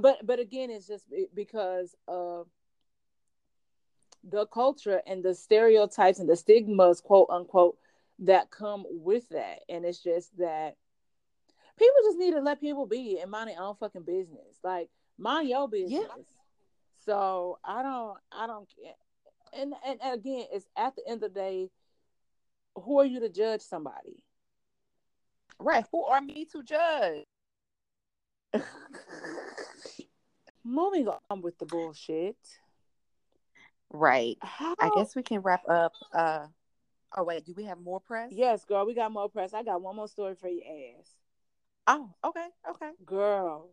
but 0.00 0.18
but 0.26 0.38
again 0.38 0.70
it's 0.70 0.86
just 0.86 1.04
because 1.34 1.94
of 2.08 2.46
the 4.28 4.46
culture 4.46 5.00
and 5.06 5.22
the 5.22 5.34
stereotypes 5.34 6.18
and 6.18 6.28
the 6.28 6.36
stigmas 6.36 7.00
quote 7.00 7.28
unquote 7.30 7.78
that 8.20 8.50
come 8.50 8.84
with 8.88 9.28
that. 9.30 9.60
And 9.68 9.84
it's 9.84 10.02
just 10.02 10.36
that 10.38 10.76
people 11.78 11.96
just 12.04 12.18
need 12.18 12.32
to 12.32 12.40
let 12.40 12.60
people 12.60 12.86
be 12.86 13.18
and 13.20 13.30
mind 13.30 13.50
their 13.50 13.60
own 13.60 13.76
fucking 13.76 14.02
business. 14.02 14.58
Like 14.64 14.88
mind 15.18 15.48
your 15.48 15.68
business. 15.68 16.08
So 17.04 17.58
i 17.64 17.82
don't 17.82 18.18
i 18.32 18.46
don't 18.46 18.68
care. 18.68 18.94
And, 19.52 19.74
and 19.86 20.00
and 20.02 20.14
again 20.14 20.46
it's 20.52 20.66
at 20.76 20.96
the 20.96 21.02
end 21.06 21.22
of 21.22 21.32
the 21.32 21.40
day 21.40 21.70
who 22.74 22.98
are 22.98 23.06
you 23.06 23.20
to 23.20 23.28
judge 23.28 23.62
somebody? 23.62 24.22
Right. 25.58 25.84
Who 25.90 26.04
are 26.04 26.20
me 26.20 26.46
to 26.52 26.62
judge? 26.62 27.24
moving 30.66 31.08
on 31.30 31.40
with 31.42 31.56
the 31.58 31.66
bullshit 31.66 32.36
Right. 33.96 34.36
How, 34.42 34.74
I 34.78 34.90
guess 34.94 35.16
we 35.16 35.22
can 35.22 35.40
wrap 35.40 35.66
up. 35.68 35.92
Uh 36.12 36.46
oh 37.16 37.24
wait, 37.24 37.44
do 37.46 37.54
we 37.56 37.64
have 37.64 37.80
more 37.80 38.00
press? 38.00 38.30
Yes, 38.32 38.64
girl, 38.64 38.84
we 38.86 38.94
got 38.94 39.10
more 39.10 39.28
press. 39.28 39.54
I 39.54 39.62
got 39.62 39.80
one 39.80 39.96
more 39.96 40.08
story 40.08 40.34
for 40.34 40.48
your 40.48 40.62
ass. 40.98 41.14
Oh, 41.86 42.10
okay, 42.24 42.46
okay. 42.68 42.90
Girl, 43.06 43.70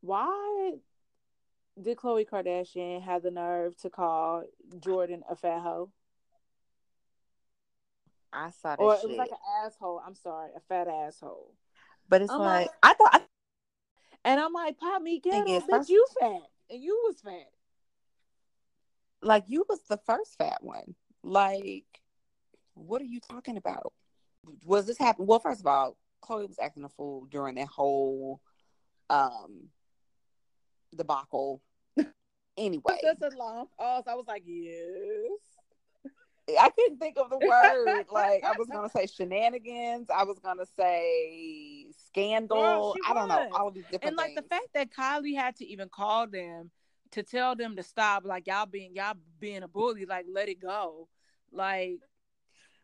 why 0.00 0.74
did 1.80 1.98
Khloe 1.98 2.26
Kardashian 2.28 3.02
have 3.02 3.22
the 3.22 3.30
nerve 3.30 3.76
to 3.78 3.90
call 3.90 4.44
Jordyn 4.78 5.20
a 5.28 5.36
fat 5.36 5.60
hoe? 5.60 5.90
I 8.32 8.50
saw 8.50 8.70
that 8.70 8.78
Or 8.80 8.94
it 8.94 9.06
was 9.06 9.18
like 9.18 9.30
an 9.32 9.36
asshole. 9.66 10.00
I'm 10.06 10.14
sorry, 10.14 10.50
a 10.56 10.60
fat 10.60 10.88
asshole. 10.88 11.52
but 12.08 12.22
it's 12.22 12.32
like, 12.32 12.40
like- 12.40 12.70
I 12.82 12.94
thought 12.94 13.10
I, 13.14 13.20
And 14.24 14.40
I'm 14.40 14.54
like, 14.54 14.78
Pop 14.78 15.02
me, 15.02 15.20
get 15.20 15.46
him, 15.46 15.62
bitch, 15.68 15.90
you 15.90 16.06
fat. 16.18 16.40
And 16.70 16.82
you 16.82 16.98
was 17.06 17.20
fat. 17.20 17.51
Like 19.22 19.44
you 19.46 19.64
was 19.68 19.80
the 19.88 19.98
first 20.04 20.36
fat 20.36 20.58
one. 20.62 20.94
Like, 21.22 21.84
what 22.74 23.00
are 23.00 23.06
you 23.06 23.20
talking 23.20 23.56
about? 23.56 23.92
Was 24.64 24.86
this 24.86 24.98
happen? 24.98 25.26
Well, 25.26 25.38
first 25.38 25.60
of 25.60 25.66
all, 25.66 25.96
Khloe 26.24 26.48
was 26.48 26.58
acting 26.60 26.84
a 26.84 26.88
fool 26.88 27.26
during 27.30 27.54
that 27.56 27.68
whole 27.68 28.40
um 29.10 29.68
debacle. 30.94 31.62
Anyway, 32.58 32.98
That's 33.02 33.34
a 33.34 33.34
long 33.38 33.66
pause. 33.78 34.04
I 34.06 34.14
was 34.14 34.26
like, 34.28 34.42
yes. 34.44 35.40
I 36.60 36.68
couldn't 36.68 36.98
think 36.98 37.16
of 37.16 37.30
the 37.30 37.38
word. 37.38 38.06
like 38.12 38.44
I 38.44 38.52
was 38.58 38.68
gonna 38.68 38.90
say 38.90 39.06
shenanigans. 39.06 40.08
I 40.10 40.24
was 40.24 40.38
gonna 40.38 40.66
say 40.76 41.86
scandal. 42.08 42.58
Girl, 42.58 42.94
I 43.08 43.14
don't 43.14 43.28
know 43.28 43.48
all 43.54 43.68
of 43.68 43.74
these 43.74 43.84
different 43.84 44.04
and 44.04 44.16
like 44.16 44.34
the 44.34 44.42
fact 44.42 44.68
that 44.74 44.90
Kylie 44.90 45.34
had 45.34 45.56
to 45.56 45.64
even 45.66 45.88
call 45.88 46.26
them 46.26 46.70
to 47.12 47.22
tell 47.22 47.56
them 47.56 47.76
to 47.76 47.82
stop, 47.82 48.24
like 48.24 48.46
y'all 48.46 48.66
being 48.66 48.94
y'all 48.94 49.16
being 49.38 49.62
a 49.62 49.68
bully, 49.68 50.04
like 50.04 50.26
let 50.30 50.48
it 50.48 50.60
go, 50.60 51.08
like 51.50 52.00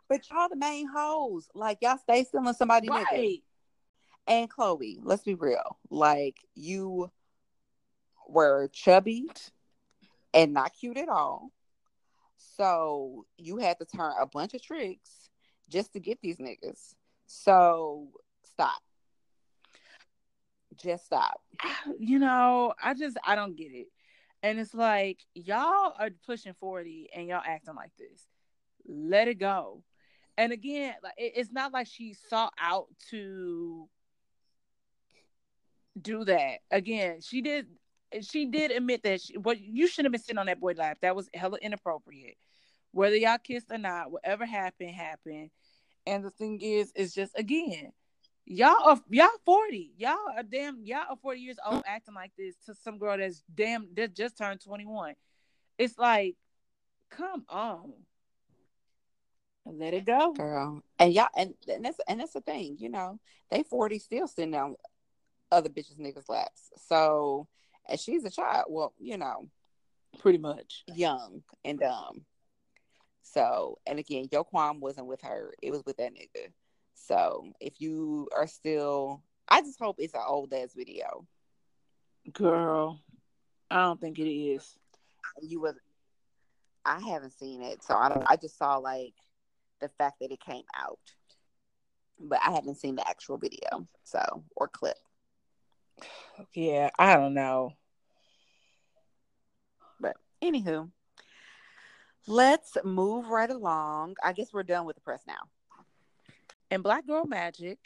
but 0.08 0.28
y'all 0.30 0.48
the 0.48 0.56
main 0.56 0.88
hoes. 0.88 1.48
Like 1.54 1.78
y'all 1.82 1.98
stay 1.98 2.24
stealing 2.24 2.54
somebody 2.54 2.88
nigga. 2.88 3.04
right. 3.10 3.42
And 4.26 4.50
Khloe, 4.50 4.98
let's 5.02 5.22
be 5.22 5.34
real. 5.34 5.78
Like 5.90 6.36
you 6.54 7.10
were 8.26 8.68
chubby 8.72 9.26
and 10.34 10.52
not 10.52 10.72
cute 10.78 10.98
at 10.98 11.08
all. 11.08 11.50
So 12.56 13.26
you 13.36 13.58
had 13.58 13.78
to 13.78 13.84
turn 13.84 14.12
a 14.20 14.26
bunch 14.26 14.54
of 14.54 14.62
tricks 14.62 15.30
just 15.68 15.92
to 15.92 16.00
get 16.00 16.20
these 16.20 16.38
niggas. 16.38 16.94
So 17.26 18.08
stop. 18.44 18.80
Just 20.76 21.06
stop. 21.06 21.40
You 21.98 22.18
know, 22.18 22.74
I 22.82 22.94
just 22.94 23.16
I 23.24 23.34
don't 23.34 23.56
get 23.56 23.72
it, 23.72 23.88
and 24.43 24.59
it's 24.59 24.74
like 24.74 25.24
y'all 25.34 25.93
are 25.99 26.11
pushing 26.26 26.55
forty 26.55 27.09
and 27.14 27.28
y'all 27.28 27.43
acting 27.45 27.74
like 27.74 27.93
this. 27.99 28.26
Let 28.86 29.28
it 29.28 29.39
go. 29.39 29.82
And 30.36 30.53
again, 30.53 30.95
like 31.03 31.14
it's 31.16 31.53
not 31.53 31.72
like 31.72 31.89
she 31.89 32.14
sought 32.14 32.53
out 32.61 32.86
to 33.11 33.89
do 36.01 36.24
that. 36.24 36.59
Again, 36.70 37.20
she 37.20 37.43
did. 37.43 37.66
She 38.22 38.47
did 38.47 38.70
admit 38.70 39.03
that. 39.03 39.20
She, 39.20 39.36
what 39.36 39.61
you 39.61 39.86
shouldn't 39.86 40.07
have 40.07 40.12
been 40.12 40.22
sitting 40.22 40.39
on 40.39 40.47
that 40.47 40.61
boy 40.61 40.74
lap. 40.76 40.99
That 41.03 41.16
was 41.16 41.28
hella 41.34 41.59
inappropriate. 41.61 42.36
Whether 42.93 43.16
y'all 43.16 43.39
kissed 43.39 43.70
or 43.70 43.78
not, 43.78 44.11
whatever 44.11 44.47
happened, 44.47 44.95
happened. 44.95 45.51
And 46.07 46.24
the 46.24 46.30
thing 46.30 46.61
is, 46.62 46.93
it's 46.95 47.12
just 47.12 47.36
again, 47.36 47.93
y'all 48.49 48.88
are 48.88 49.01
y'all 49.11 49.28
forty. 49.44 49.92
Y'all 49.96 50.16
are 50.36 50.42
damn. 50.42 50.82
Y'all 50.84 51.05
are 51.11 51.16
forty 51.20 51.40
years 51.40 51.59
old 51.64 51.82
acting 51.86 52.14
like 52.14 52.32
this 52.36 52.57
to 52.66 52.74
some 52.74 52.99
girl 52.99 53.16
that's 53.18 53.42
damn 53.55 53.88
that 53.94 54.14
just 54.14 54.36
turned 54.36 54.61
twenty 54.61 54.86
one. 54.86 55.14
It's 55.76 55.96
like, 55.99 56.36
come 57.11 57.44
on, 57.49 57.92
let 59.64 59.94
it 59.94 60.07
go. 60.07 60.32
Girl. 60.32 60.82
And 60.99 61.12
y'all 61.12 61.28
and, 61.36 61.55
and 61.68 61.84
that's 61.84 62.01
and 62.09 62.20
that's 62.20 62.32
the 62.32 62.40
thing, 62.40 62.76
you 62.78 62.88
know, 62.88 63.18
they 63.51 63.62
40 63.62 63.99
still 63.99 64.26
sitting 64.26 64.51
down 64.51 64.76
other 65.53 65.68
bitches 65.68 65.99
niggas 65.99 66.28
laps. 66.28 66.70
So 66.88 67.46
and 67.88 68.01
she's 68.01 68.24
a 68.24 68.30
child, 68.30 68.66
well, 68.68 68.92
you 68.99 69.18
know, 69.18 69.49
Pretty 70.18 70.38
much. 70.38 70.84
young 70.94 71.42
and 71.64 71.78
dumb. 71.78 72.24
So, 73.22 73.78
and 73.86 73.99
again, 73.99 74.28
your 74.32 74.44
qualm 74.44 74.80
wasn't 74.80 75.07
with 75.07 75.20
her; 75.22 75.55
it 75.62 75.70
was 75.70 75.82
with 75.84 75.99
that 75.99 76.12
nigga. 76.12 76.51
So, 77.07 77.53
if 77.61 77.80
you 77.80 78.28
are 78.36 78.46
still, 78.46 79.22
I 79.49 79.62
just 79.62 79.78
hope 79.78 79.96
it's 79.99 80.14
an 80.14 80.20
old 80.26 80.53
ass 80.53 80.74
video. 80.76 81.26
Girl, 82.32 83.01
I 83.70 83.82
don't 83.82 84.01
think 84.01 84.18
it 84.18 84.28
is. 84.28 84.76
You 85.40 85.61
was, 85.61 85.74
I 86.84 87.01
haven't 87.01 87.38
seen 87.38 87.62
it, 87.62 87.82
so 87.82 87.94
I 87.94 88.09
don't. 88.09 88.24
I 88.26 88.36
just 88.36 88.59
saw 88.59 88.76
like 88.76 89.14
the 89.80 89.88
fact 89.88 90.20
that 90.20 90.32
it 90.32 90.40
came 90.40 90.64
out, 90.76 90.99
but 92.20 92.40
I 92.46 92.51
haven't 92.51 92.76
seen 92.76 92.96
the 92.96 93.09
actual 93.09 93.38
video, 93.38 93.86
so 94.05 94.44
or 94.57 94.68
clip. 94.68 94.99
Yeah, 96.53 96.90
I 96.99 97.16
don't 97.16 97.34
know. 97.34 97.72
But 100.01 100.16
anywho, 100.42 100.90
let's 102.26 102.76
move 102.84 103.28
right 103.28 103.51
along. 103.51 104.16
I 104.22 104.32
guess 104.32 104.53
we're 104.53 104.62
done 104.62 104.84
with 104.84 104.96
the 104.96 105.03
press 105.03 105.22
now. 105.26 105.49
In 106.70 106.82
Black 106.82 107.06
Girl 107.06 107.24
Magic, 107.24 107.78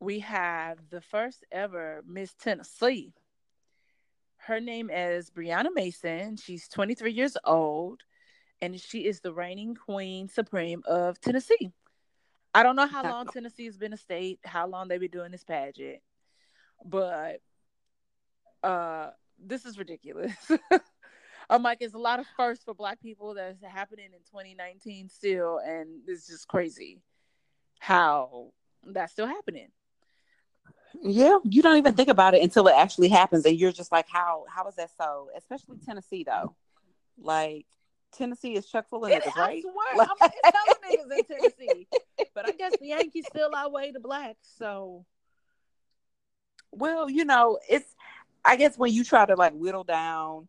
we 0.00 0.18
have 0.20 0.78
the 0.90 1.00
first 1.00 1.46
ever 1.50 2.04
Miss 2.06 2.34
Tennessee. 2.34 3.14
Her 4.36 4.60
name 4.60 4.90
is 4.90 5.30
Brianna 5.30 5.68
Mason. 5.74 6.36
She's 6.36 6.68
23 6.68 7.10
years 7.10 7.38
old, 7.44 8.02
and 8.60 8.78
she 8.78 9.06
is 9.06 9.20
the 9.20 9.32
reigning 9.32 9.74
Queen 9.74 10.28
Supreme 10.28 10.82
of 10.86 11.18
Tennessee. 11.22 11.72
I 12.52 12.62
don't 12.62 12.76
know 12.76 12.86
how 12.86 13.02
long 13.02 13.26
Tennessee 13.28 13.64
has 13.64 13.78
been 13.78 13.94
a 13.94 13.98
state, 13.98 14.40
how 14.44 14.66
long 14.66 14.88
they've 14.88 15.00
been 15.00 15.10
doing 15.10 15.32
this 15.32 15.44
pageant, 15.44 16.00
but 16.84 17.40
uh, 18.62 19.10
this 19.42 19.64
is 19.64 19.78
ridiculous. 19.78 20.34
I'm 21.50 21.62
like, 21.62 21.78
it's 21.80 21.94
a 21.94 21.98
lot 21.98 22.20
of 22.20 22.26
firsts 22.36 22.64
for 22.64 22.74
Black 22.74 23.00
people 23.00 23.32
that's 23.32 23.62
happening 23.64 24.10
in 24.12 24.20
2019 24.30 25.08
still, 25.08 25.60
and 25.64 26.02
it's 26.06 26.26
just 26.26 26.46
crazy 26.46 27.00
how 27.78 28.52
that's 28.84 29.12
still 29.12 29.26
happening. 29.26 29.68
Yeah, 31.02 31.38
you 31.44 31.62
don't 31.62 31.76
even 31.76 31.94
think 31.94 32.08
about 32.08 32.34
it 32.34 32.42
until 32.42 32.66
it 32.68 32.74
actually 32.76 33.08
happens, 33.08 33.44
and 33.44 33.56
you're 33.58 33.72
just 33.72 33.92
like, 33.92 34.06
how 34.08 34.44
how 34.48 34.66
is 34.68 34.74
that 34.76 34.90
so? 34.96 35.28
Especially 35.36 35.76
Tennessee 35.84 36.24
though, 36.24 36.54
like 37.20 37.66
Tennessee 38.12 38.54
is 38.56 38.66
chock 38.66 38.88
full 38.88 39.04
of 39.04 39.10
It- 39.12 39.22
niggas, 39.22 39.36
I 39.36 39.40
right? 39.40 39.62
swear, 39.62 39.96
Like- 39.96 40.08
I'm, 40.20 40.30
it's 40.44 40.78
niggas 41.12 41.18
in 41.18 41.24
Tennessee, 41.24 41.86
but 42.34 42.48
I 42.48 42.52
guess 42.52 42.72
the 42.80 42.86
Yankees 42.88 43.26
still 43.28 43.50
outweigh 43.54 43.92
the 43.92 44.00
blacks. 44.00 44.48
So 44.56 45.04
Well, 46.72 47.08
you 47.08 47.24
know, 47.24 47.58
it's 47.68 47.94
I 48.44 48.56
guess 48.56 48.76
when 48.78 48.92
you 48.92 49.04
try 49.04 49.26
to 49.26 49.34
like 49.36 49.52
whittle 49.52 49.84
down 49.84 50.48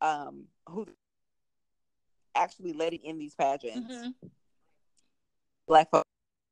um 0.00 0.44
who 0.68 0.86
actually 2.34 2.72
letting 2.72 3.00
in 3.04 3.18
these 3.18 3.34
pageants, 3.34 3.92
mhm. 3.92 4.14
black 5.66 5.90
folks 5.90 6.08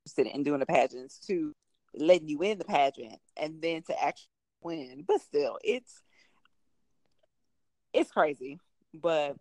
interested 0.09 0.35
in 0.35 0.43
doing 0.43 0.61
the 0.61 0.67
pageants 0.67 1.19
to 1.27 1.55
letting 1.95 2.29
you 2.29 2.43
in 2.43 2.59
the 2.59 2.65
pageant 2.65 3.19
and 3.37 3.61
then 3.61 3.83
to 3.83 4.03
actually 4.03 4.29
win. 4.63 5.05
But 5.07 5.21
still, 5.21 5.59
it's 5.63 6.03
it's 7.93 8.11
crazy. 8.11 8.59
But 8.95 9.37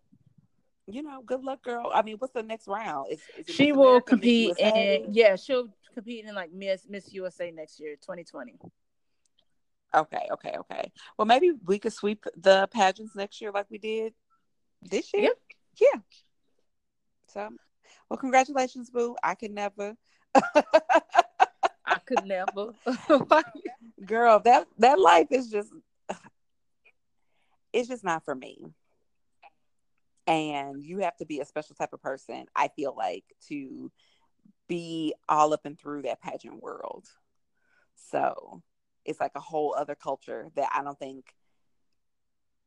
you 0.87 1.03
know, 1.03 1.21
good 1.25 1.43
luck, 1.43 1.63
girl. 1.63 1.91
I 1.93 2.01
mean, 2.01 2.15
what's 2.17 2.33
the 2.33 2.43
next 2.43 2.67
round? 2.67 3.11
Is, 3.11 3.21
is 3.37 3.53
she 3.53 3.71
will 3.71 4.01
compete, 4.01 4.57
and 4.59 5.13
yeah, 5.13 5.35
she'll 5.35 5.69
compete 5.93 6.25
in 6.25 6.35
like 6.35 6.51
Miss 6.53 6.85
Miss 6.89 7.13
USA 7.13 7.51
next 7.51 7.79
year, 7.79 7.95
2020. 7.95 8.57
Okay, 9.95 10.27
okay, 10.31 10.55
okay. 10.59 10.91
Well, 11.17 11.25
maybe 11.25 11.51
we 11.65 11.79
could 11.79 11.93
sweep 11.93 12.25
the 12.35 12.67
pageants 12.71 13.15
next 13.15 13.39
year 13.41 13.51
like 13.51 13.67
we 13.69 13.77
did 13.77 14.13
this 14.81 15.13
year. 15.13 15.31
Yeah. 15.79 15.99
So, 17.27 17.49
well, 18.09 18.17
congratulations, 18.17 18.89
Boo. 18.89 19.15
I 19.23 19.35
can 19.35 19.53
never. 19.53 19.95
I 21.85 21.99
could 22.05 22.25
never. 22.25 22.73
Girl, 24.05 24.39
that 24.41 24.67
that 24.77 24.99
life 24.99 25.27
is 25.31 25.49
just 25.49 25.71
it's 27.73 27.87
just 27.87 28.03
not 28.03 28.23
for 28.25 28.35
me. 28.35 28.65
And 30.25 30.83
you 30.83 30.99
have 30.99 31.15
to 31.17 31.25
be 31.25 31.39
a 31.39 31.45
special 31.45 31.75
type 31.75 31.93
of 31.93 32.01
person, 32.01 32.45
I 32.55 32.67
feel 32.69 32.93
like, 32.97 33.23
to 33.47 33.91
be 34.67 35.13
all 35.29 35.53
up 35.53 35.65
and 35.65 35.79
through 35.79 36.01
that 36.01 36.21
pageant 36.21 36.61
world. 36.61 37.07
So 37.95 38.61
it's 39.05 39.21
like 39.21 39.31
a 39.35 39.39
whole 39.41 39.73
other 39.77 39.95
culture 39.95 40.49
that 40.55 40.69
I 40.73 40.83
don't 40.83 40.99
think 40.99 41.33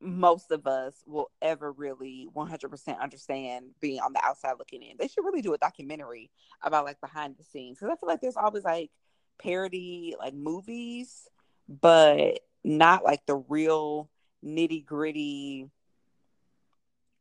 most 0.00 0.50
of 0.50 0.66
us 0.66 0.94
will 1.06 1.30
ever 1.42 1.72
really 1.72 2.26
100% 2.34 3.00
understand 3.00 3.66
being 3.80 4.00
on 4.00 4.12
the 4.12 4.24
outside 4.24 4.54
looking 4.58 4.82
in. 4.82 4.96
They 4.98 5.08
should 5.08 5.24
really 5.24 5.42
do 5.42 5.52
a 5.52 5.58
documentary 5.58 6.30
about 6.62 6.86
like 6.86 7.00
behind 7.00 7.36
the 7.36 7.44
scenes 7.44 7.78
because 7.78 7.92
I 7.92 7.96
feel 7.96 8.08
like 8.08 8.20
there's 8.20 8.36
always 8.36 8.64
like 8.64 8.90
parody 9.38 10.14
like 10.18 10.34
movies, 10.34 11.28
but 11.68 12.40
not 12.64 13.04
like 13.04 13.24
the 13.26 13.36
real 13.36 14.08
nitty 14.44 14.84
gritty 14.84 15.68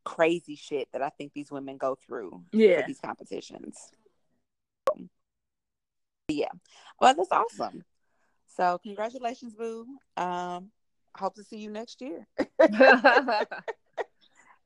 crazy 0.05 0.55
shit 0.55 0.87
that 0.93 1.01
I 1.01 1.09
think 1.09 1.33
these 1.33 1.51
women 1.51 1.77
go 1.77 1.95
through 1.95 2.43
Yeah. 2.51 2.81
for 2.81 2.87
these 2.87 2.99
competitions. 2.99 3.91
Yeah, 6.29 6.49
well, 7.01 7.15
that's 7.15 7.31
awesome. 7.31 7.83
So, 8.47 8.79
congratulations, 8.83 9.55
Boo. 9.55 9.85
Um, 10.15 10.71
hope 11.19 11.35
to 11.35 11.43
see 11.43 11.57
you 11.57 11.69
next 11.69 12.01
year. 12.01 12.27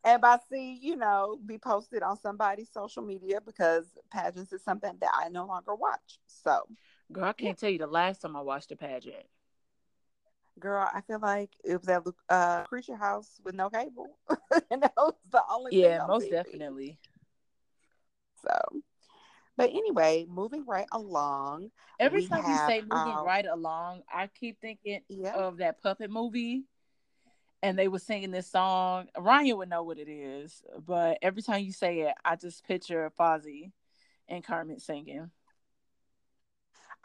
And 0.06 0.22
by 0.22 0.38
see, 0.50 0.74
you 0.82 0.98
know, 0.98 1.40
be 1.46 1.58
posted 1.58 2.04
on 2.04 2.18
somebody's 2.18 2.70
social 2.72 3.04
media 3.04 3.40
because 3.40 3.86
pageants 4.12 4.52
is 4.52 4.64
something 4.64 4.98
that 5.00 5.12
I 5.14 5.30
no 5.30 5.46
longer 5.46 5.76
watch. 5.76 6.20
So, 6.28 6.68
Girl, 7.12 7.26
I 7.26 7.34
can't 7.34 7.58
tell 7.58 7.70
you 7.70 7.80
the 7.80 7.88
last 7.88 8.22
time 8.22 8.36
I 8.36 8.42
watched 8.42 8.72
a 8.72 8.76
pageant. 8.76 9.26
girl, 10.60 10.90
I 10.94 11.02
feel 11.02 11.20
like 11.20 11.52
it 11.64 11.78
was 11.80 11.88
at 11.90 12.04
uh, 12.30 12.64
Creature 12.64 12.98
House 12.98 13.40
with 13.44 13.56
no 13.56 13.70
cable, 13.70 14.18
and 14.72 14.84
that 14.84 14.94
was 14.98 15.14
the 15.32 15.42
only. 15.50 15.78
Yeah, 15.78 16.06
most 16.08 16.30
definitely. 16.30 16.98
So, 18.46 18.82
but 19.58 19.70
anyway, 19.70 20.26
moving 20.30 20.66
right 20.66 20.88
along. 20.92 21.72
Every 22.00 22.26
time 22.26 22.44
have, 22.44 22.50
you 22.50 22.68
say 22.68 22.82
moving 22.82 23.14
um, 23.18 23.26
right 23.26 23.46
along, 23.46 24.02
I 24.12 24.28
keep 24.28 24.60
thinking 24.60 25.02
Yeah. 25.10 25.34
of 25.36 25.58
that 25.58 25.82
puppet 25.82 26.10
movie. 26.10 26.64
And 27.62 27.80
they 27.80 27.88
were 27.88 28.00
singing 28.00 28.32
this 28.32 28.52
song. 28.52 29.08
Ryan 29.18 29.56
would 29.58 29.70
know 29.70 29.84
what 29.84 29.98
it 29.98 30.10
is, 30.10 30.62
but 30.86 31.18
every 31.22 31.42
time 31.42 31.64
you 31.64 31.72
say 31.72 32.02
it, 32.02 32.14
I 32.26 32.36
just 32.36 32.68
picture 32.68 33.10
Fozzie 33.18 33.72
and 34.28 34.44
Kermit 34.44 34.82
singing. 34.82 35.32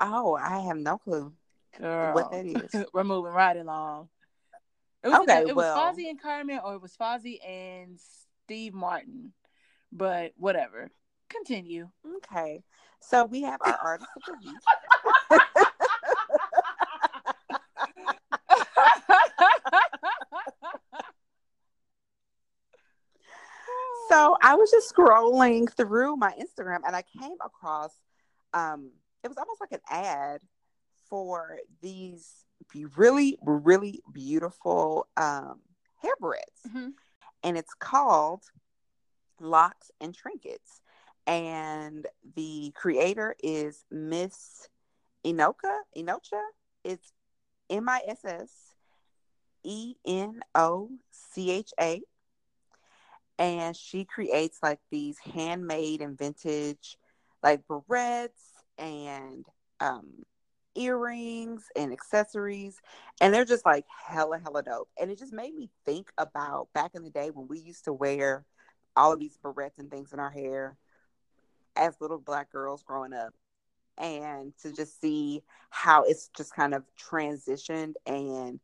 Oh, 0.00 0.34
I 0.36 0.60
have 0.60 0.76
no 0.76 0.98
clue 0.98 1.32
Girl. 1.78 2.12
what 2.14 2.32
that 2.32 2.44
is. 2.44 2.84
We're 2.92 3.04
moving 3.04 3.32
right 3.32 3.56
along. 3.56 4.08
It 5.04 5.08
was, 5.10 5.20
Okay, 5.20 5.40
it 5.42 5.54
was 5.54 5.64
well- 5.64 5.76
Fozzie 5.76 6.10
and 6.10 6.20
Kermit, 6.20 6.60
or 6.64 6.74
it 6.74 6.82
was 6.82 6.96
Fozzie 6.96 7.38
and 7.46 8.00
Steve 8.44 8.74
Martin. 8.74 9.32
But 9.92 10.32
whatever. 10.36 10.90
Continue. 11.28 11.88
Okay, 12.18 12.62
so 13.00 13.24
we 13.26 13.42
have 13.42 13.60
our 13.64 13.78
artist 13.82 14.08
of 14.16 14.22
the 14.26 14.48
week. 14.50 14.56
So 24.08 24.36
I 24.42 24.54
was 24.54 24.70
just 24.70 24.94
scrolling 24.94 25.70
through 25.70 26.16
my 26.16 26.32
Instagram 26.40 26.78
and 26.86 26.96
I 26.96 27.02
came 27.20 27.36
across 27.44 27.92
um 28.54 28.90
it 29.22 29.28
was 29.28 29.36
almost 29.36 29.60
like 29.60 29.72
an 29.72 29.80
ad 29.90 30.40
for 31.10 31.58
these 31.82 32.44
be- 32.72 32.86
really 32.96 33.36
really 33.42 34.00
beautiful 34.12 35.06
um 35.18 35.60
hair 36.00 36.14
barrettes 36.22 36.66
Mhm. 36.66 36.92
and 37.44 37.58
it's 37.58 37.74
called 37.74 38.44
Locks 39.40 39.90
and 40.00 40.14
Trinkets 40.14 40.80
and 41.28 42.06
the 42.34 42.72
creator 42.74 43.36
is 43.42 43.84
Miss 43.90 44.68
Enocha 45.24 45.76
Enocha 45.96 46.42
it's 46.84 47.12
M 47.68 47.88
I 47.88 48.00
S 48.08 48.24
S 48.24 48.50
E 49.62 49.94
N 50.06 50.40
O 50.54 50.90
C 51.10 51.50
H 51.50 51.70
A. 51.78 52.00
And 53.38 53.76
she 53.76 54.04
creates 54.04 54.58
like 54.62 54.80
these 54.90 55.18
handmade 55.18 56.00
and 56.00 56.18
vintage 56.18 56.96
like 57.42 57.60
barrettes 57.68 58.30
and 58.78 59.46
um 59.80 60.06
earrings 60.74 61.64
and 61.76 61.92
accessories. 61.92 62.80
And 63.20 63.34
they're 63.34 63.44
just 63.44 63.66
like 63.66 63.84
hella 64.06 64.38
hella 64.38 64.62
dope. 64.62 64.88
And 64.98 65.10
it 65.10 65.18
just 65.18 65.32
made 65.32 65.54
me 65.54 65.70
think 65.84 66.10
about 66.16 66.68
back 66.72 66.92
in 66.94 67.02
the 67.02 67.10
day 67.10 67.30
when 67.32 67.48
we 67.48 67.58
used 67.58 67.84
to 67.84 67.92
wear 67.92 68.44
all 68.96 69.12
of 69.12 69.20
these 69.20 69.38
barrettes 69.44 69.78
and 69.78 69.90
things 69.90 70.12
in 70.12 70.20
our 70.20 70.30
hair 70.30 70.76
as 71.78 72.00
little 72.00 72.18
black 72.18 72.50
girls 72.52 72.82
growing 72.82 73.12
up 73.12 73.32
and 73.96 74.52
to 74.62 74.72
just 74.72 75.00
see 75.00 75.42
how 75.70 76.02
it's 76.04 76.28
just 76.36 76.54
kind 76.54 76.74
of 76.74 76.84
transitioned 76.96 77.94
and 78.06 78.60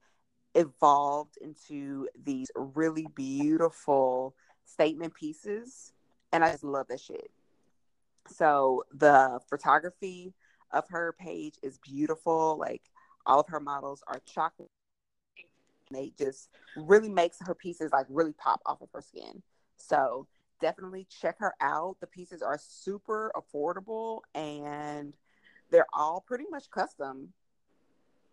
evolved 0.54 1.36
into 1.40 2.08
these 2.24 2.50
really 2.54 3.06
beautiful 3.14 4.34
statement 4.64 5.14
pieces. 5.14 5.92
And 6.32 6.44
i 6.44 6.50
just 6.50 6.64
love 6.64 6.86
that 6.88 7.00
shit. 7.00 7.30
So 8.28 8.84
the 8.92 9.40
photography 9.48 10.32
of 10.72 10.88
her 10.88 11.14
page 11.18 11.54
is 11.62 11.78
beautiful. 11.78 12.56
Like 12.58 12.82
all 13.26 13.40
of 13.40 13.48
her 13.48 13.60
models 13.60 14.02
are 14.06 14.20
chocolate. 14.26 14.68
They 15.90 16.12
just 16.18 16.48
really 16.76 17.10
makes 17.10 17.38
her 17.40 17.54
pieces 17.54 17.92
like 17.92 18.06
really 18.08 18.32
pop 18.32 18.60
off 18.66 18.80
of 18.80 18.88
her 18.92 19.02
skin. 19.02 19.42
So 19.76 20.26
definitely 20.64 21.06
check 21.20 21.36
her 21.38 21.52
out 21.60 21.96
the 22.00 22.06
pieces 22.06 22.40
are 22.40 22.58
super 22.58 23.30
affordable 23.36 24.20
and 24.34 25.12
they're 25.70 25.86
all 25.92 26.24
pretty 26.26 26.46
much 26.50 26.70
custom 26.70 27.34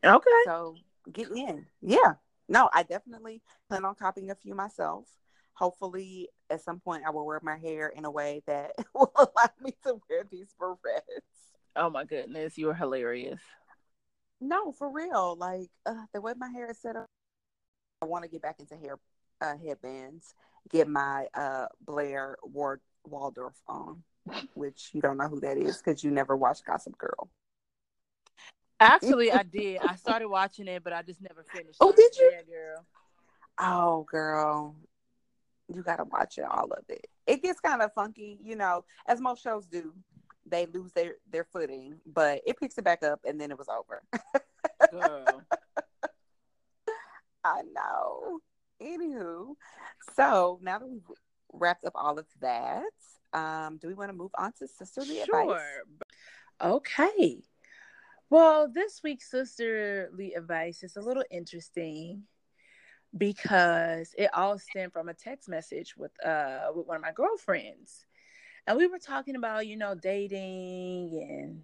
Okay. 0.03 0.41
so 0.45 0.75
get 1.11 1.29
in. 1.31 1.65
Yeah. 1.81 2.13
No, 2.47 2.69
I 2.73 2.83
definitely 2.83 3.41
plan 3.69 3.85
on 3.85 3.95
copying 3.95 4.31
a 4.31 4.35
few 4.35 4.55
myself. 4.55 5.07
Hopefully, 5.53 6.29
at 6.49 6.61
some 6.61 6.79
point, 6.79 7.03
I 7.05 7.11
will 7.11 7.25
wear 7.25 7.39
my 7.43 7.57
hair 7.57 7.89
in 7.89 8.05
a 8.05 8.11
way 8.11 8.41
that 8.47 8.71
will 8.95 9.11
allow 9.15 9.49
me 9.61 9.75
to 9.83 9.99
wear 10.09 10.25
these 10.29 10.53
barrettes. 10.59 11.55
Oh 11.75 11.89
my 11.89 12.03
goodness, 12.03 12.57
you 12.57 12.69
are 12.69 12.73
hilarious. 12.73 13.39
No, 14.39 14.71
for 14.71 14.91
real. 14.91 15.35
Like 15.37 15.69
uh, 15.85 16.05
the 16.13 16.21
way 16.21 16.33
my 16.37 16.49
hair 16.49 16.71
is 16.71 16.81
set 16.81 16.95
up, 16.95 17.05
I 18.01 18.05
want 18.05 18.23
to 18.23 18.29
get 18.29 18.41
back 18.41 18.59
into 18.59 18.75
hair 18.75 18.97
uh, 19.41 19.57
headbands. 19.57 20.33
Get 20.69 20.87
my 20.87 21.25
uh, 21.33 21.65
Blair 21.85 22.37
Ward 22.43 22.81
Waldorf 23.05 23.55
on, 23.67 24.03
which 24.53 24.89
you 24.93 25.01
don't 25.01 25.17
know 25.17 25.27
who 25.27 25.39
that 25.41 25.57
is 25.57 25.77
because 25.77 26.03
you 26.03 26.11
never 26.11 26.35
watched 26.37 26.65
Gossip 26.65 26.97
Girl. 26.97 27.29
Actually, 28.79 29.31
I 29.31 29.43
did. 29.43 29.79
I 29.81 29.95
started 29.95 30.27
watching 30.27 30.67
it, 30.67 30.83
but 30.83 30.93
I 30.93 31.01
just 31.01 31.21
never 31.21 31.45
finished. 31.53 31.77
Oh, 31.79 31.89
it. 31.89 31.95
did 31.95 32.17
you? 32.17 32.31
Yeah, 32.33 32.41
girl. 32.43 32.85
Oh, 33.59 34.05
girl, 34.09 34.75
you 35.67 35.83
gotta 35.83 36.03
watch 36.03 36.37
it, 36.37 36.45
all 36.49 36.71
of 36.71 36.83
it. 36.89 37.05
It 37.27 37.43
gets 37.43 37.59
kind 37.59 37.81
of 37.81 37.93
funky, 37.93 38.39
you 38.43 38.55
know, 38.55 38.83
as 39.07 39.21
most 39.21 39.43
shows 39.43 39.65
do. 39.65 39.93
They 40.47 40.65
lose 40.65 40.91
their 40.93 41.15
their 41.31 41.43
footing, 41.43 41.97
but 42.05 42.41
it 42.45 42.59
picks 42.59 42.77
it 42.77 42.83
back 42.83 43.03
up, 43.03 43.21
and 43.25 43.39
then 43.39 43.51
it 43.51 43.57
was 43.57 43.69
over. 43.69 44.01
Girl. 44.91 45.43
I 47.43 47.61
know. 47.73 48.39
Anywho, 48.81 49.55
so 50.15 50.59
now 50.61 50.79
that 50.79 50.89
we've 50.89 51.01
wrapped 51.53 51.85
up 51.85 51.93
all 51.95 52.17
of 52.17 52.25
that, 52.41 52.83
um, 53.33 53.77
do 53.77 53.87
we 53.87 53.93
want 53.93 54.09
to 54.09 54.17
move 54.17 54.31
on 54.37 54.51
to 54.53 54.67
sisterly 54.67 55.21
advice? 55.21 55.25
Sure. 55.25 55.83
Okay. 56.61 57.43
Well, 58.29 58.69
this 58.73 59.01
week's 59.03 59.29
sisterly 59.29 60.33
advice 60.33 60.83
is 60.83 60.95
a 60.95 61.01
little 61.01 61.23
interesting 61.29 62.23
because 63.17 64.15
it 64.17 64.29
all 64.33 64.57
stemmed 64.57 64.93
from 64.93 65.09
a 65.09 65.13
text 65.13 65.49
message 65.49 65.97
with 65.97 66.11
uh 66.25 66.67
with 66.73 66.87
one 66.87 66.95
of 66.95 67.01
my 67.01 67.11
girlfriends. 67.11 68.05
And 68.67 68.77
we 68.77 68.87
were 68.87 68.99
talking 68.99 69.35
about, 69.35 69.67
you 69.67 69.75
know, 69.75 69.95
dating 69.95 71.27
and 71.29 71.63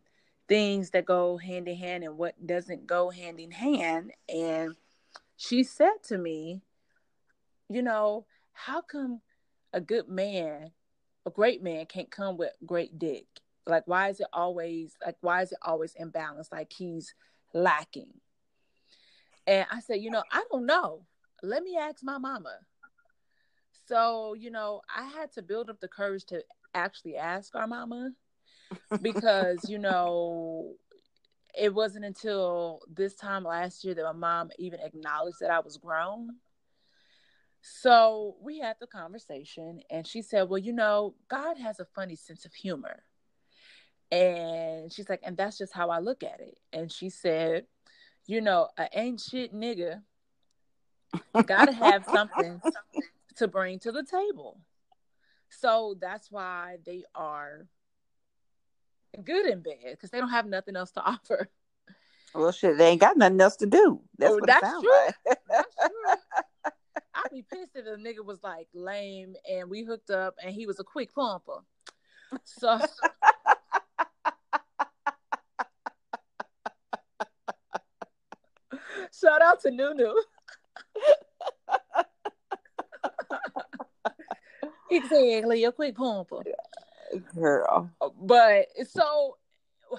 things 0.50 0.90
that 0.92 1.06
go 1.06 1.38
hand 1.38 1.68
in 1.68 1.78
hand 1.78 2.04
and 2.04 2.18
what 2.18 2.34
doesn't 2.46 2.88
go 2.88 3.10
hand 3.10 3.40
in 3.40 3.52
hand. 3.52 4.12
And 4.28 4.76
she 5.38 5.64
said 5.64 6.04
to 6.08 6.18
me, 6.18 6.62
you 7.70 7.82
know, 7.82 8.26
how 8.54 8.82
come 8.82 9.22
a 9.74 9.82
good 9.82 10.08
man, 10.08 10.72
a 11.26 11.30
great 11.30 11.62
man 11.62 11.86
can't 11.86 12.10
come 12.10 12.38
with 12.38 12.52
great 12.66 12.98
dick? 12.98 13.26
Like 13.66 13.84
why 13.86 14.10
is 14.10 14.20
it 14.20 14.28
always 14.32 14.96
like 15.06 15.18
why 15.22 15.42
is 15.42 15.52
it 15.52 15.60
always 15.62 15.94
imbalanced? 16.00 16.52
Like 16.52 16.72
he's 16.72 17.14
lacking. 17.54 18.14
And 19.46 19.66
I 19.72 19.80
said, 19.80 20.02
you 20.02 20.12
know, 20.12 20.24
I 20.32 20.44
don't 20.52 20.66
know. 20.66 21.06
Let 21.44 21.64
me 21.64 21.78
ask 21.78 22.04
my 22.04 22.18
mama. 22.18 22.58
So, 23.88 24.34
you 24.34 24.52
know, 24.52 24.82
I 24.94 25.06
had 25.06 25.32
to 25.34 25.42
build 25.42 25.70
up 25.70 25.80
the 25.80 25.88
courage 25.88 26.26
to 26.26 26.44
actually 26.74 27.16
ask 27.16 27.56
our 27.56 27.68
mama 27.68 28.12
because, 29.02 29.70
you 29.70 29.80
know, 29.80 30.74
it 31.58 31.74
wasn't 31.74 32.06
until 32.06 32.82
this 32.94 33.16
time 33.16 33.44
last 33.44 33.84
year 33.84 33.96
that 33.96 34.04
my 34.04 34.12
mom 34.12 34.50
even 34.60 34.80
acknowledged 34.82 35.38
that 35.40 35.50
I 35.50 35.60
was 35.60 35.78
grown. 35.78 36.36
So 37.62 38.36
we 38.42 38.60
had 38.60 38.78
the 38.80 38.88
conversation, 38.88 39.82
and 39.90 40.06
she 40.08 40.22
said, 40.22 40.50
Well, 40.50 40.58
you 40.58 40.74
know, 40.74 41.16
God 41.28 41.58
has 41.58 41.80
a 41.80 41.86
funny 41.86 42.16
sense 42.16 42.46
of 42.46 42.54
humor. 42.54 43.04
And 44.12 44.92
she's 44.92 45.10
like, 45.10 45.20
And 45.24 45.36
that's 45.36 45.58
just 45.58 45.74
how 45.74 45.90
I 45.90 46.00
look 46.00 46.24
at 46.24 46.40
it. 46.40 46.60
And 46.72 46.92
she 46.92 47.10
said, 47.10 47.66
You 48.26 48.42
know, 48.42 48.70
an 48.78 48.88
ain't 48.94 49.22
shit 49.22 49.54
nigga 49.54 50.02
gotta 51.46 51.72
have 51.72 52.06
something 52.06 52.62
to 53.36 53.48
bring 53.48 53.80
to 53.80 53.92
the 53.92 54.04
table. 54.04 54.60
So 55.50 55.96
that's 56.00 56.32
why 56.32 56.78
they 56.86 57.04
are 57.16 57.68
good 59.24 59.46
in 59.46 59.62
bed 59.62 59.78
because 59.92 60.10
they 60.10 60.20
don't 60.20 60.30
have 60.30 60.46
nothing 60.46 60.76
else 60.76 60.92
to 60.92 61.02
offer. 61.06 61.50
Well, 62.34 62.52
shit, 62.52 62.78
they 62.78 62.90
ain't 62.90 63.02
got 63.02 63.18
nothing 63.18 63.42
else 63.42 63.56
to 63.58 63.66
do. 63.66 64.02
That's 64.18 64.32
Oh, 64.32 64.36
what 64.36 64.46
that's 64.48 64.68
it 64.68 64.70
sounds 64.70 64.84
true. 64.84 65.06
like. 65.26 65.38
That's 65.50 65.76
true. 65.76 66.16
I'd 67.28 67.36
be 67.36 67.42
pissed 67.44 67.76
if 67.76 67.86
a 67.86 67.98
nigga 67.98 68.24
was 68.24 68.42
like 68.42 68.70
lame 68.74 69.36
and 69.50 69.70
we 69.70 69.84
hooked 69.84 70.10
up 70.12 70.36
and 70.42 70.54
he 70.54 70.66
was 70.66 70.80
a 70.80 70.84
quick 70.84 71.14
pumper. 71.14 71.60
So 72.46 72.80
shout 79.22 79.42
out 79.42 79.60
to 79.62 79.72
Nunu. 79.72 80.14
exactly, 84.92 85.66
a 85.66 85.72
quick 85.74 85.96
pumper. 85.96 86.44
Girl. 87.36 87.90
but 88.22 88.68
so 88.90 89.36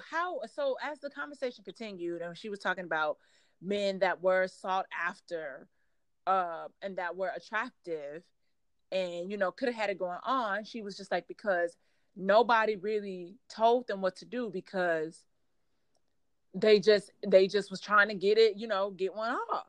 how 0.09 0.39
so 0.51 0.77
as 0.83 0.97
the 0.99 1.11
conversation 1.11 1.63
continued 1.63 2.21
and 2.21 2.35
she 2.37 2.49
was 2.49 2.59
talking 2.59 2.85
about 2.85 3.17
men 3.61 3.99
that 3.99 4.21
were 4.21 4.47
sought 4.47 4.87
after 4.97 5.67
uh, 6.27 6.67
and 6.81 6.97
that 6.97 7.15
were 7.15 7.31
attractive 7.35 8.23
and 8.91 9.31
you 9.31 9.37
know 9.37 9.51
could 9.51 9.67
have 9.67 9.75
had 9.75 9.89
it 9.89 9.99
going 9.99 10.19
on 10.23 10.63
she 10.63 10.81
was 10.81 10.97
just 10.97 11.11
like 11.11 11.27
because 11.27 11.75
nobody 12.15 12.75
really 12.75 13.35
told 13.49 13.87
them 13.87 14.01
what 14.01 14.15
to 14.15 14.25
do 14.25 14.49
because 14.51 15.23
they 16.53 16.79
just 16.79 17.11
they 17.25 17.47
just 17.47 17.69
was 17.69 17.79
trying 17.79 18.07
to 18.07 18.15
get 18.15 18.37
it 18.37 18.57
you 18.57 18.67
know 18.67 18.91
get 18.91 19.15
one 19.15 19.31
off. 19.51 19.67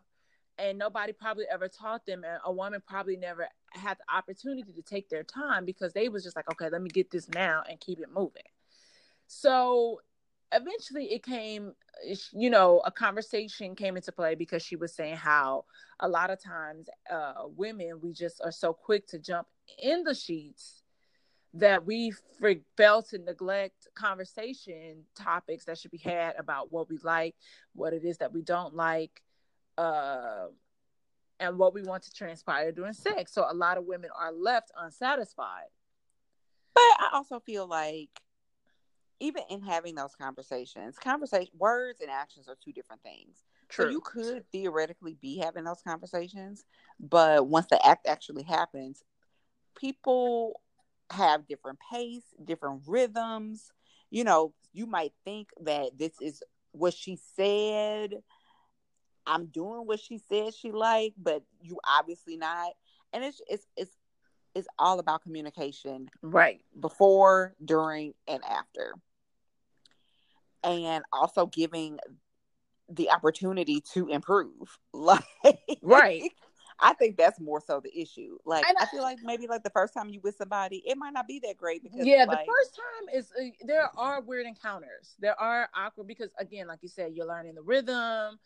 And 0.59 0.78
nobody 0.78 1.14
probably 1.14 1.46
ever 1.51 1.68
taught 1.68 2.05
them 2.05 2.22
and 2.22 2.38
a 2.44 2.53
woman 2.53 2.82
probably 2.86 3.16
never 3.16 3.48
had 3.70 3.96
the 3.96 4.14
opportunity 4.14 4.70
to 4.74 4.82
take 4.82 5.09
their 5.09 5.22
time 5.22 5.64
because 5.64 5.94
they 5.94 6.11
was 6.11 6.22
just 6.22 6.36
like 6.36 6.51
okay 6.51 6.68
let 6.70 6.82
me 6.82 6.90
get 6.90 7.11
this 7.11 7.28
now 7.28 7.62
and 7.68 7.80
keep 7.80 8.01
it 8.01 8.09
moving. 8.12 8.42
So 9.26 10.01
eventually 10.53 11.12
it 11.12 11.22
came 11.22 11.72
you 12.32 12.51
know 12.51 12.80
a 12.84 12.90
conversation 12.90 13.74
came 13.74 13.96
into 13.96 14.11
play 14.11 14.34
because 14.34 14.62
she 14.62 14.76
was 14.76 14.94
saying 14.94 15.16
how 15.16 15.64
a 16.01 16.09
lot 16.09 16.30
of 16.30 16.42
times 16.42 16.88
uh 17.11 17.46
women 17.57 18.01
we 18.03 18.12
just 18.12 18.40
are 18.42 18.51
so 18.53 18.72
quick 18.72 19.07
to 19.07 19.18
jump 19.18 19.46
in 19.82 20.03
the 20.03 20.14
sheets 20.14 20.82
that 21.53 21.84
we 21.84 22.12
fail 22.76 23.03
to 23.03 23.18
neglect 23.18 23.88
conversation 23.94 25.05
topics 25.16 25.64
that 25.64 25.76
should 25.78 25.90
be 25.90 25.98
had 25.98 26.34
about 26.36 26.72
what 26.72 26.88
we 26.88 26.98
like 27.03 27.34
what 27.74 27.92
it 27.92 28.05
is 28.05 28.18
that 28.18 28.32
we 28.32 28.42
don't 28.42 28.74
like 28.74 29.22
uh 29.78 30.46
and 31.40 31.59
what 31.59 31.74
we 31.74 31.82
want 31.82 32.03
to 32.05 32.12
transpire 32.12 32.70
during 32.70 32.92
sex. 32.92 33.32
So 33.32 33.46
a 33.48 33.55
lot 33.55 33.78
of 33.78 33.84
women 33.84 34.11
are 34.16 34.30
left 34.30 34.70
unsatisfied. 34.78 35.70
But 36.74 36.82
i 36.82 37.11
also 37.14 37.40
feel 37.40 37.66
like 37.66 38.11
even 39.20 39.42
in 39.50 39.62
having 39.62 39.94
those 39.94 40.14
conversations, 40.16 40.98
conversation 40.98 41.52
words 41.58 42.00
and 42.00 42.10
actions 42.10 42.48
are 42.48 42.56
two 42.62 42.72
different 42.72 43.02
things. 43.02 43.44
True. 43.68 43.84
So 43.84 43.90
you 43.90 44.00
could 44.00 44.44
theoretically 44.50 45.16
be 45.20 45.38
having 45.38 45.64
those 45.64 45.82
conversations, 45.86 46.64
but 46.98 47.46
once 47.46 47.66
the 47.66 47.84
act 47.86 48.06
actually 48.08 48.42
happens, 48.42 49.04
people 49.78 50.60
have 51.10 51.46
different 51.46 51.78
pace, 51.92 52.24
different 52.44 52.82
rhythms. 52.86 53.72
You 54.10 54.24
know, 54.24 54.54
you 54.72 54.86
might 54.86 55.12
think 55.24 55.50
that 55.60 55.98
this 55.98 56.12
is 56.20 56.42
what 56.72 56.94
she 56.94 57.18
said. 57.36 58.14
I'm 59.26 59.46
doing 59.46 59.86
what 59.86 60.00
she 60.00 60.18
said 60.18 60.54
she 60.54 60.72
liked, 60.72 61.22
but 61.22 61.42
you 61.60 61.78
obviously 61.86 62.36
not. 62.36 62.72
And 63.12 63.22
it's 63.22 63.40
it's 63.48 63.66
it's 63.76 63.96
it's 64.54 64.68
all 64.78 64.98
about 64.98 65.22
communication. 65.22 66.08
Right. 66.22 66.60
Before, 66.80 67.54
during, 67.64 68.14
and 68.26 68.42
after 68.44 68.94
and 70.62 71.04
also 71.12 71.46
giving 71.46 71.98
the 72.88 73.11
opportunity 73.11 73.82
to 73.92 74.08
improve. 74.08 74.78
Like 74.92 75.24
right. 75.82 76.30
I 76.80 76.94
think 76.94 77.16
that's 77.16 77.38
more 77.40 77.61
so 77.61 77.80
the 77.80 77.96
issue. 77.98 78.38
Like 78.44 78.64
I, 78.66 78.74
I, 78.82 78.86
feel 78.86 79.02
like 79.02 79.18
maybe 79.22 79.46
like 79.46 79.62
the 79.62 79.70
first 79.70 79.94
time 79.94 80.08
you 80.08 80.20
with 80.22 80.36
somebody, 80.36 80.82
it 80.86 80.96
might 80.96 81.12
not 81.12 81.26
be 81.26 81.40
that 81.40 81.56
great 81.56 81.82
because 81.82 82.06
yeah, 82.06 82.24
like, 82.24 82.40
the 82.40 82.44
first 82.46 82.74
time 82.76 83.18
is 83.18 83.32
uh, 83.38 83.50
there 83.66 83.90
are 83.96 84.20
weird 84.20 84.46
encounters. 84.46 85.14
There 85.18 85.38
are 85.38 85.68
awkward 85.74 86.06
because 86.06 86.30
again, 86.38 86.66
like 86.66 86.80
you 86.82 86.88
said, 86.88 87.12
you're 87.14 87.26
learning 87.26 87.54
the 87.54 87.62
rhythm 87.62 88.38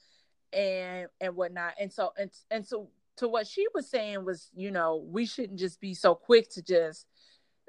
and 0.53 1.09
and 1.21 1.37
whatnot. 1.37 1.75
And 1.81 1.93
so 1.93 2.13
and 2.19 2.31
and 2.51 2.67
so 2.67 2.89
to 3.17 3.29
what 3.29 3.47
she 3.47 3.67
was 3.75 3.89
saying 3.89 4.25
was, 4.25 4.51
you 4.55 4.71
know, 4.71 5.05
we 5.09 5.27
shouldn't 5.27 5.59
just 5.59 5.81
be 5.81 5.95
so 5.95 6.15
quick 6.15 6.51
to 6.51 6.63
just 6.63 7.07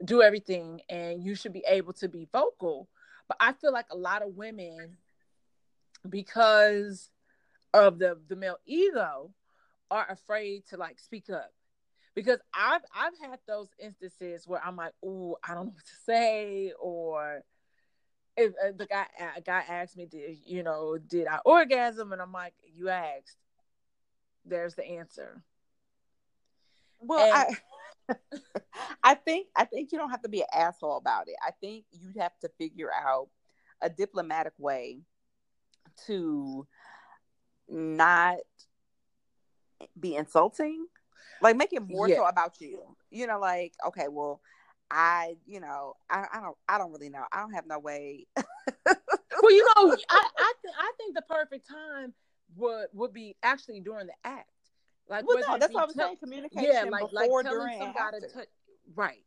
do 0.04 0.22
everything, 0.22 0.82
and 0.90 1.24
you 1.24 1.36
should 1.36 1.54
be 1.54 1.64
able 1.68 1.94
to 1.94 2.08
be 2.10 2.28
vocal 2.32 2.90
but 3.28 3.38
I 3.40 3.54
feel 3.54 3.74
like 3.74 3.88
a 3.92 3.98
lot 3.98 4.22
of 4.22 4.36
women, 4.36 4.98
because 6.08 7.10
of 7.74 8.00
the 8.00 8.20
the 8.28 8.36
male 8.36 8.60
ego, 8.66 9.32
are 9.92 10.08
afraid 10.10 10.66
to 10.70 10.78
like 10.78 11.00
speak 11.00 11.30
up. 11.30 11.52
Because 12.14 12.40
I've 12.54 12.84
I've 12.96 13.18
had 13.22 13.40
those 13.48 13.70
instances 13.78 14.48
where 14.48 14.64
I'm 14.64 14.78
like, 14.78 14.94
oh, 15.04 15.38
I 15.44 15.54
don't 15.54 15.66
know 15.66 15.72
what 15.74 15.86
to 15.86 15.96
say, 16.06 16.72
or 16.80 17.44
if 18.38 18.54
uh, 18.54 18.72
the 18.76 18.86
guy 18.86 19.06
a 19.36 19.42
guy 19.42 19.64
asked 19.68 19.98
me, 19.98 20.06
did 20.06 20.38
you 20.46 20.64
know, 20.64 20.98
did 20.98 21.28
I 21.28 21.40
orgasm? 21.46 22.14
And 22.14 22.22
I'm 22.22 22.32
like, 22.32 22.54
you 22.74 22.90
asked. 22.90 23.38
There's 24.46 24.76
the 24.76 24.86
answer. 24.86 25.42
Well, 27.00 27.26
and, 27.26 27.34
I 27.34 27.58
I 29.04 29.16
think 29.16 29.48
I 29.56 29.66
think 29.66 29.92
you 29.92 29.98
don't 29.98 30.10
have 30.10 30.22
to 30.24 30.30
be 30.30 30.42
an 30.42 30.48
asshole 30.54 30.98
about 30.98 31.28
it. 31.28 31.36
I 31.46 31.52
think 31.62 31.86
you 31.92 32.14
have 32.20 32.38
to 32.42 32.50
figure 32.58 32.90
out 32.94 33.30
a 33.82 33.90
diplomatic 33.90 34.54
way 34.58 35.02
to 36.08 36.68
not 37.68 38.38
be 40.00 40.16
insulting. 40.16 40.88
Like 41.42 41.56
make 41.56 41.74
it 41.74 41.88
more 41.88 42.08
yeah. 42.08 42.18
so 42.18 42.26
about 42.26 42.60
you. 42.60 42.96
You 43.12 43.28
know, 43.28 43.40
like, 43.40 43.74
okay, 43.88 44.08
well, 44.10 44.42
I, 44.90 45.36
you 45.46 45.60
know, 45.60 45.94
I, 46.10 46.26
I 46.34 46.42
don't 46.42 46.58
I 46.68 46.78
don't 46.78 46.92
really 46.92 47.10
know. 47.10 47.24
I 47.32 47.42
don't 47.42 47.54
have 47.54 47.68
no 47.68 47.80
way. 47.80 48.28
well, 48.86 49.52
you 49.52 49.68
know, 49.76 49.96
I 50.10 50.28
I, 50.38 50.54
th- 50.62 50.76
I 50.78 50.92
think 50.98 51.16
the 51.16 51.24
perfect 51.24 51.68
time 51.68 52.14
would 52.56 52.88
would 52.94 53.14
be 53.14 53.36
actually 53.44 53.82
during 53.82 54.08
the 54.08 54.14
act. 54.24 54.50
Like, 55.10 55.28
well, 55.28 55.38
no, 55.38 55.58
that's 55.58 55.74
what 55.74 55.84
I 55.84 55.86
was 55.86 55.96
saying. 55.96 56.18
Communication 56.18 56.70
yeah, 56.72 56.84
like, 56.90 57.12
before, 57.12 57.44
like 57.44 57.52
during, 57.52 57.82
after. 57.82 58.20
T- 58.22 58.50
right. 58.96 59.24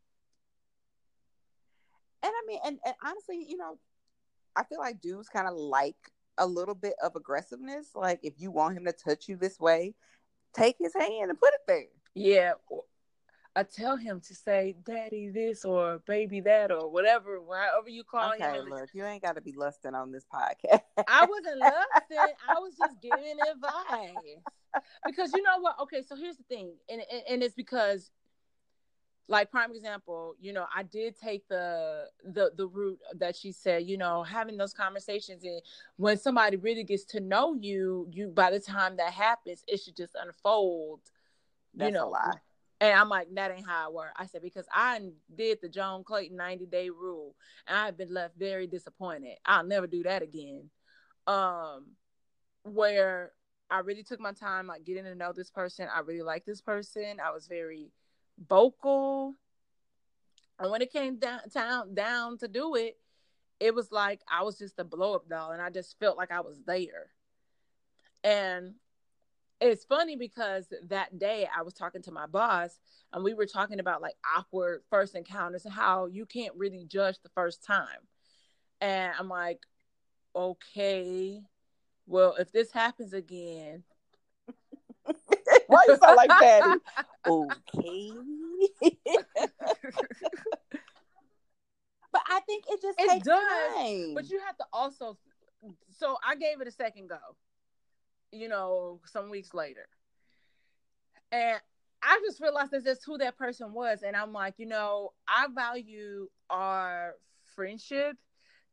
And 2.22 2.32
I 2.32 2.46
mean, 2.46 2.58
and, 2.64 2.78
and 2.84 2.94
honestly, 3.04 3.46
you 3.48 3.56
know, 3.56 3.78
I 4.56 4.64
feel 4.64 4.78
like 4.78 5.00
dudes 5.00 5.28
kind 5.28 5.46
of 5.46 5.54
like 5.54 5.96
a 6.36 6.46
little 6.46 6.74
bit 6.74 6.94
of 7.02 7.14
aggressiveness. 7.14 7.90
Like, 7.94 8.20
if 8.22 8.34
you 8.38 8.50
want 8.50 8.76
him 8.76 8.84
to 8.86 8.92
touch 8.92 9.28
you 9.28 9.36
this 9.36 9.60
way, 9.60 9.94
take 10.52 10.76
his 10.80 10.94
hand 10.94 11.30
and 11.30 11.38
put 11.38 11.54
it 11.54 11.60
there. 11.68 11.84
Yeah. 12.14 12.52
I 13.58 13.64
tell 13.64 13.96
him 13.96 14.20
to 14.20 14.34
say 14.36 14.76
daddy 14.86 15.30
this 15.30 15.64
or 15.64 15.98
baby 16.06 16.38
that 16.42 16.70
or 16.70 16.88
whatever, 16.88 17.40
wherever 17.40 17.88
you 17.88 18.04
call 18.04 18.32
okay, 18.34 18.56
him. 18.56 18.66
look, 18.66 18.90
you 18.92 19.04
ain't 19.04 19.20
got 19.20 19.34
to 19.34 19.40
be 19.40 19.50
lusting 19.50 19.96
on 19.96 20.12
this 20.12 20.24
podcast. 20.32 20.82
I 21.08 21.26
wasn't 21.26 21.58
lusting. 21.58 22.34
I 22.48 22.60
was 22.60 22.76
just 22.78 22.94
giving 23.02 23.36
advice. 23.50 24.84
Because 25.04 25.32
you 25.32 25.42
know 25.42 25.58
what? 25.58 25.74
Okay, 25.80 26.02
so 26.06 26.14
here's 26.14 26.36
the 26.36 26.44
thing. 26.44 26.70
And, 26.88 27.02
and, 27.12 27.22
and 27.28 27.42
it's 27.42 27.56
because 27.56 28.12
like 29.30 29.50
prime 29.50 29.72
example 29.72 30.34
you 30.40 30.54
know 30.54 30.64
i 30.74 30.82
did 30.82 31.14
take 31.14 31.46
the 31.48 32.06
the 32.32 32.50
the 32.56 32.66
route 32.66 32.98
that 33.14 33.36
she 33.36 33.52
said 33.52 33.82
you 33.84 33.98
know 33.98 34.22
having 34.22 34.56
those 34.56 34.72
conversations 34.72 35.44
and 35.44 35.60
when 35.96 36.16
somebody 36.16 36.56
really 36.56 36.82
gets 36.82 37.04
to 37.04 37.20
know 37.20 37.52
you 37.52 38.08
you 38.10 38.28
by 38.28 38.50
the 38.50 38.58
time 38.58 38.96
that 38.96 39.12
happens 39.12 39.62
it 39.68 39.82
should 39.82 39.94
just 39.94 40.16
unfold 40.18 41.00
That's 41.74 41.88
you 41.88 41.92
know 41.92 42.14
and 42.80 42.98
I'm 42.98 43.08
like, 43.08 43.28
that 43.34 43.50
ain't 43.50 43.66
how 43.66 43.88
it 43.88 43.94
works. 43.94 44.12
I 44.16 44.26
said, 44.26 44.42
because 44.42 44.66
I 44.72 45.00
did 45.34 45.58
the 45.60 45.68
Joan 45.68 46.04
Clayton 46.04 46.36
90 46.36 46.66
day 46.66 46.90
rule 46.90 47.34
and 47.66 47.76
I've 47.76 47.98
been 47.98 48.12
left 48.12 48.38
very 48.38 48.66
disappointed. 48.66 49.36
I'll 49.44 49.64
never 49.64 49.86
do 49.86 50.04
that 50.04 50.22
again. 50.22 50.70
Um, 51.26 51.86
where 52.62 53.32
I 53.70 53.80
really 53.80 54.04
took 54.04 54.20
my 54.20 54.32
time, 54.32 54.68
like 54.68 54.84
getting 54.84 55.04
to 55.04 55.14
know 55.14 55.32
this 55.32 55.50
person. 55.50 55.88
I 55.92 56.00
really 56.00 56.22
like 56.22 56.44
this 56.44 56.60
person. 56.60 57.18
I 57.24 57.32
was 57.32 57.48
very 57.48 57.90
vocal. 58.48 59.34
And 60.60 60.70
when 60.70 60.82
it 60.82 60.92
came 60.92 61.18
down, 61.18 61.40
down, 61.52 61.94
down 61.94 62.38
to 62.38 62.48
do 62.48 62.76
it, 62.76 62.96
it 63.60 63.74
was 63.74 63.90
like 63.90 64.20
I 64.30 64.44
was 64.44 64.56
just 64.56 64.78
a 64.78 64.84
blow 64.84 65.14
up 65.14 65.28
doll 65.28 65.50
and 65.50 65.60
I 65.60 65.70
just 65.70 65.98
felt 65.98 66.16
like 66.16 66.30
I 66.30 66.40
was 66.40 66.60
there. 66.64 67.10
And 68.22 68.74
it's 69.60 69.84
funny 69.84 70.16
because 70.16 70.66
that 70.88 71.18
day 71.18 71.48
I 71.54 71.62
was 71.62 71.74
talking 71.74 72.02
to 72.02 72.12
my 72.12 72.26
boss 72.26 72.78
and 73.12 73.24
we 73.24 73.34
were 73.34 73.46
talking 73.46 73.80
about 73.80 74.02
like 74.02 74.14
awkward 74.36 74.82
first 74.88 75.14
encounters 75.14 75.64
and 75.64 75.74
how 75.74 76.06
you 76.06 76.26
can't 76.26 76.54
really 76.56 76.84
judge 76.84 77.16
the 77.22 77.28
first 77.30 77.64
time. 77.64 78.06
And 78.80 79.12
I'm 79.18 79.28
like, 79.28 79.60
okay, 80.34 81.40
well, 82.06 82.36
if 82.38 82.52
this 82.52 82.70
happens 82.70 83.12
again. 83.12 83.82
Why 85.66 85.84
you 85.88 85.96
sound 85.96 86.16
like 86.16 86.30
Patty? 86.30 86.80
okay. 87.28 88.10
but 92.12 92.22
I 92.28 92.40
think 92.46 92.64
it 92.68 92.80
just 92.80 93.00
it 93.00 93.08
takes 93.08 93.26
does, 93.26 93.74
time. 93.74 94.14
But 94.14 94.30
you 94.30 94.40
have 94.46 94.56
to 94.58 94.64
also. 94.72 95.18
So 95.90 96.16
I 96.26 96.36
gave 96.36 96.60
it 96.60 96.68
a 96.68 96.70
second 96.70 97.08
go 97.08 97.18
you 98.32 98.48
know, 98.48 99.00
some 99.06 99.30
weeks 99.30 99.54
later. 99.54 99.86
And 101.32 101.60
I 102.02 102.20
just 102.24 102.40
realized 102.40 102.70
that's 102.70 102.84
just 102.84 103.04
who 103.04 103.18
that 103.18 103.36
person 103.36 103.72
was. 103.72 104.02
And 104.02 104.16
I'm 104.16 104.32
like, 104.32 104.54
you 104.58 104.66
know, 104.66 105.12
I 105.26 105.46
value 105.54 106.28
our 106.48 107.14
friendship 107.54 108.16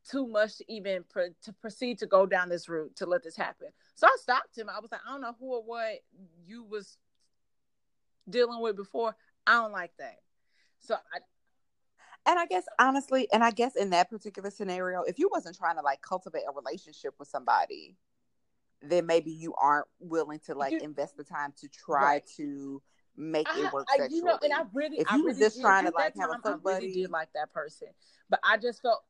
too 0.10 0.28
much 0.28 0.58
to 0.58 0.72
even 0.72 1.04
pro- 1.10 1.34
to 1.44 1.54
proceed 1.54 1.98
to 2.00 2.06
go 2.06 2.26
down 2.26 2.50
this 2.50 2.70
route 2.70 2.96
to 2.98 3.06
let 3.06 3.24
this 3.24 3.36
happen. 3.36 3.68
So 3.96 4.08
I 4.08 4.16
stopped 4.22 4.58
him. 4.58 4.70
I 4.70 4.80
was 4.80 4.92
like, 4.92 5.02
I 5.08 5.12
don't 5.12 5.22
know 5.22 5.36
who 5.40 5.54
or 5.54 5.64
what 5.64 6.00
you 6.46 6.64
was 6.64 6.98
dealing 8.30 8.62
with 8.62 8.76
before. 8.76 9.16
I 9.48 9.54
don't 9.54 9.72
like 9.72 9.94
that. 10.00 10.20
So 10.80 10.96
I 10.96 11.20
and 12.28 12.40
I 12.40 12.46
guess 12.48 12.66
honestly, 12.80 13.28
and 13.32 13.44
I 13.44 13.52
guess 13.52 13.76
in 13.76 13.92
that 13.92 14.10
particular 14.10 14.50
scenario, 14.50 15.04
if 15.04 15.20
you 15.20 15.30
wasn't 15.32 15.58
trying 15.58 15.76
to 15.76 15.82
like 15.82 16.02
cultivate 16.02 16.44
a 16.48 16.52
relationship 16.52 17.14
with 17.20 17.28
somebody, 17.28 17.96
then 18.90 19.06
maybe 19.06 19.32
you 19.32 19.54
aren't 19.56 19.88
willing 20.00 20.40
to 20.46 20.56
like 20.56 20.74
you, 20.74 20.80
invest 20.80 21.18
the 21.18 21.24
time 21.24 21.54
to 21.62 21.68
try 21.68 22.04
right. 22.04 22.24
to 22.38 22.82
make 23.18 23.48
I, 23.50 23.66
it 23.66 23.74
work 23.74 23.88
I, 23.90 24.08
you 24.10 24.24
know, 24.24 24.38
and 24.44 24.54
I 24.54 24.64
really, 24.74 24.98
if 24.98 25.12
you 25.12 25.20
I 25.20 25.22
was 25.22 25.38
just 25.38 25.62
trying 25.62 25.86
to 25.86 25.92
like 25.92 26.16
have 26.18 26.30
time, 26.30 26.40
a 26.40 26.42
fuck 26.42 26.64
buddy, 26.64 26.88
really 26.88 27.02
did 27.02 27.12
like 27.12 27.30
that 27.34 27.54
person, 27.54 27.88
but 28.30 28.40
I 28.44 28.58
just 28.58 28.82
felt 28.82 29.04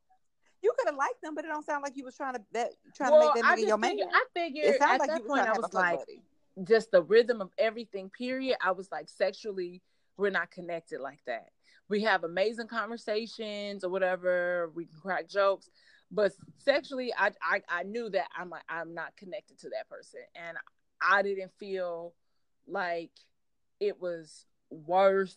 you 0.62 0.72
could 0.78 0.88
have 0.88 0.96
liked 0.96 1.22
them, 1.22 1.34
but 1.34 1.44
it 1.44 1.48
don't 1.48 1.64
sound 1.64 1.82
like 1.82 1.96
you 1.96 2.04
was 2.04 2.16
trying 2.16 2.34
to 2.34 2.40
that 2.52 2.70
trying 2.94 3.12
well, 3.12 3.32
to 3.32 3.34
make 3.34 3.42
that 3.42 3.58
nigga 3.58 3.68
your 3.68 3.78
man. 3.78 3.98
I 4.12 4.24
figured 4.34 4.64
it 4.64 4.80
at 4.80 4.98
like 4.98 5.08
that 5.08 5.26
point 5.26 5.46
I 5.46 5.52
was 5.52 5.72
like, 5.72 5.98
buddy. 5.98 6.22
just 6.64 6.90
the 6.90 7.02
rhythm 7.02 7.40
of 7.40 7.50
everything. 7.58 8.10
Period. 8.10 8.56
I 8.62 8.72
was 8.72 8.90
like, 8.90 9.08
sexually, 9.08 9.82
we're 10.16 10.30
not 10.30 10.50
connected 10.50 11.00
like 11.00 11.20
that. 11.26 11.50
We 11.88 12.02
have 12.02 12.24
amazing 12.24 12.66
conversations 12.66 13.84
or 13.84 13.90
whatever. 13.90 14.72
We 14.74 14.86
can 14.86 14.98
crack 15.00 15.28
jokes, 15.28 15.70
but 16.10 16.32
sexually, 16.58 17.12
I, 17.16 17.32
I 17.42 17.62
I 17.68 17.82
knew 17.82 18.08
that 18.10 18.28
I'm 18.36 18.52
I'm 18.68 18.94
not 18.94 19.16
connected 19.16 19.58
to 19.60 19.70
that 19.70 19.88
person, 19.88 20.20
and 20.34 20.56
I 21.00 21.22
didn't 21.22 21.52
feel 21.58 22.14
like 22.66 23.10
it 23.80 24.00
was 24.00 24.46
worth 24.70 25.36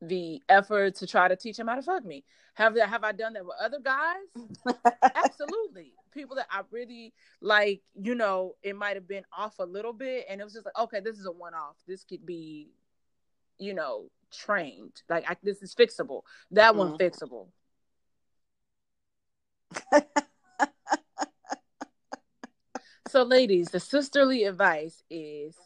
the 0.00 0.42
effort 0.48 0.96
to 0.96 1.06
try 1.06 1.28
to 1.28 1.36
teach 1.36 1.58
him 1.58 1.66
how 1.66 1.76
to 1.76 1.82
fuck 1.82 2.04
me. 2.04 2.24
Have 2.54 2.74
that 2.74 2.88
have 2.88 3.04
I 3.04 3.12
done 3.12 3.32
that 3.34 3.44
with 3.44 3.56
other 3.60 3.80
guys? 3.82 4.76
Absolutely. 5.14 5.92
People 6.12 6.36
that 6.36 6.46
I 6.50 6.62
really 6.70 7.12
like, 7.40 7.82
you 7.94 8.14
know, 8.14 8.54
it 8.62 8.76
might 8.76 8.94
have 8.94 9.08
been 9.08 9.24
off 9.36 9.58
a 9.58 9.64
little 9.64 9.92
bit 9.92 10.26
and 10.28 10.40
it 10.40 10.44
was 10.44 10.52
just 10.52 10.64
like, 10.64 10.78
okay, 10.78 11.00
this 11.00 11.18
is 11.18 11.26
a 11.26 11.32
one 11.32 11.54
off. 11.54 11.76
This 11.88 12.04
could 12.04 12.24
be, 12.24 12.70
you 13.58 13.74
know, 13.74 14.08
trained. 14.32 15.02
Like 15.08 15.28
I, 15.28 15.36
this 15.42 15.62
is 15.62 15.74
fixable. 15.74 16.22
That 16.52 16.70
mm-hmm. 16.70 16.78
one 16.78 16.98
fixable. 16.98 17.48
so 23.08 23.22
ladies, 23.22 23.68
the 23.68 23.80
sisterly 23.80 24.44
advice 24.44 25.02
is 25.10 25.56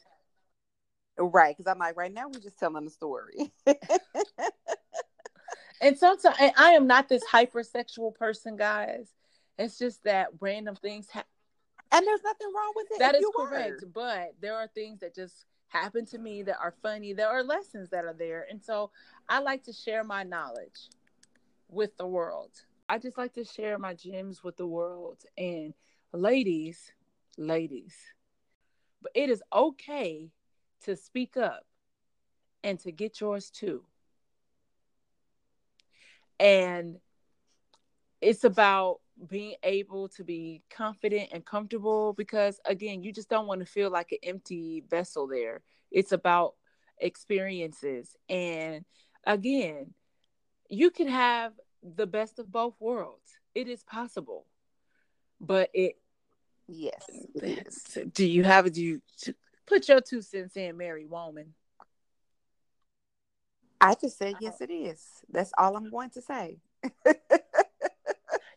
Right, 1.19 1.57
because 1.57 1.71
I'm 1.71 1.79
like, 1.79 1.97
right 1.97 2.13
now 2.13 2.29
we're 2.29 2.41
just 2.41 2.59
telling 2.59 2.85
the 2.85 2.91
story. 2.91 3.53
and 5.81 5.99
sometimes 5.99 6.37
and 6.41 6.53
I 6.57 6.73
am 6.73 6.87
not 6.87 7.09
this 7.09 7.25
hypersexual 7.25 8.15
person, 8.15 8.57
guys. 8.57 9.09
It's 9.59 9.79
just 9.79 10.05
that 10.05 10.29
random 10.41 10.77
things 10.77 11.09
happen. 11.11 11.29
And 11.91 12.07
there's 12.07 12.23
nothing 12.23 12.49
wrong 12.55 12.73
with 12.77 12.87
it. 12.93 12.99
That 13.01 13.17
is 13.17 13.25
correct. 13.35 13.83
Were. 13.83 13.89
But 13.93 14.35
there 14.41 14.55
are 14.55 14.69
things 14.69 15.01
that 15.01 15.15
just 15.15 15.47
happen 15.69 16.07
to 16.07 16.19
me 16.19 16.43
that 16.43 16.59
are 16.63 16.75
funny. 16.83 17.13
There 17.13 17.29
are 17.29 17.43
lessons 17.43 17.91
that 17.91 18.05
are 18.05 18.13
there. 18.13 18.47
And 18.49 18.63
so 18.63 18.91
I 19.29 19.41
like 19.41 19.65
to 19.65 19.73
share 19.73 20.05
my 20.05 20.23
knowledge 20.23 20.89
with 21.69 21.97
the 21.97 22.07
world. 22.07 22.53
I 22.89 22.99
just 22.99 23.18
like 23.18 23.34
to 23.34 23.45
share 23.45 23.78
my 23.78 23.95
gems 23.95 24.43
with 24.43 24.57
the 24.57 24.66
world. 24.66 25.18
And 25.36 25.74
ladies, 26.12 26.93
ladies, 27.36 27.95
but 29.03 29.12
it 29.14 29.30
is 29.30 29.43
okay 29.53 30.30
to 30.84 30.97
speak 30.97 31.36
up 31.36 31.66
and 32.64 32.78
to 32.80 32.93
get 32.93 33.20
yours 33.20 33.51
too. 33.51 33.84
And 36.41 36.99
it's 38.20 38.45
about 38.45 39.01
being 39.28 39.55
able 39.62 40.09
to 40.09 40.24
be 40.24 40.62
confident 40.70 41.30
and 41.32 41.45
comfortable 41.45 42.12
because, 42.12 42.61
again, 42.64 43.03
you 43.03 43.12
just 43.12 43.28
don't 43.28 43.47
want 43.47 43.61
to 43.61 43.66
feel 43.66 43.91
like 43.91 44.12
an 44.12 44.18
empty 44.22 44.84
vessel 44.89 45.26
there. 45.26 45.61
It's 45.91 46.12
about 46.12 46.55
experiences. 46.99 48.16
And 48.28 48.84
again, 49.24 49.95
you 50.68 50.91
can 50.91 51.09
have 51.09 51.53
the 51.97 52.07
best 52.07 52.39
of 52.39 52.51
both 52.51 52.74
worlds. 52.80 53.39
It 53.55 53.68
is 53.68 53.82
possible. 53.82 54.47
But 55.41 55.70
it, 55.72 55.97
yes, 56.66 57.05
it 57.36 58.12
do 58.12 58.26
you 58.26 58.43
have 58.45 58.72
do 58.72 58.82
you 58.82 59.03
Put 59.68 59.86
your 59.86 60.01
two 60.01 60.22
cents 60.22 60.57
in, 60.57 60.78
Mary 60.78 61.05
Woman. 61.05 61.53
I 63.80 63.95
just 63.95 64.16
said 64.18 64.36
yes, 64.41 64.61
it 64.61 64.70
is. 64.70 65.05
That's 65.30 65.53
all 65.59 65.76
I'm 65.76 65.91
going 65.91 66.11
to 66.11 66.22
say. 66.22 66.57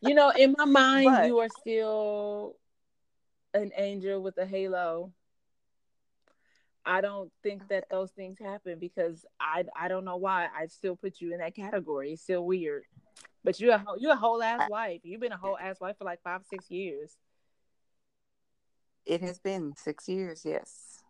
you 0.01 0.15
know, 0.15 0.29
in 0.31 0.55
my 0.57 0.65
mind, 0.65 1.05
but, 1.11 1.27
you 1.27 1.39
are 1.39 1.49
still 1.49 2.55
an 3.53 3.71
angel 3.75 4.21
with 4.23 4.37
a 4.37 4.45
halo. 4.45 5.11
I 6.85 7.01
don't 7.01 7.31
think 7.43 7.67
that 7.69 7.85
those 7.89 8.11
things 8.11 8.39
happen 8.39 8.79
because 8.79 9.25
I 9.39 9.65
I 9.79 9.87
don't 9.87 10.05
know 10.05 10.17
why 10.17 10.47
I 10.55 10.67
still 10.67 10.95
put 10.95 11.21
you 11.21 11.33
in 11.33 11.39
that 11.39 11.55
category. 11.55 12.13
It's 12.13 12.23
still 12.23 12.45
weird. 12.45 12.83
But 13.43 13.59
you're 13.59 13.73
a 13.73 13.85
you're 13.97 14.13
a 14.13 14.17
whole 14.17 14.41
ass 14.41 14.69
wife. 14.69 15.01
You've 15.03 15.21
been 15.21 15.31
a 15.31 15.37
whole 15.37 15.57
ass 15.57 15.79
wife 15.79 15.97
for 15.97 16.05
like 16.05 16.21
five 16.23 16.41
six 16.49 16.69
years. 16.69 17.17
It 19.05 19.21
has 19.21 19.39
been 19.39 19.73
six 19.75 20.07
years, 20.07 20.43
yes. 20.45 21.03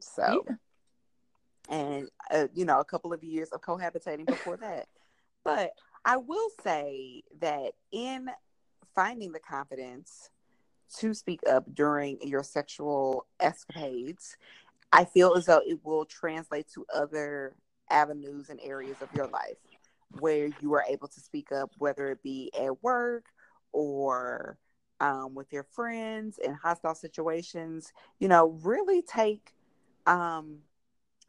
So, 0.00 0.44
yeah. 0.48 1.76
and 1.76 2.08
uh, 2.30 2.46
you 2.54 2.64
know, 2.64 2.78
a 2.78 2.84
couple 2.84 3.12
of 3.12 3.24
years 3.24 3.50
of 3.50 3.60
cohabitating 3.60 4.26
before 4.26 4.56
that. 4.60 4.86
But 5.44 5.72
I 6.04 6.16
will 6.16 6.48
say 6.62 7.22
that 7.40 7.72
in 7.90 8.28
finding 8.94 9.32
the 9.32 9.40
confidence 9.40 10.30
to 10.98 11.12
speak 11.12 11.40
up 11.48 11.64
during 11.74 12.18
your 12.22 12.42
sexual 12.42 13.26
escapades, 13.40 14.36
I 14.92 15.04
feel 15.04 15.34
as 15.34 15.46
though 15.46 15.62
it 15.66 15.78
will 15.84 16.04
translate 16.04 16.66
to 16.74 16.86
other 16.94 17.54
avenues 17.90 18.48
and 18.48 18.60
areas 18.62 18.96
of 19.02 19.08
your 19.14 19.26
life 19.28 19.56
where 20.20 20.48
you 20.60 20.72
are 20.74 20.84
able 20.88 21.08
to 21.08 21.20
speak 21.20 21.52
up, 21.52 21.70
whether 21.78 22.10
it 22.10 22.22
be 22.22 22.50
at 22.58 22.82
work 22.82 23.26
or 23.72 24.58
um, 25.00 25.34
with 25.34 25.52
your 25.52 25.64
friends 25.64 26.38
in 26.42 26.54
hostile 26.54 26.94
situations. 26.94 27.92
You 28.18 28.28
know, 28.28 28.58
really 28.62 29.02
take 29.02 29.52
um, 30.06 30.58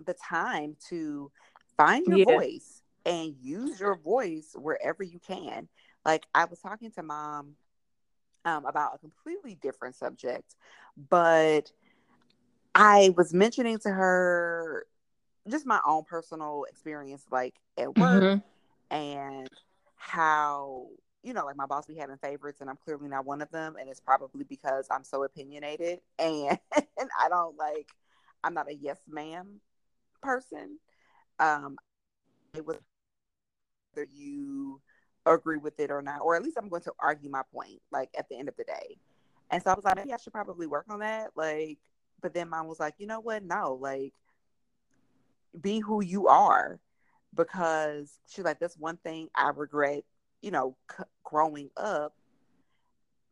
the 0.06 0.14
time 0.14 0.76
to 0.90 1.32
find 1.78 2.06
your 2.06 2.20
yeah. 2.20 2.26
voice 2.26 2.82
and 3.06 3.36
use 3.42 3.80
your 3.80 3.98
voice 3.98 4.56
wherever 4.56 5.04
you 5.04 5.20
can. 5.20 5.68
Like 6.06 6.26
I 6.34 6.46
was 6.46 6.60
talking 6.60 6.92
to 6.92 7.04
mom 7.04 7.56
um, 8.46 8.66
about 8.66 8.96
a 8.96 8.98
completely 9.00 9.56
different 9.56 9.96
subject, 9.96 10.56
but 11.10 11.72
I 12.76 13.14
was 13.18 13.34
mentioning 13.34 13.80
to 13.80 13.90
her 13.90 14.86
just 15.48 15.66
my 15.66 15.80
own 15.86 16.04
personal 16.04 16.66
experience, 16.70 17.26
like 17.32 17.56
at 17.78 17.98
work, 17.98 18.24
mm-hmm. 18.24 18.96
and 18.96 19.50
how 19.96 20.88
you 21.24 21.34
know, 21.34 21.46
like 21.46 21.58
my 21.58 21.66
boss 21.66 21.86
be 21.86 21.96
having 21.96 22.18
favorites, 22.18 22.62
and 22.62 22.70
I'm 22.70 22.78
clearly 22.78 23.10
not 23.10 23.26
one 23.26 23.42
of 23.42 23.52
them, 23.52 23.76
and 23.80 23.90
it's 23.90 24.00
probably 24.00 24.46
because 24.46 24.88
I'm 24.90 25.04
so 25.04 25.24
opinionated 25.24 26.00
and, 26.18 26.58
and 26.76 27.10
I 27.20 27.28
don't 27.30 27.58
like 27.58 27.90
I'm 28.44 28.54
not 28.54 28.70
a 28.70 28.76
yes 28.76 29.00
ma'am 29.08 29.60
person. 30.22 30.80
Um, 31.40 31.78
it 32.56 32.66
was 32.66 32.78
whether 33.94 34.08
you 34.14 34.82
agree 35.26 35.58
with 35.58 35.80
it 35.80 35.92
or 35.92 36.02
not, 36.02 36.22
or 36.22 36.36
at 36.36 36.44
least 36.44 36.58
I'm 36.58 36.70
going 36.70 36.82
to 36.84 36.94
argue 37.00 37.30
my 37.30 37.42
point, 37.54 37.82
like 37.92 38.10
at 38.18 38.28
the 38.30 38.38
end 38.38 38.50
of 38.50 38.56
the 38.58 38.64
day. 38.64 38.98
And 39.52 39.62
so 39.62 39.72
I 39.72 39.74
was 39.74 39.84
like, 39.84 39.96
maybe 39.96 40.14
I 40.14 40.18
should 40.18 40.34
probably 40.34 40.68
work 40.68 40.86
on 40.90 41.00
that. 41.00 41.32
Like, 41.36 41.80
but 42.22 42.34
then 42.34 42.50
mom 42.50 42.68
was 42.68 42.80
like, 42.80 42.96
you 42.98 43.08
know 43.08 43.20
what? 43.20 43.44
No, 43.44 43.78
like, 43.80 44.14
be 45.60 45.80
who 45.80 46.04
you 46.04 46.28
are, 46.28 46.80
because 47.36 48.20
she's 48.28 48.46
like, 48.46 48.60
that's 48.60 48.78
one 48.78 48.98
thing 48.98 49.30
I 49.36 49.50
regret. 49.50 50.04
You 50.42 50.52
know, 50.52 50.76
c- 50.96 51.04
growing 51.24 51.70
up, 51.76 52.14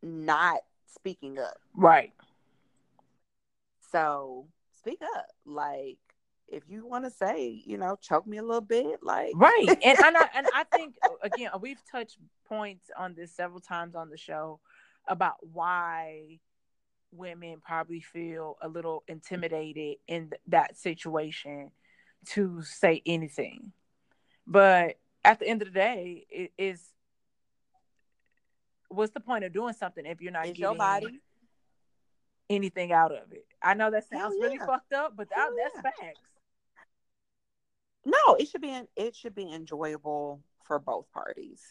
not 0.01 0.59
speaking 0.87 1.39
up. 1.39 1.57
Right. 1.73 2.13
So 3.91 4.47
speak 4.77 5.01
up. 5.15 5.27
Like 5.45 5.97
if 6.47 6.63
you 6.69 6.85
want 6.85 7.05
to 7.05 7.11
say, 7.11 7.61
you 7.65 7.77
know, 7.77 7.97
choke 8.01 8.27
me 8.27 8.37
a 8.37 8.43
little 8.43 8.61
bit, 8.61 8.99
like 9.01 9.33
right. 9.35 9.67
And 9.83 9.97
and 9.99 10.17
I, 10.17 10.29
and 10.35 10.47
I 10.53 10.63
think 10.63 10.95
again, 11.23 11.51
we've 11.59 11.81
touched 11.89 12.17
points 12.47 12.89
on 12.97 13.13
this 13.13 13.33
several 13.33 13.59
times 13.59 13.95
on 13.95 14.09
the 14.09 14.17
show 14.17 14.59
about 15.07 15.35
why 15.41 16.39
women 17.11 17.61
probably 17.65 18.01
feel 18.01 18.57
a 18.61 18.67
little 18.67 19.03
intimidated 19.07 19.97
in 20.07 20.31
that 20.47 20.77
situation 20.77 21.71
to 22.27 22.61
say 22.63 23.01
anything. 23.05 23.71
But 24.45 24.97
at 25.23 25.39
the 25.39 25.47
end 25.47 25.61
of 25.61 25.69
the 25.69 25.73
day, 25.73 26.25
it 26.29 26.51
is 26.57 26.81
what's 28.89 29.13
the 29.13 29.19
point 29.19 29.43
of 29.43 29.51
doing 29.51 29.73
something 29.73 30.05
if 30.05 30.21
you're 30.21 30.31
not 30.31 30.45
it's 30.45 30.57
getting 30.57 30.61
your 30.61 30.75
body 30.75 31.19
anything 32.49 32.91
out 32.91 33.11
of 33.11 33.31
it. 33.31 33.45
I 33.61 33.73
know 33.73 33.91
that 33.91 34.07
sounds 34.09 34.35
yeah. 34.37 34.45
really 34.45 34.57
fucked 34.57 34.93
up, 34.93 35.13
but 35.15 35.29
that, 35.29 35.49
that's 35.57 35.81
facts. 35.81 36.19
No, 38.05 38.35
it 38.35 38.47
should 38.47 38.61
be 38.61 38.79
it 38.95 39.15
should 39.15 39.35
be 39.35 39.51
enjoyable 39.51 40.41
for 40.63 40.79
both 40.79 41.11
parties. 41.11 41.61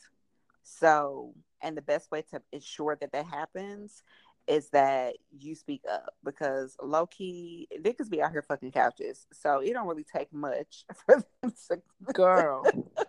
So, 0.63 1.33
and 1.63 1.77
the 1.77 1.83
best 1.83 2.11
way 2.11 2.23
to 2.33 2.43
ensure 2.53 2.97
that 3.01 3.13
that 3.13 3.27
happens 3.27 4.03
is 4.49 4.69
that 4.71 5.15
you 5.37 5.55
speak 5.55 5.83
up 5.91 6.15
because 6.25 6.77
low 6.83 7.07
key 7.07 7.69
niggas 7.81 8.11
be 8.11 8.23
out 8.23 8.33
here 8.33 8.43
fucking 8.43 8.73
couches, 8.73 9.27
so 9.33 9.61
it 9.61 9.73
don't 9.73 9.89
really 9.89 10.05
take 10.05 10.33
much 10.33 10.85
for 11.07 11.25
them 11.43 11.53
to 11.69 12.13
girl 12.13 12.65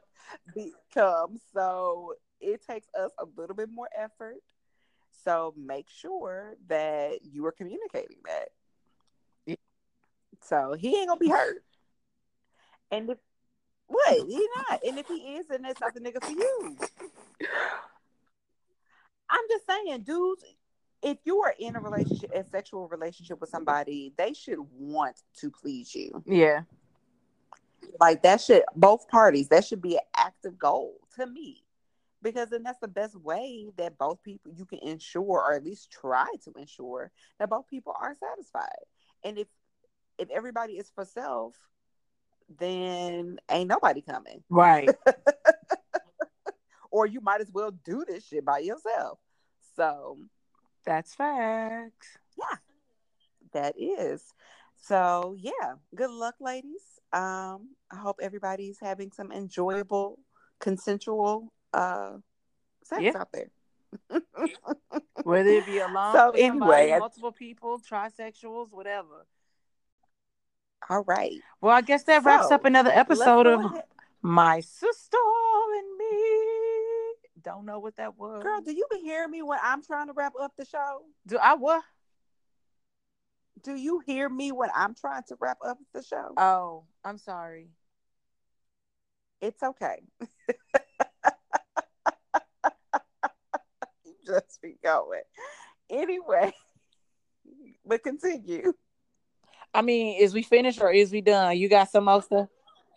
become. 0.55 1.37
So 1.53 2.13
it 2.39 2.65
takes 2.65 2.87
us 2.99 3.11
a 3.19 3.25
little 3.35 3.55
bit 3.55 3.69
more 3.71 3.89
effort 3.97 4.41
so 5.23 5.53
make 5.57 5.89
sure 5.89 6.55
that 6.69 7.19
you 7.23 7.45
are 7.45 7.51
communicating 7.51 8.17
that. 8.25 9.57
So 10.43 10.75
he 10.79 10.97
ain't 10.97 11.09
gonna 11.09 11.19
be 11.19 11.29
hurt. 11.29 11.63
And 12.91 13.09
if 13.09 13.17
what 13.87 14.27
he 14.27 14.47
not, 14.69 14.79
and 14.87 14.97
if 14.97 15.07
he 15.07 15.35
is, 15.35 15.47
then 15.47 15.63
that's 15.63 15.81
not 15.81 15.93
the 15.93 15.99
nigga 15.99 16.23
for 16.23 16.31
you. 16.31 16.77
I'm 19.29 19.43
just 19.49 19.65
saying, 19.67 20.03
dudes. 20.03 20.43
If 21.01 21.17
you 21.25 21.41
are 21.41 21.53
in 21.59 21.75
a 21.75 21.79
relationship, 21.79 22.31
a 22.33 22.43
sexual 22.43 22.87
relationship 22.87 23.39
with 23.39 23.49
somebody, 23.49 24.13
they 24.17 24.33
should 24.33 24.59
want 24.77 25.21
to 25.39 25.51
please 25.51 25.93
you. 25.93 26.23
Yeah. 26.25 26.61
Like 27.99 28.23
that 28.23 28.41
should 28.41 28.63
both 28.75 29.07
parties. 29.07 29.49
That 29.49 29.63
should 29.63 29.81
be 29.81 29.95
an 29.95 30.03
active 30.15 30.57
goal 30.57 30.95
to 31.15 31.27
me 31.27 31.63
because 32.21 32.49
then 32.49 32.63
that's 32.63 32.79
the 32.79 32.87
best 32.87 33.15
way 33.15 33.67
that 33.77 33.97
both 33.97 34.21
people 34.23 34.51
you 34.55 34.65
can 34.65 34.79
ensure 34.79 35.23
or 35.23 35.53
at 35.53 35.63
least 35.63 35.91
try 35.91 36.27
to 36.43 36.51
ensure 36.57 37.11
that 37.39 37.49
both 37.49 37.67
people 37.67 37.93
are 37.99 38.15
satisfied 38.15 38.85
and 39.23 39.37
if 39.37 39.47
if 40.17 40.29
everybody 40.29 40.73
is 40.73 40.91
for 40.93 41.05
self 41.05 41.55
then 42.59 43.37
ain't 43.51 43.69
nobody 43.69 44.01
coming 44.01 44.43
right 44.49 44.89
or 46.91 47.05
you 47.05 47.21
might 47.21 47.41
as 47.41 47.51
well 47.51 47.71
do 47.85 48.03
this 48.07 48.25
shit 48.27 48.45
by 48.45 48.59
yourself 48.59 49.19
so 49.75 50.17
that's 50.85 51.13
facts 51.13 52.17
yeah 52.37 52.57
that 53.53 53.75
is 53.77 54.33
so 54.81 55.35
yeah 55.37 55.73
good 55.95 56.11
luck 56.11 56.35
ladies 56.39 56.99
um 57.13 57.69
i 57.91 57.95
hope 57.95 58.19
everybody's 58.21 58.79
having 58.79 59.11
some 59.11 59.31
enjoyable 59.31 60.19
consensual 60.59 61.51
uh 61.73 62.13
sex 62.87 63.01
yeah. 63.01 63.17
out 63.17 63.29
there. 63.31 63.49
Whether 65.23 65.49
it 65.49 65.65
be 65.65 65.77
alone, 65.79 66.13
so 66.13 66.31
anyway, 66.31 66.49
somebody, 66.49 66.99
multiple 66.99 67.31
people, 67.31 67.79
trisexuals, 67.79 68.71
whatever. 68.71 69.25
All 70.89 71.03
right. 71.03 71.39
Well, 71.61 71.75
I 71.75 71.81
guess 71.81 72.03
that 72.03 72.23
so, 72.23 72.29
wraps 72.29 72.51
up 72.51 72.65
another 72.65 72.91
episode 72.91 73.47
of 73.47 73.65
ahead. 73.65 73.83
My 74.21 74.61
Sister. 74.61 75.17
Don't 77.43 77.65
know 77.65 77.79
what 77.79 77.97
that 77.97 78.17
was. 78.17 78.41
Girl, 78.43 78.61
do 78.61 78.71
you 78.71 78.85
be 78.91 78.99
hearing 78.99 79.31
me 79.31 79.41
when 79.41 79.59
I'm 79.61 79.83
trying 79.83 80.07
to 80.07 80.13
wrap 80.13 80.33
up 80.39 80.53
the 80.57 80.65
show? 80.65 81.01
Do 81.27 81.37
I 81.37 81.53
what? 81.55 81.83
Do 83.63 83.75
you 83.75 84.01
hear 84.05 84.29
me 84.29 84.51
when 84.51 84.69
I'm 84.75 84.95
trying 84.95 85.23
to 85.29 85.37
wrap 85.39 85.57
up 85.65 85.77
the 85.93 86.03
show? 86.03 86.33
Oh, 86.37 86.83
I'm 87.03 87.17
sorry. 87.17 87.69
It's 89.41 89.61
okay. 89.61 90.01
just 94.25 94.61
be 94.61 94.75
going. 94.83 95.21
Anyway, 95.89 96.53
but 97.85 98.03
continue. 98.03 98.73
I 99.73 99.81
mean, 99.81 100.21
is 100.21 100.33
we 100.33 100.43
finished 100.43 100.81
or 100.81 100.91
is 100.91 101.11
we 101.11 101.21
done? 101.21 101.57
You 101.57 101.69
got 101.69 101.89
some 101.89 102.05
more 102.05 102.21
stuff? 102.21 102.47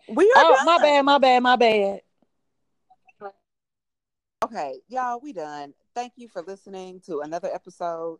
We 0.07 0.25
are. 0.25 0.43
Oh, 0.43 0.55
done. 0.55 0.65
my 0.65 0.77
bad, 0.79 1.05
my 1.05 1.17
bad, 1.17 1.43
my 1.43 1.55
bad. 1.55 2.01
Okay, 4.43 4.79
y'all, 4.87 5.19
we 5.21 5.33
done. 5.33 5.73
Thank 5.93 6.13
you 6.15 6.27
for 6.27 6.41
listening 6.41 7.01
to 7.05 7.19
another 7.19 7.49
episode. 7.53 8.19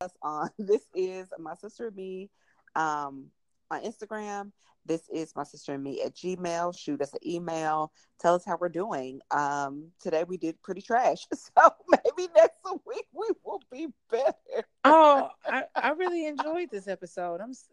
Us 0.00 0.12
on 0.20 0.50
this 0.58 0.82
is 0.94 1.28
my 1.38 1.54
sister 1.54 1.86
and 1.86 1.96
me 1.96 2.28
um 2.74 3.28
on 3.70 3.80
Instagram 3.82 4.52
this 4.86 5.08
is 5.12 5.34
my 5.34 5.44
sister 5.44 5.74
and 5.74 5.82
me 5.82 6.02
at 6.02 6.14
Gmail. 6.14 6.78
Shoot 6.78 7.02
us 7.02 7.12
an 7.12 7.18
email. 7.26 7.92
Tell 8.20 8.34
us 8.34 8.44
how 8.44 8.56
we're 8.60 8.68
doing. 8.68 9.20
Um, 9.30 9.88
today 10.00 10.24
we 10.24 10.36
did 10.36 10.60
pretty 10.62 10.82
trash. 10.82 11.26
So 11.36 11.70
maybe 11.88 12.28
next 12.34 12.58
week 12.86 13.06
we 13.12 13.28
will 13.44 13.62
be 13.70 13.88
better. 14.10 14.66
Oh, 14.84 15.30
I, 15.44 15.64
I 15.74 15.90
really 15.90 16.26
enjoyed 16.26 16.70
this 16.70 16.88
episode. 16.88 17.40
I'm 17.40 17.54
so... 17.54 17.70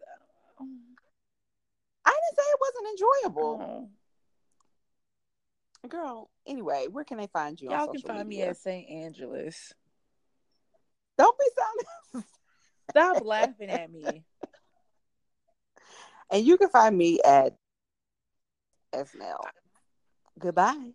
I 2.04 2.10
didn't 2.10 2.36
say 2.36 2.42
it 2.46 2.60
wasn't 2.60 2.88
enjoyable. 2.90 3.60
Oh. 3.62 3.88
Girl, 5.88 6.30
anyway, 6.46 6.86
where 6.90 7.04
can 7.04 7.18
they 7.18 7.26
find 7.26 7.60
you? 7.60 7.70
Y'all 7.70 7.88
can 7.88 8.00
find 8.00 8.28
media? 8.28 8.44
me 8.44 8.50
at 8.50 8.56
St. 8.56 8.88
Angeles. 8.88 9.72
Don't 11.18 11.38
be 11.38 11.44
sounding. 11.56 12.26
Stop 12.90 13.24
laughing 13.24 13.70
at 13.70 13.90
me. 13.90 14.24
And 16.30 16.44
you 16.44 16.56
can 16.56 16.70
find 16.70 16.96
me 16.96 17.20
at 17.22 17.54
SNL. 18.94 19.36
Goodbye. 20.38 20.92